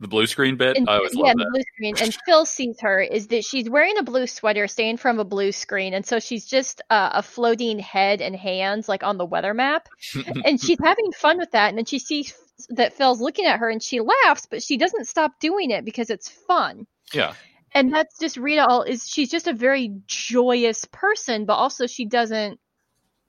The 0.00 0.08
blue 0.08 0.26
screen 0.26 0.56
bit. 0.56 0.76
And, 0.78 0.88
I 0.88 0.96
always 0.96 1.12
yeah, 1.14 1.22
love 1.26 1.36
the 1.36 1.44
that. 1.44 1.50
blue 1.52 1.62
screen. 1.74 1.94
And 2.02 2.16
Phil 2.26 2.44
sees 2.46 2.80
her 2.80 3.00
is 3.00 3.28
that 3.28 3.44
she's 3.44 3.68
wearing 3.70 3.98
a 3.98 4.02
blue 4.02 4.26
sweater, 4.26 4.66
staying 4.66 4.96
from 4.96 5.20
a 5.20 5.24
blue 5.24 5.52
screen, 5.52 5.92
and 5.94 6.04
so 6.04 6.18
she's 6.18 6.46
just 6.46 6.80
uh, 6.90 7.10
a 7.12 7.22
floating 7.22 7.78
head 7.78 8.20
and 8.22 8.34
hands 8.34 8.88
like 8.88 9.02
on 9.04 9.18
the 9.18 9.26
weather 9.26 9.54
map, 9.54 9.88
and 10.44 10.60
she's 10.60 10.78
having 10.82 11.12
fun 11.12 11.38
with 11.38 11.50
that. 11.52 11.68
And 11.68 11.78
then 11.78 11.84
she 11.84 11.98
sees 12.00 12.32
that 12.70 12.94
Phil's 12.94 13.20
looking 13.20 13.46
at 13.46 13.58
her, 13.58 13.68
and 13.70 13.82
she 13.82 14.00
laughs, 14.00 14.46
but 14.50 14.62
she 14.62 14.76
doesn't 14.76 15.06
stop 15.06 15.40
doing 15.40 15.70
it 15.70 15.84
because 15.84 16.10
it's 16.10 16.28
fun. 16.28 16.86
yeah. 17.12 17.34
And 17.72 17.94
that's 17.94 18.18
just 18.18 18.36
Rita. 18.36 18.66
All 18.66 18.82
is 18.82 19.08
she's 19.08 19.30
just 19.30 19.46
a 19.46 19.52
very 19.52 19.92
joyous 20.06 20.84
person, 20.86 21.44
but 21.44 21.54
also 21.54 21.86
she 21.86 22.04
doesn't 22.04 22.58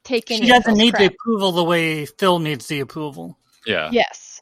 take 0.03 0.32
any. 0.32 0.41
She 0.41 0.47
doesn't 0.47 0.63
Phil's 0.65 0.77
need 0.79 0.95
the 0.95 1.05
approval 1.05 1.51
the 1.51 1.63
way 1.63 2.07
Phil 2.07 2.39
needs 2.39 2.65
the 2.65 2.79
approval. 2.79 3.38
Yeah. 3.67 3.89
Yes. 3.91 4.41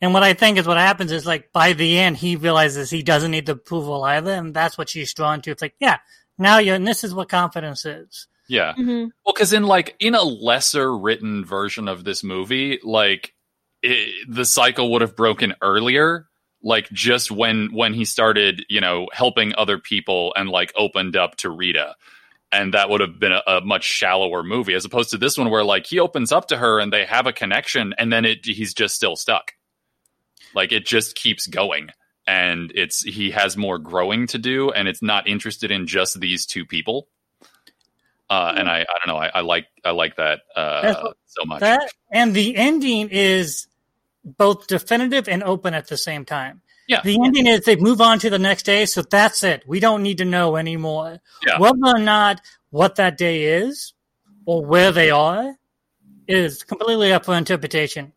And 0.00 0.12
what 0.12 0.24
I 0.24 0.34
think 0.34 0.58
is 0.58 0.66
what 0.66 0.76
happens 0.76 1.12
is 1.12 1.24
like 1.24 1.52
by 1.52 1.72
the 1.72 1.98
end 2.00 2.16
he 2.16 2.34
realizes 2.34 2.90
he 2.90 3.04
doesn't 3.04 3.30
need 3.30 3.46
the 3.46 3.52
approval 3.52 4.02
either, 4.02 4.32
and 4.32 4.52
that's 4.52 4.76
what 4.76 4.88
she's 4.88 5.14
drawn 5.14 5.40
to. 5.42 5.52
It's 5.52 5.62
like, 5.62 5.76
yeah, 5.78 5.98
now 6.36 6.58
you're 6.58 6.74
and 6.74 6.86
this 6.86 7.04
is 7.04 7.14
what 7.14 7.28
confidence 7.28 7.84
is. 7.86 8.26
Yeah. 8.48 8.74
hmm 8.74 9.06
Well, 9.24 9.34
because 9.34 9.52
in 9.52 9.62
like 9.62 9.94
in 10.00 10.16
a 10.16 10.22
lesser 10.22 10.96
written 10.98 11.44
version 11.44 11.86
of 11.86 12.02
this 12.02 12.24
movie, 12.24 12.80
like 12.82 13.34
it, 13.82 14.28
the 14.28 14.44
cycle 14.44 14.92
would 14.92 15.02
have 15.02 15.16
broken 15.16 15.54
earlier, 15.60 16.28
like 16.62 16.90
just 16.90 17.30
when 17.30 17.72
when 17.72 17.94
he 17.94 18.04
started, 18.04 18.64
you 18.68 18.80
know, 18.80 19.08
helping 19.12 19.54
other 19.56 19.78
people 19.78 20.32
and 20.36 20.48
like 20.48 20.72
opened 20.76 21.16
up 21.16 21.36
to 21.36 21.50
Rita, 21.50 21.96
and 22.50 22.74
that 22.74 22.90
would 22.90 23.00
have 23.00 23.18
been 23.18 23.32
a, 23.32 23.42
a 23.46 23.60
much 23.60 23.84
shallower 23.84 24.42
movie 24.42 24.74
as 24.74 24.84
opposed 24.84 25.10
to 25.10 25.18
this 25.18 25.36
one 25.36 25.50
where 25.50 25.64
like 25.64 25.86
he 25.86 26.00
opens 26.00 26.32
up 26.32 26.48
to 26.48 26.56
her 26.56 26.78
and 26.78 26.92
they 26.92 27.04
have 27.04 27.26
a 27.26 27.32
connection, 27.32 27.94
and 27.98 28.12
then 28.12 28.24
it 28.24 28.44
he's 28.44 28.74
just 28.74 28.94
still 28.94 29.16
stuck. 29.16 29.52
Like 30.54 30.72
it 30.72 30.86
just 30.86 31.16
keeps 31.16 31.46
going. 31.46 31.90
And 32.24 32.70
it's 32.76 33.02
he 33.02 33.32
has 33.32 33.56
more 33.56 33.80
growing 33.80 34.28
to 34.28 34.38
do, 34.38 34.70
and 34.70 34.86
it's 34.86 35.02
not 35.02 35.26
interested 35.26 35.72
in 35.72 35.88
just 35.88 36.20
these 36.20 36.46
two 36.46 36.64
people 36.64 37.08
uh, 38.32 38.54
and 38.56 38.66
I, 38.66 38.80
I 38.80 38.84
don't 39.04 39.14
know, 39.14 39.20
I, 39.20 39.30
I 39.34 39.40
like 39.42 39.66
I 39.84 39.90
like 39.90 40.16
that 40.16 40.40
uh, 40.56 41.10
so 41.26 41.44
much. 41.44 41.60
That 41.60 41.92
and 42.10 42.32
the 42.32 42.56
ending 42.56 43.10
is 43.10 43.66
both 44.24 44.66
definitive 44.66 45.28
and 45.28 45.42
open 45.42 45.74
at 45.74 45.88
the 45.88 45.96
same 45.96 46.24
time. 46.24 46.62
Yeah. 46.88 47.00
The 47.02 47.18
ending 47.24 47.46
is 47.46 47.60
they 47.64 47.76
move 47.76 48.00
on 48.00 48.18
to 48.20 48.30
the 48.30 48.38
next 48.38 48.64
day, 48.64 48.86
so 48.86 49.02
that's 49.02 49.42
it. 49.44 49.62
We 49.66 49.80
don't 49.80 50.02
need 50.02 50.18
to 50.18 50.24
know 50.24 50.56
anymore. 50.56 51.20
Yeah. 51.46 51.58
Whether 51.58 51.78
or 51.86 51.98
not 51.98 52.40
what 52.70 52.96
that 52.96 53.16
day 53.16 53.44
is 53.44 53.94
or 54.46 54.64
where 54.64 54.92
they 54.92 55.10
are 55.10 55.54
is 56.26 56.62
completely 56.64 57.12
up 57.12 57.24
for 57.24 57.36
interpretation. 57.36 58.12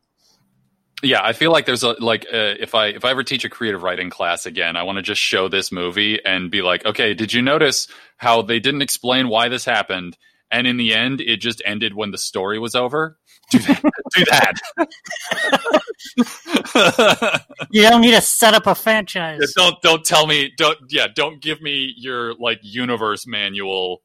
yeah, 1.03 1.21
I 1.23 1.33
feel 1.33 1.51
like 1.51 1.65
there's 1.65 1.83
a 1.83 1.95
like 2.03 2.25
uh, 2.25 2.55
if 2.59 2.73
I 2.73 2.87
if 2.87 3.05
I 3.05 3.11
ever 3.11 3.23
teach 3.23 3.45
a 3.45 3.49
creative 3.49 3.83
writing 3.83 4.09
class 4.09 4.45
again, 4.45 4.75
I 4.75 4.83
want 4.83 4.97
to 4.97 5.01
just 5.01 5.21
show 5.21 5.47
this 5.47 5.71
movie 5.71 6.23
and 6.23 6.49
be 6.49 6.61
like, 6.61 6.85
okay, 6.85 7.13
did 7.13 7.33
you 7.33 7.41
notice 7.41 7.87
how 8.17 8.41
they 8.41 8.59
didn't 8.59 8.81
explain 8.81 9.27
why 9.27 9.49
this 9.49 9.65
happened, 9.65 10.17
and 10.49 10.65
in 10.65 10.77
the 10.77 10.93
end, 10.93 11.21
it 11.21 11.37
just 11.37 11.61
ended 11.65 11.93
when 11.93 12.11
the 12.11 12.17
story 12.17 12.59
was 12.59 12.75
over? 12.75 13.17
Do 13.51 13.59
that. 13.59 13.81
do 14.15 14.25
that. 14.25 14.55
You 17.71 17.81
don't 17.83 18.01
need 18.01 18.11
to 18.11 18.21
set 18.21 18.53
up 18.53 18.67
a 18.67 18.75
franchise. 18.75 19.39
Yeah, 19.41 19.47
don't 19.55 19.81
don't 19.81 20.05
tell 20.05 20.27
me 20.27 20.51
don't 20.57 20.77
yeah 20.89 21.07
don't 21.13 21.41
give 21.41 21.61
me 21.61 21.93
your 21.97 22.33
like 22.35 22.59
universe 22.61 23.27
manual. 23.27 24.01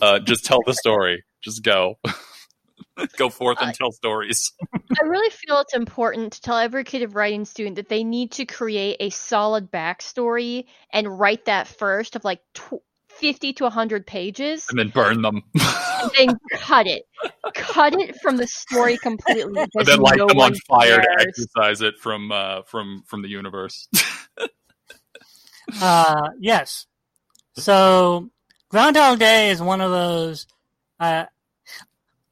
Uh, 0.00 0.18
just 0.18 0.44
tell 0.44 0.60
the 0.66 0.74
story. 0.74 1.24
Just 1.42 1.62
go. 1.62 1.98
go 3.16 3.28
forth 3.30 3.58
and 3.60 3.74
tell 3.74 3.92
stories. 3.92 4.52
I 4.74 5.04
really 5.04 5.30
feel 5.30 5.58
it's 5.60 5.74
important 5.74 6.34
to 6.34 6.40
tell 6.40 6.58
every 6.58 6.84
creative 6.84 7.14
writing 7.14 7.44
student 7.44 7.76
that 7.76 7.88
they 7.88 8.04
need 8.04 8.32
to 8.32 8.44
create 8.44 8.96
a 9.00 9.10
solid 9.10 9.70
backstory 9.70 10.66
and 10.92 11.18
write 11.18 11.46
that 11.46 11.68
first 11.68 12.16
of 12.16 12.24
like 12.24 12.40
tw- 12.54 12.82
50 13.16 13.52
to 13.54 13.64
100 13.64 14.06
pages 14.06 14.66
and 14.70 14.78
then 14.78 14.88
burn 14.88 15.22
them. 15.22 15.42
and 15.54 16.10
then 16.16 16.38
cut 16.52 16.86
it. 16.86 17.04
Cut 17.54 17.94
it 17.94 18.20
from 18.20 18.36
the 18.36 18.46
story 18.46 18.98
completely. 18.98 19.60
and 19.74 19.86
then 19.86 20.00
light 20.00 20.18
no 20.18 20.26
them 20.26 20.38
on 20.38 20.50
one 20.50 20.54
fire 20.68 21.00
to 21.00 21.06
cares. 21.18 21.26
exercise 21.28 21.82
it 21.82 21.98
from 21.98 22.30
uh, 22.32 22.62
from 22.62 23.02
from 23.06 23.22
the 23.22 23.28
universe. 23.28 23.88
Uh, 25.82 26.28
yes. 26.38 26.86
So 27.54 28.30
Groundhog 28.68 29.18
Day 29.18 29.50
is 29.50 29.60
one 29.60 29.80
of 29.80 29.90
those. 29.90 30.46
Uh, 31.00 31.24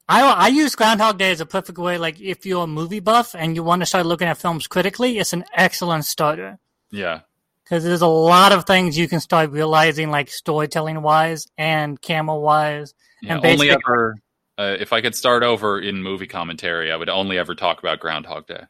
I 0.08 0.22
I 0.22 0.46
use 0.46 0.76
Groundhog 0.76 1.18
Day 1.18 1.32
as 1.32 1.40
a 1.40 1.46
perfect 1.46 1.76
way. 1.76 1.98
Like 1.98 2.20
if 2.20 2.46
you're 2.46 2.62
a 2.62 2.68
movie 2.68 3.00
buff 3.00 3.34
and 3.34 3.56
you 3.56 3.64
want 3.64 3.82
to 3.82 3.86
start 3.86 4.06
looking 4.06 4.28
at 4.28 4.38
films 4.38 4.68
critically, 4.68 5.18
it's 5.18 5.32
an 5.32 5.44
excellent 5.52 6.04
starter 6.04 6.60
yeah, 6.94 7.20
because 7.64 7.82
there's 7.82 8.02
a 8.02 8.06
lot 8.06 8.52
of 8.52 8.64
things 8.64 8.96
you 8.96 9.08
can 9.08 9.20
start 9.20 9.50
realizing, 9.50 10.10
like 10.10 10.30
storytelling 10.30 11.00
wise 11.02 11.46
and 11.56 12.00
camera 12.00 12.36
wise. 12.36 12.94
yeah. 13.22 13.36
And 13.36 13.46
only 13.46 13.70
ever. 13.70 14.16
Uh, 14.56 14.76
if 14.78 14.92
I 14.92 15.00
could 15.00 15.16
start 15.16 15.42
over 15.42 15.80
in 15.80 16.02
movie 16.02 16.28
commentary, 16.28 16.92
I 16.92 16.96
would 16.96 17.08
only 17.08 17.38
ever 17.38 17.54
talk 17.54 17.80
about 17.80 17.98
Groundhog 17.98 18.46
Day. 18.46 18.62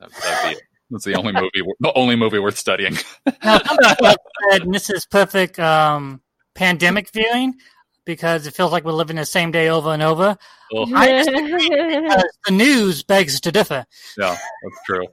That, 0.00 0.10
that'd 0.10 0.56
be. 0.56 0.62
That's 0.90 1.04
the 1.04 1.14
only 1.14 1.32
movie, 1.32 1.62
the 1.78 1.92
only 1.94 2.16
movie 2.16 2.40
worth 2.40 2.58
studying. 2.58 2.98
Now, 3.44 3.58
some 3.58 3.76
people 3.78 4.06
have 4.06 4.16
said 4.50 4.62
and 4.62 4.74
this 4.74 4.90
is 4.90 5.06
perfect 5.06 5.60
um, 5.60 6.20
pandemic 6.54 7.10
viewing 7.10 7.54
because 8.04 8.46
it 8.46 8.54
feels 8.54 8.72
like 8.72 8.84
we're 8.84 8.92
living 8.92 9.16
the 9.16 9.24
same 9.24 9.50
day 9.50 9.68
over 9.68 9.90
and 9.90 10.02
over. 10.02 10.36
Ugh. 10.76 10.88
I 10.94 11.22
Because 11.24 12.38
the 12.46 12.52
news 12.52 13.02
begs 13.02 13.40
to 13.40 13.52
differ. 13.52 13.84
Yeah, 14.16 14.36
that's 14.62 14.84
true. 14.86 15.06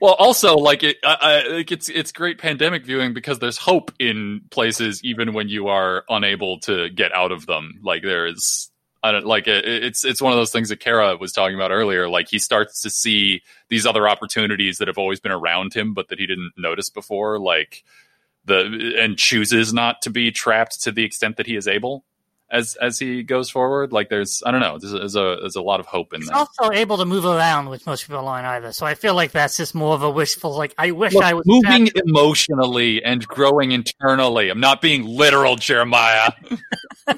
Well, 0.00 0.14
also 0.14 0.56
like 0.56 0.82
it, 0.82 0.98
I, 1.04 1.16
I, 1.20 1.64
it's 1.68 1.88
it's 1.88 2.12
great 2.12 2.38
pandemic 2.38 2.84
viewing 2.84 3.14
because 3.14 3.38
there's 3.38 3.56
hope 3.56 3.92
in 3.98 4.42
places 4.50 5.02
even 5.02 5.32
when 5.32 5.48
you 5.48 5.68
are 5.68 6.04
unable 6.08 6.60
to 6.60 6.88
get 6.90 7.12
out 7.12 7.32
of 7.32 7.46
them. 7.46 7.80
Like 7.82 8.02
there 8.02 8.26
is, 8.26 8.70
I 9.02 9.12
don't 9.12 9.26
like 9.26 9.48
it, 9.48 9.64
it's 9.66 10.04
it's 10.04 10.22
one 10.22 10.32
of 10.32 10.38
those 10.38 10.52
things 10.52 10.68
that 10.68 10.80
Kara 10.80 11.16
was 11.16 11.32
talking 11.32 11.54
about 11.54 11.70
earlier. 11.70 12.08
Like 12.08 12.28
he 12.28 12.38
starts 12.38 12.82
to 12.82 12.90
see 12.90 13.42
these 13.68 13.86
other 13.86 14.08
opportunities 14.08 14.78
that 14.78 14.88
have 14.88 14.98
always 14.98 15.20
been 15.20 15.32
around 15.32 15.74
him, 15.74 15.94
but 15.94 16.08
that 16.08 16.18
he 16.18 16.26
didn't 16.26 16.52
notice 16.56 16.90
before. 16.90 17.38
Like 17.38 17.82
the 18.44 18.94
and 18.98 19.16
chooses 19.16 19.72
not 19.72 20.02
to 20.02 20.10
be 20.10 20.32
trapped 20.32 20.82
to 20.82 20.92
the 20.92 21.04
extent 21.04 21.36
that 21.36 21.46
he 21.46 21.56
is 21.56 21.68
able. 21.68 22.04
As, 22.50 22.76
as 22.80 22.98
he 22.98 23.22
goes 23.22 23.50
forward, 23.50 23.92
like 23.92 24.08
there's 24.08 24.42
I 24.46 24.50
don't 24.50 24.60
know 24.60 24.78
there's, 24.78 24.92
there's 24.92 25.16
a 25.16 25.36
there's 25.40 25.56
a 25.56 25.62
lot 25.62 25.80
of 25.80 25.86
hope 25.86 26.14
in 26.14 26.20
that 26.20 26.24
He's 26.24 26.30
that. 26.30 26.36
also 26.62 26.72
able 26.72 26.96
to 26.96 27.04
move 27.04 27.26
around, 27.26 27.68
which 27.68 27.84
most 27.84 28.06
people 28.06 28.26
aren't 28.26 28.46
either. 28.46 28.72
So 28.72 28.86
I 28.86 28.94
feel 28.94 29.14
like 29.14 29.32
that's 29.32 29.56
just 29.56 29.74
more 29.74 29.94
of 29.94 30.02
a 30.02 30.10
wishful, 30.10 30.56
like, 30.56 30.74
I 30.78 30.92
wish 30.92 31.12
Look, 31.12 31.24
I 31.24 31.34
was 31.34 31.44
moving 31.46 31.90
emotionally 32.06 33.04
and 33.04 33.26
growing 33.26 33.72
internally. 33.72 34.48
I'm 34.48 34.60
not 34.60 34.80
being 34.80 35.04
literal, 35.04 35.56
Jeremiah. 35.56 36.30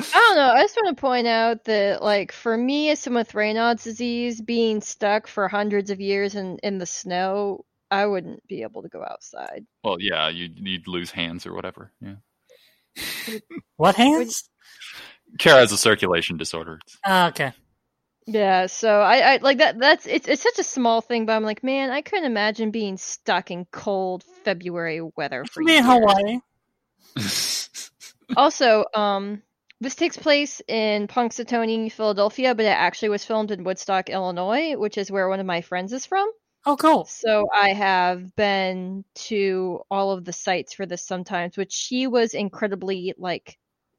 I 0.00 0.12
don't 0.12 0.36
know. 0.36 0.52
I 0.52 0.62
just 0.62 0.76
want 0.76 0.96
to 0.96 1.00
point 1.00 1.26
out 1.26 1.64
that, 1.64 2.02
like, 2.02 2.30
for 2.32 2.56
me, 2.56 2.90
as 2.90 3.00
someone 3.00 3.22
with 3.22 3.32
Raynaud's 3.32 3.84
disease, 3.84 4.40
being 4.40 4.80
stuck 4.80 5.26
for 5.26 5.48
hundreds 5.48 5.90
of 5.90 6.00
years 6.00 6.34
in, 6.34 6.58
in 6.62 6.78
the 6.78 6.86
snow, 6.86 7.64
I 7.90 8.06
wouldn't 8.06 8.46
be 8.46 8.62
able 8.62 8.82
to 8.82 8.88
go 8.88 9.02
outside. 9.02 9.66
Well, 9.82 9.96
yeah, 9.98 10.28
you'd, 10.28 10.58
you'd 10.60 10.86
lose 10.86 11.10
hands 11.10 11.46
or 11.46 11.54
whatever. 11.54 11.90
Yeah, 12.00 12.14
What 13.76 13.94
hands? 13.94 14.48
Kara 15.38 15.60
has 15.60 15.72
a 15.72 15.78
circulation 15.78 16.36
disorder. 16.36 16.80
Ah, 17.04 17.28
okay. 17.28 17.52
Yeah, 18.26 18.66
so 18.66 19.00
I, 19.00 19.34
I 19.34 19.36
like 19.38 19.58
that. 19.58 19.78
That's 19.78 20.06
it's 20.06 20.28
it's 20.28 20.42
such 20.42 20.58
a 20.58 20.64
small 20.64 21.00
thing, 21.00 21.24
but 21.24 21.32
I'm 21.34 21.44
like, 21.44 21.64
man, 21.64 21.90
I 21.90 22.02
couldn't 22.02 22.26
imagine 22.26 22.70
being 22.70 22.98
stuck 22.98 23.50
in 23.50 23.66
cold 23.72 24.22
February 24.44 25.00
weather 25.16 25.44
for 25.46 25.62
Me 25.62 25.78
in. 25.78 25.84
Hawaii. 25.84 26.38
Also, 28.36 28.84
um, 28.94 29.42
this 29.80 29.94
takes 29.94 30.16
place 30.16 30.60
in 30.68 31.06
Punxsutawney, 31.06 31.90
Philadelphia, 31.90 32.54
but 32.54 32.66
it 32.66 32.68
actually 32.68 33.08
was 33.08 33.24
filmed 33.24 33.50
in 33.50 33.64
Woodstock, 33.64 34.10
Illinois, 34.10 34.76
which 34.76 34.98
is 34.98 35.10
where 35.10 35.28
one 35.28 35.40
of 35.40 35.46
my 35.46 35.62
friends 35.62 35.92
is 35.92 36.04
from. 36.04 36.30
Oh, 36.68 36.76
cool. 36.76 37.06
So 37.06 37.48
I 37.54 37.72
have 37.72 38.36
been 38.36 39.02
to 39.14 39.80
all 39.90 40.10
of 40.10 40.26
the 40.26 40.34
sites 40.34 40.74
for 40.74 40.84
this 40.84 41.02
sometimes, 41.02 41.56
which 41.56 41.72
she 41.72 42.06
was 42.06 42.34
incredibly 42.34 43.14
like 43.16 43.56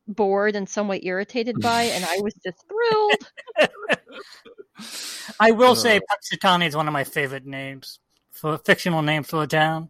bored 0.07 0.55
and 0.55 0.69
somewhat 0.69 1.03
irritated 1.03 1.59
by, 1.59 1.85
and 1.85 2.05
I 2.05 2.17
was 2.19 2.35
just 2.45 2.63
thrilled. 2.67 3.99
I 5.39 5.49
will 5.49 5.71
Uh. 5.71 5.75
say 5.75 5.99
Punxsutawney 5.99 6.67
is 6.67 6.75
one 6.75 6.87
of 6.87 6.93
my 6.93 7.03
favorite 7.05 7.47
names 7.47 7.97
for 8.31 8.53
a 8.53 8.57
fictional 8.59 9.01
name 9.01 9.23
for 9.23 9.41
a 9.41 9.47
town. 9.47 9.89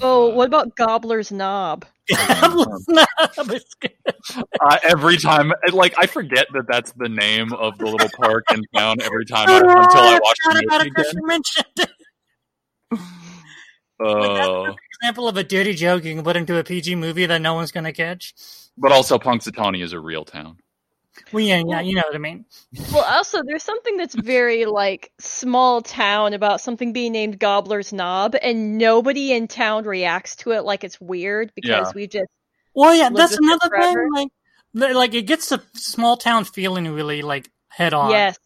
Oh, 0.00 0.28
what 0.28 0.46
about 0.46 0.76
Gobbler's 0.76 1.32
Knob? 1.32 1.84
It's 2.10 3.74
good. 3.74 3.90
Uh, 4.62 4.78
every 4.84 5.16
time, 5.16 5.52
like 5.72 5.94
I 5.98 6.06
forget 6.06 6.46
that 6.52 6.66
that's 6.68 6.92
the 6.92 7.08
name 7.08 7.52
of 7.54 7.76
the 7.78 7.86
little 7.86 8.10
park 8.10 8.44
in 8.50 8.62
town. 8.76 9.00
Every 9.02 9.24
time 9.24 9.48
I, 9.48 9.58
until 9.58 10.02
I 10.04 10.18
watch 10.22 10.36
Forgot 10.44 10.54
the 10.54 10.84
movie 10.84 10.88
it 10.88 10.94
'cause 10.94 11.14
again. 11.78 11.96
You 12.90 12.98
mentioned 14.00 14.36
it. 14.36 14.70
Uh, 14.70 14.74
Example 15.02 15.28
of 15.28 15.36
a 15.38 15.44
dirty 15.44 15.72
joke 15.74 16.04
you 16.04 16.14
can 16.14 16.22
put 16.24 16.36
into 16.36 16.58
a 16.58 16.64
PG 16.64 16.94
movie 16.96 17.24
that 17.26 17.40
no 17.40 17.54
one's 17.54 17.72
going 17.72 17.84
to 17.84 17.92
catch. 17.92 18.34
but 18.76 18.92
also, 18.92 19.18
Punxsutawney 19.18 19.82
is 19.82 19.92
a 19.94 20.00
real 20.00 20.24
town. 20.26 20.58
Well, 21.32 21.42
yeah, 21.42 21.62
yeah, 21.66 21.80
you 21.80 21.94
know 21.94 22.02
what 22.06 22.14
I 22.14 22.18
mean. 22.18 22.44
Well, 22.92 23.04
also, 23.04 23.42
there's 23.44 23.62
something 23.62 23.96
that's 23.96 24.14
very 24.14 24.64
like 24.66 25.10
small 25.18 25.80
town 25.82 26.34
about 26.34 26.60
something 26.60 26.92
being 26.92 27.12
named 27.12 27.38
Gobbler's 27.38 27.92
Knob, 27.92 28.34
and 28.40 28.76
nobody 28.78 29.32
in 29.32 29.48
town 29.48 29.84
reacts 29.84 30.36
to 30.36 30.52
it 30.52 30.64
like 30.64 30.84
it's 30.84 31.00
weird 31.00 31.52
because 31.54 31.68
Yeah. 31.88 31.92
we 31.94 32.06
just 32.06 32.28
Well, 32.74 32.94
yeah, 32.94 33.10
that's 33.10 33.36
another 33.38 33.68
thing. 33.80 34.08
Like, 34.14 34.94
like 34.94 35.14
it 35.14 35.22
gets 35.22 35.48
the 35.48 35.62
small 35.74 36.16
town 36.16 36.44
feeling 36.44 36.88
really 36.92 37.22
like 37.22 37.50
head 37.68 37.92
on. 37.94 38.10
yes, 38.10 38.38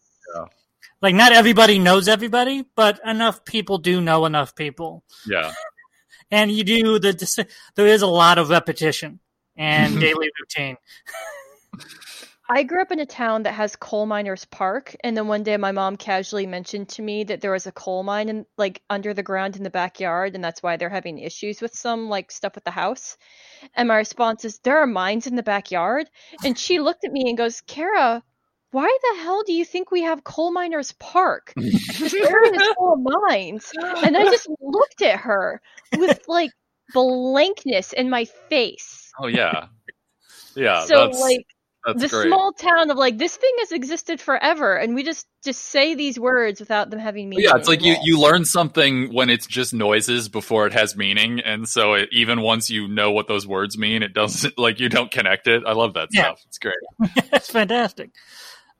Like 1.05 1.13
not 1.13 1.33
everybody 1.33 1.77
knows 1.77 2.07
everybody, 2.07 2.65
but 2.75 2.99
enough 3.05 3.45
people 3.45 3.77
do 3.77 4.01
know 4.01 4.25
enough 4.25 4.55
people, 4.55 5.03
Yeah. 5.27 5.53
and 6.31 6.51
you 6.51 6.63
do 6.63 6.97
the. 6.97 7.47
There 7.75 7.85
is 7.85 8.01
a 8.01 8.07
lot 8.07 8.39
of 8.39 8.49
repetition 8.49 9.19
and 9.55 9.99
daily 9.99 10.31
routine. 10.39 10.77
I 12.49 12.63
grew 12.63 12.81
up 12.81 12.91
in 12.91 12.99
a 12.99 13.05
town 13.05 13.43
that 13.43 13.53
has 13.53 13.75
coal 13.75 14.07
miners 14.07 14.45
park, 14.45 14.95
and 15.03 15.15
then 15.15 15.27
one 15.27 15.43
day 15.43 15.57
my 15.57 15.71
mom 15.71 15.95
casually 15.95 16.47
mentioned 16.47 16.89
to 16.89 17.03
me 17.03 17.23
that 17.25 17.39
there 17.39 17.51
was 17.51 17.67
a 17.67 17.71
coal 17.71 18.01
mine 18.01 18.27
in 18.27 18.47
like 18.57 18.81
under 18.89 19.13
the 19.13 19.21
ground 19.21 19.57
in 19.57 19.61
the 19.61 19.69
backyard, 19.69 20.33
and 20.33 20.43
that's 20.43 20.63
why 20.63 20.75
they're 20.75 20.89
having 20.89 21.19
issues 21.19 21.61
with 21.61 21.75
some 21.75 22.09
like 22.09 22.31
stuff 22.31 22.55
with 22.55 22.63
the 22.63 22.71
house. 22.71 23.15
And 23.75 23.89
my 23.89 23.97
response 23.97 24.43
is, 24.43 24.57
"There 24.57 24.79
are 24.79 24.87
mines 24.87 25.27
in 25.27 25.35
the 25.35 25.43
backyard," 25.43 26.09
and 26.43 26.57
she 26.57 26.79
looked 26.79 27.05
at 27.05 27.11
me 27.11 27.29
and 27.29 27.37
goes, 27.37 27.61
"Kara." 27.61 28.23
Why 28.75 28.97
the 29.03 29.21
hell 29.21 29.41
do 29.43 29.53
you 29.53 29.63
think 29.63 29.89
we 29.89 30.01
have 30.01 30.25
coal 30.25 30.51
miners 30.51 30.91
park? 30.99 31.53
This 31.97 32.13
area 32.13 32.51
is 32.51 32.73
full 32.77 32.95
of 32.95 32.99
mines. 32.99 33.71
And 34.03 34.17
I 34.17 34.25
just 34.25 34.49
looked 34.59 35.01
at 35.01 35.21
her 35.21 35.61
with 35.95 36.19
like 36.27 36.51
blankness 36.93 37.93
in 37.93 38.09
my 38.09 38.25
face. 38.49 39.13
Oh 39.17 39.27
yeah. 39.27 39.67
Yeah. 40.57 40.83
so 40.83 41.07
that's, 41.07 41.21
like 41.21 41.45
that's 41.85 42.01
the 42.01 42.09
great. 42.09 42.27
small 42.27 42.51
town 42.51 42.91
of 42.91 42.97
like 42.97 43.17
this 43.17 43.37
thing 43.37 43.53
has 43.59 43.71
existed 43.71 44.19
forever 44.19 44.75
and 44.75 44.93
we 44.93 45.03
just 45.03 45.25
just 45.45 45.61
say 45.61 45.95
these 45.95 46.19
words 46.19 46.59
without 46.59 46.89
them 46.89 46.99
having 46.99 47.29
meaning 47.29 47.45
yeah, 47.45 47.55
it's 47.55 47.69
like 47.69 47.81
you, 47.81 47.95
you 48.03 48.19
learn 48.19 48.43
something 48.43 49.13
when 49.13 49.29
it's 49.29 49.47
just 49.47 49.73
noises 49.73 50.27
before 50.27 50.67
it 50.67 50.73
has 50.73 50.97
meaning, 50.97 51.39
and 51.39 51.69
so 51.69 51.93
it, 51.93 52.09
even 52.11 52.41
once 52.41 52.69
you 52.69 52.89
know 52.89 53.11
what 53.11 53.27
those 53.27 53.47
words 53.47 53.77
mean, 53.77 54.03
it 54.03 54.13
doesn't 54.13 54.57
like 54.57 54.81
you 54.81 54.89
don't 54.89 55.11
connect 55.11 55.47
it. 55.47 55.63
I 55.65 55.71
love 55.71 55.93
that 55.93 56.09
Yeah. 56.11 56.23
stuff. 56.23 56.41
It's 56.47 56.57
great. 56.57 56.75
That's 57.31 57.49
fantastic. 57.49 58.09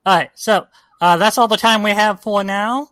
All 0.05 0.15
right, 0.15 0.29
so 0.35 0.67
uh, 1.01 1.17
that's 1.17 1.37
all 1.37 1.47
the 1.47 1.57
time 1.57 1.83
we 1.83 1.91
have 1.91 2.21
for 2.21 2.43
now. 2.43 2.89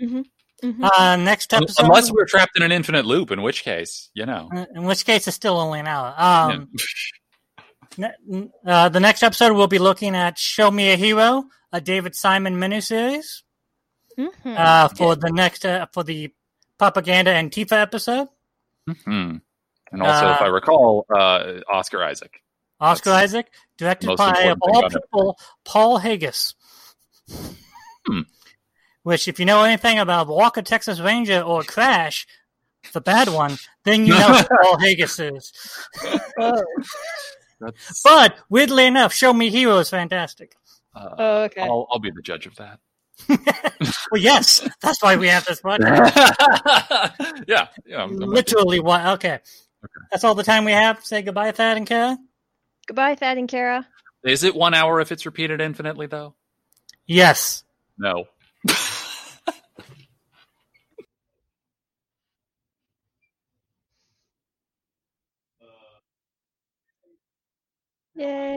Mhm. 0.00 0.24
Uh, 0.62 1.16
next 1.16 1.54
episode, 1.54 1.84
Unless 1.84 2.12
we're 2.12 2.26
trapped 2.26 2.52
in 2.56 2.62
an 2.62 2.70
infinite 2.70 3.06
loop, 3.06 3.30
in 3.30 3.40
which 3.40 3.62
case, 3.64 4.10
you 4.12 4.26
know. 4.26 4.50
uh, 4.54 4.66
in 4.74 4.84
which 4.84 5.06
case 5.06 5.26
it's 5.26 5.34
still 5.36 5.56
only 5.58 5.80
an 5.80 5.86
hour. 5.86 6.14
Um, 6.18 6.68
ne- 7.96 8.50
uh, 8.66 8.88
the 8.90 9.00
next 9.00 9.22
episode 9.22 9.54
we'll 9.54 9.66
be 9.68 9.78
looking 9.78 10.14
at 10.14 10.38
"Show 10.38 10.70
Me 10.70 10.90
a 10.92 10.96
Hero," 10.96 11.44
a 11.72 11.80
David 11.80 12.14
Simon 12.14 12.56
miniseries. 12.56 13.42
Mhm. 14.18 14.58
uh, 14.58 14.88
for 14.88 15.16
the 15.16 15.30
next 15.30 15.64
uh, 15.64 15.86
for 15.94 16.02
the 16.04 16.30
propaganda 16.76 17.30
Antifa 17.32 17.80
episode. 17.80 18.28
Hmm. 19.04 19.36
And 19.92 20.02
also, 20.02 20.30
if 20.32 20.40
Uh, 20.42 20.44
I 20.44 20.48
recall, 20.48 21.06
uh, 21.14 21.60
Oscar 21.72 22.02
Isaac. 22.04 22.42
Oscar 22.80 23.10
That's 23.10 23.24
Isaac, 23.34 23.52
directed 23.78 24.16
by 24.16 24.42
of 24.44 24.58
all 24.62 24.78
about 24.78 24.92
it. 24.94 25.02
people, 25.02 25.38
Paul 25.64 25.98
Haggis. 25.98 26.54
Hmm. 28.06 28.20
Which, 29.02 29.28
if 29.28 29.38
you 29.38 29.46
know 29.46 29.62
anything 29.64 29.98
about 29.98 30.26
Walker 30.28 30.62
Texas 30.62 31.00
Ranger 31.00 31.40
or 31.40 31.62
Crash, 31.62 32.26
the 32.92 33.00
bad 33.00 33.28
one, 33.28 33.58
then 33.84 34.06
you 34.06 34.14
know 34.14 34.28
who 34.34 34.44
Paul 34.62 34.78
Haggis 34.78 35.18
is. 35.18 35.52
But 38.04 38.36
weirdly 38.48 38.86
enough, 38.86 39.12
Show 39.12 39.34
Me 39.34 39.50
Hero 39.50 39.76
is 39.78 39.90
fantastic. 39.90 40.54
uh, 40.94 41.08
Oh, 41.18 41.42
okay 41.42 41.60
I'll, 41.60 41.86
I'll 41.90 41.98
be 41.98 42.10
the 42.10 42.22
judge 42.22 42.46
of 42.46 42.56
that. 42.56 42.80
Well, 44.10 44.20
yes, 44.20 44.66
that's 44.80 45.02
why 45.02 45.16
we 45.16 45.28
have 45.28 45.44
this 45.44 45.60
podcast. 45.60 46.12
yeah, 47.46 47.68
yeah. 47.86 47.98
I'm- 47.98 48.10
I'm- 48.10 48.30
Literally, 48.30 48.80
why? 48.80 49.12
Okay. 49.12 49.38
That's 50.10 50.24
all 50.24 50.34
the 50.34 50.42
time 50.42 50.64
we 50.64 50.72
have. 50.72 51.04
Say 51.04 51.22
goodbye, 51.22 51.52
Thad 51.52 51.76
and 51.76 51.86
Kara. 51.86 52.18
Goodbye 52.90 53.14
thad 53.14 53.38
and 53.38 53.48
kara 53.48 53.86
Is 54.24 54.42
it 54.42 54.52
one 54.52 54.74
hour 54.74 55.00
if 55.00 55.12
it's 55.12 55.24
repeated 55.24 55.60
infinitely, 55.60 56.08
though? 56.08 56.34
Yes. 57.06 57.62
No. 57.96 58.24
yay 68.16 68.56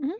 Mhm. 0.00 0.12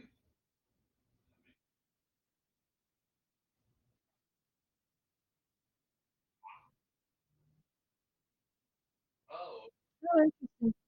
Oh, 9.30 9.68
interesting. 10.18 10.86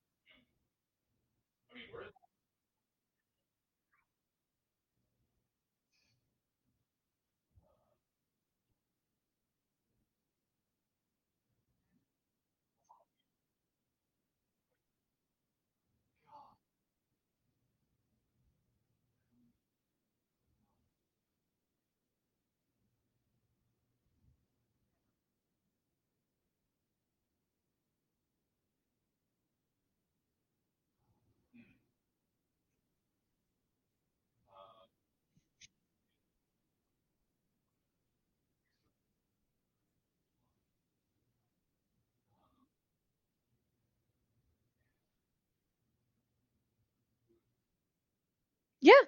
Yeah. 48.81 49.03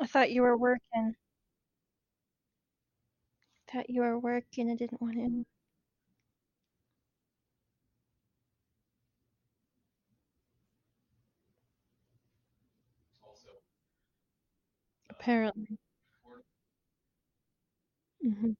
I 0.00 0.06
thought 0.06 0.30
you 0.30 0.40
were 0.42 0.56
working. 0.56 1.16
Thought 3.70 3.90
you 3.90 4.00
were 4.00 4.18
working. 4.18 4.68
I 4.70 4.74
didn't 4.74 5.00
want 5.00 5.14
to. 5.14 5.44
Apparently. 15.10 15.78
hmm 18.22 18.52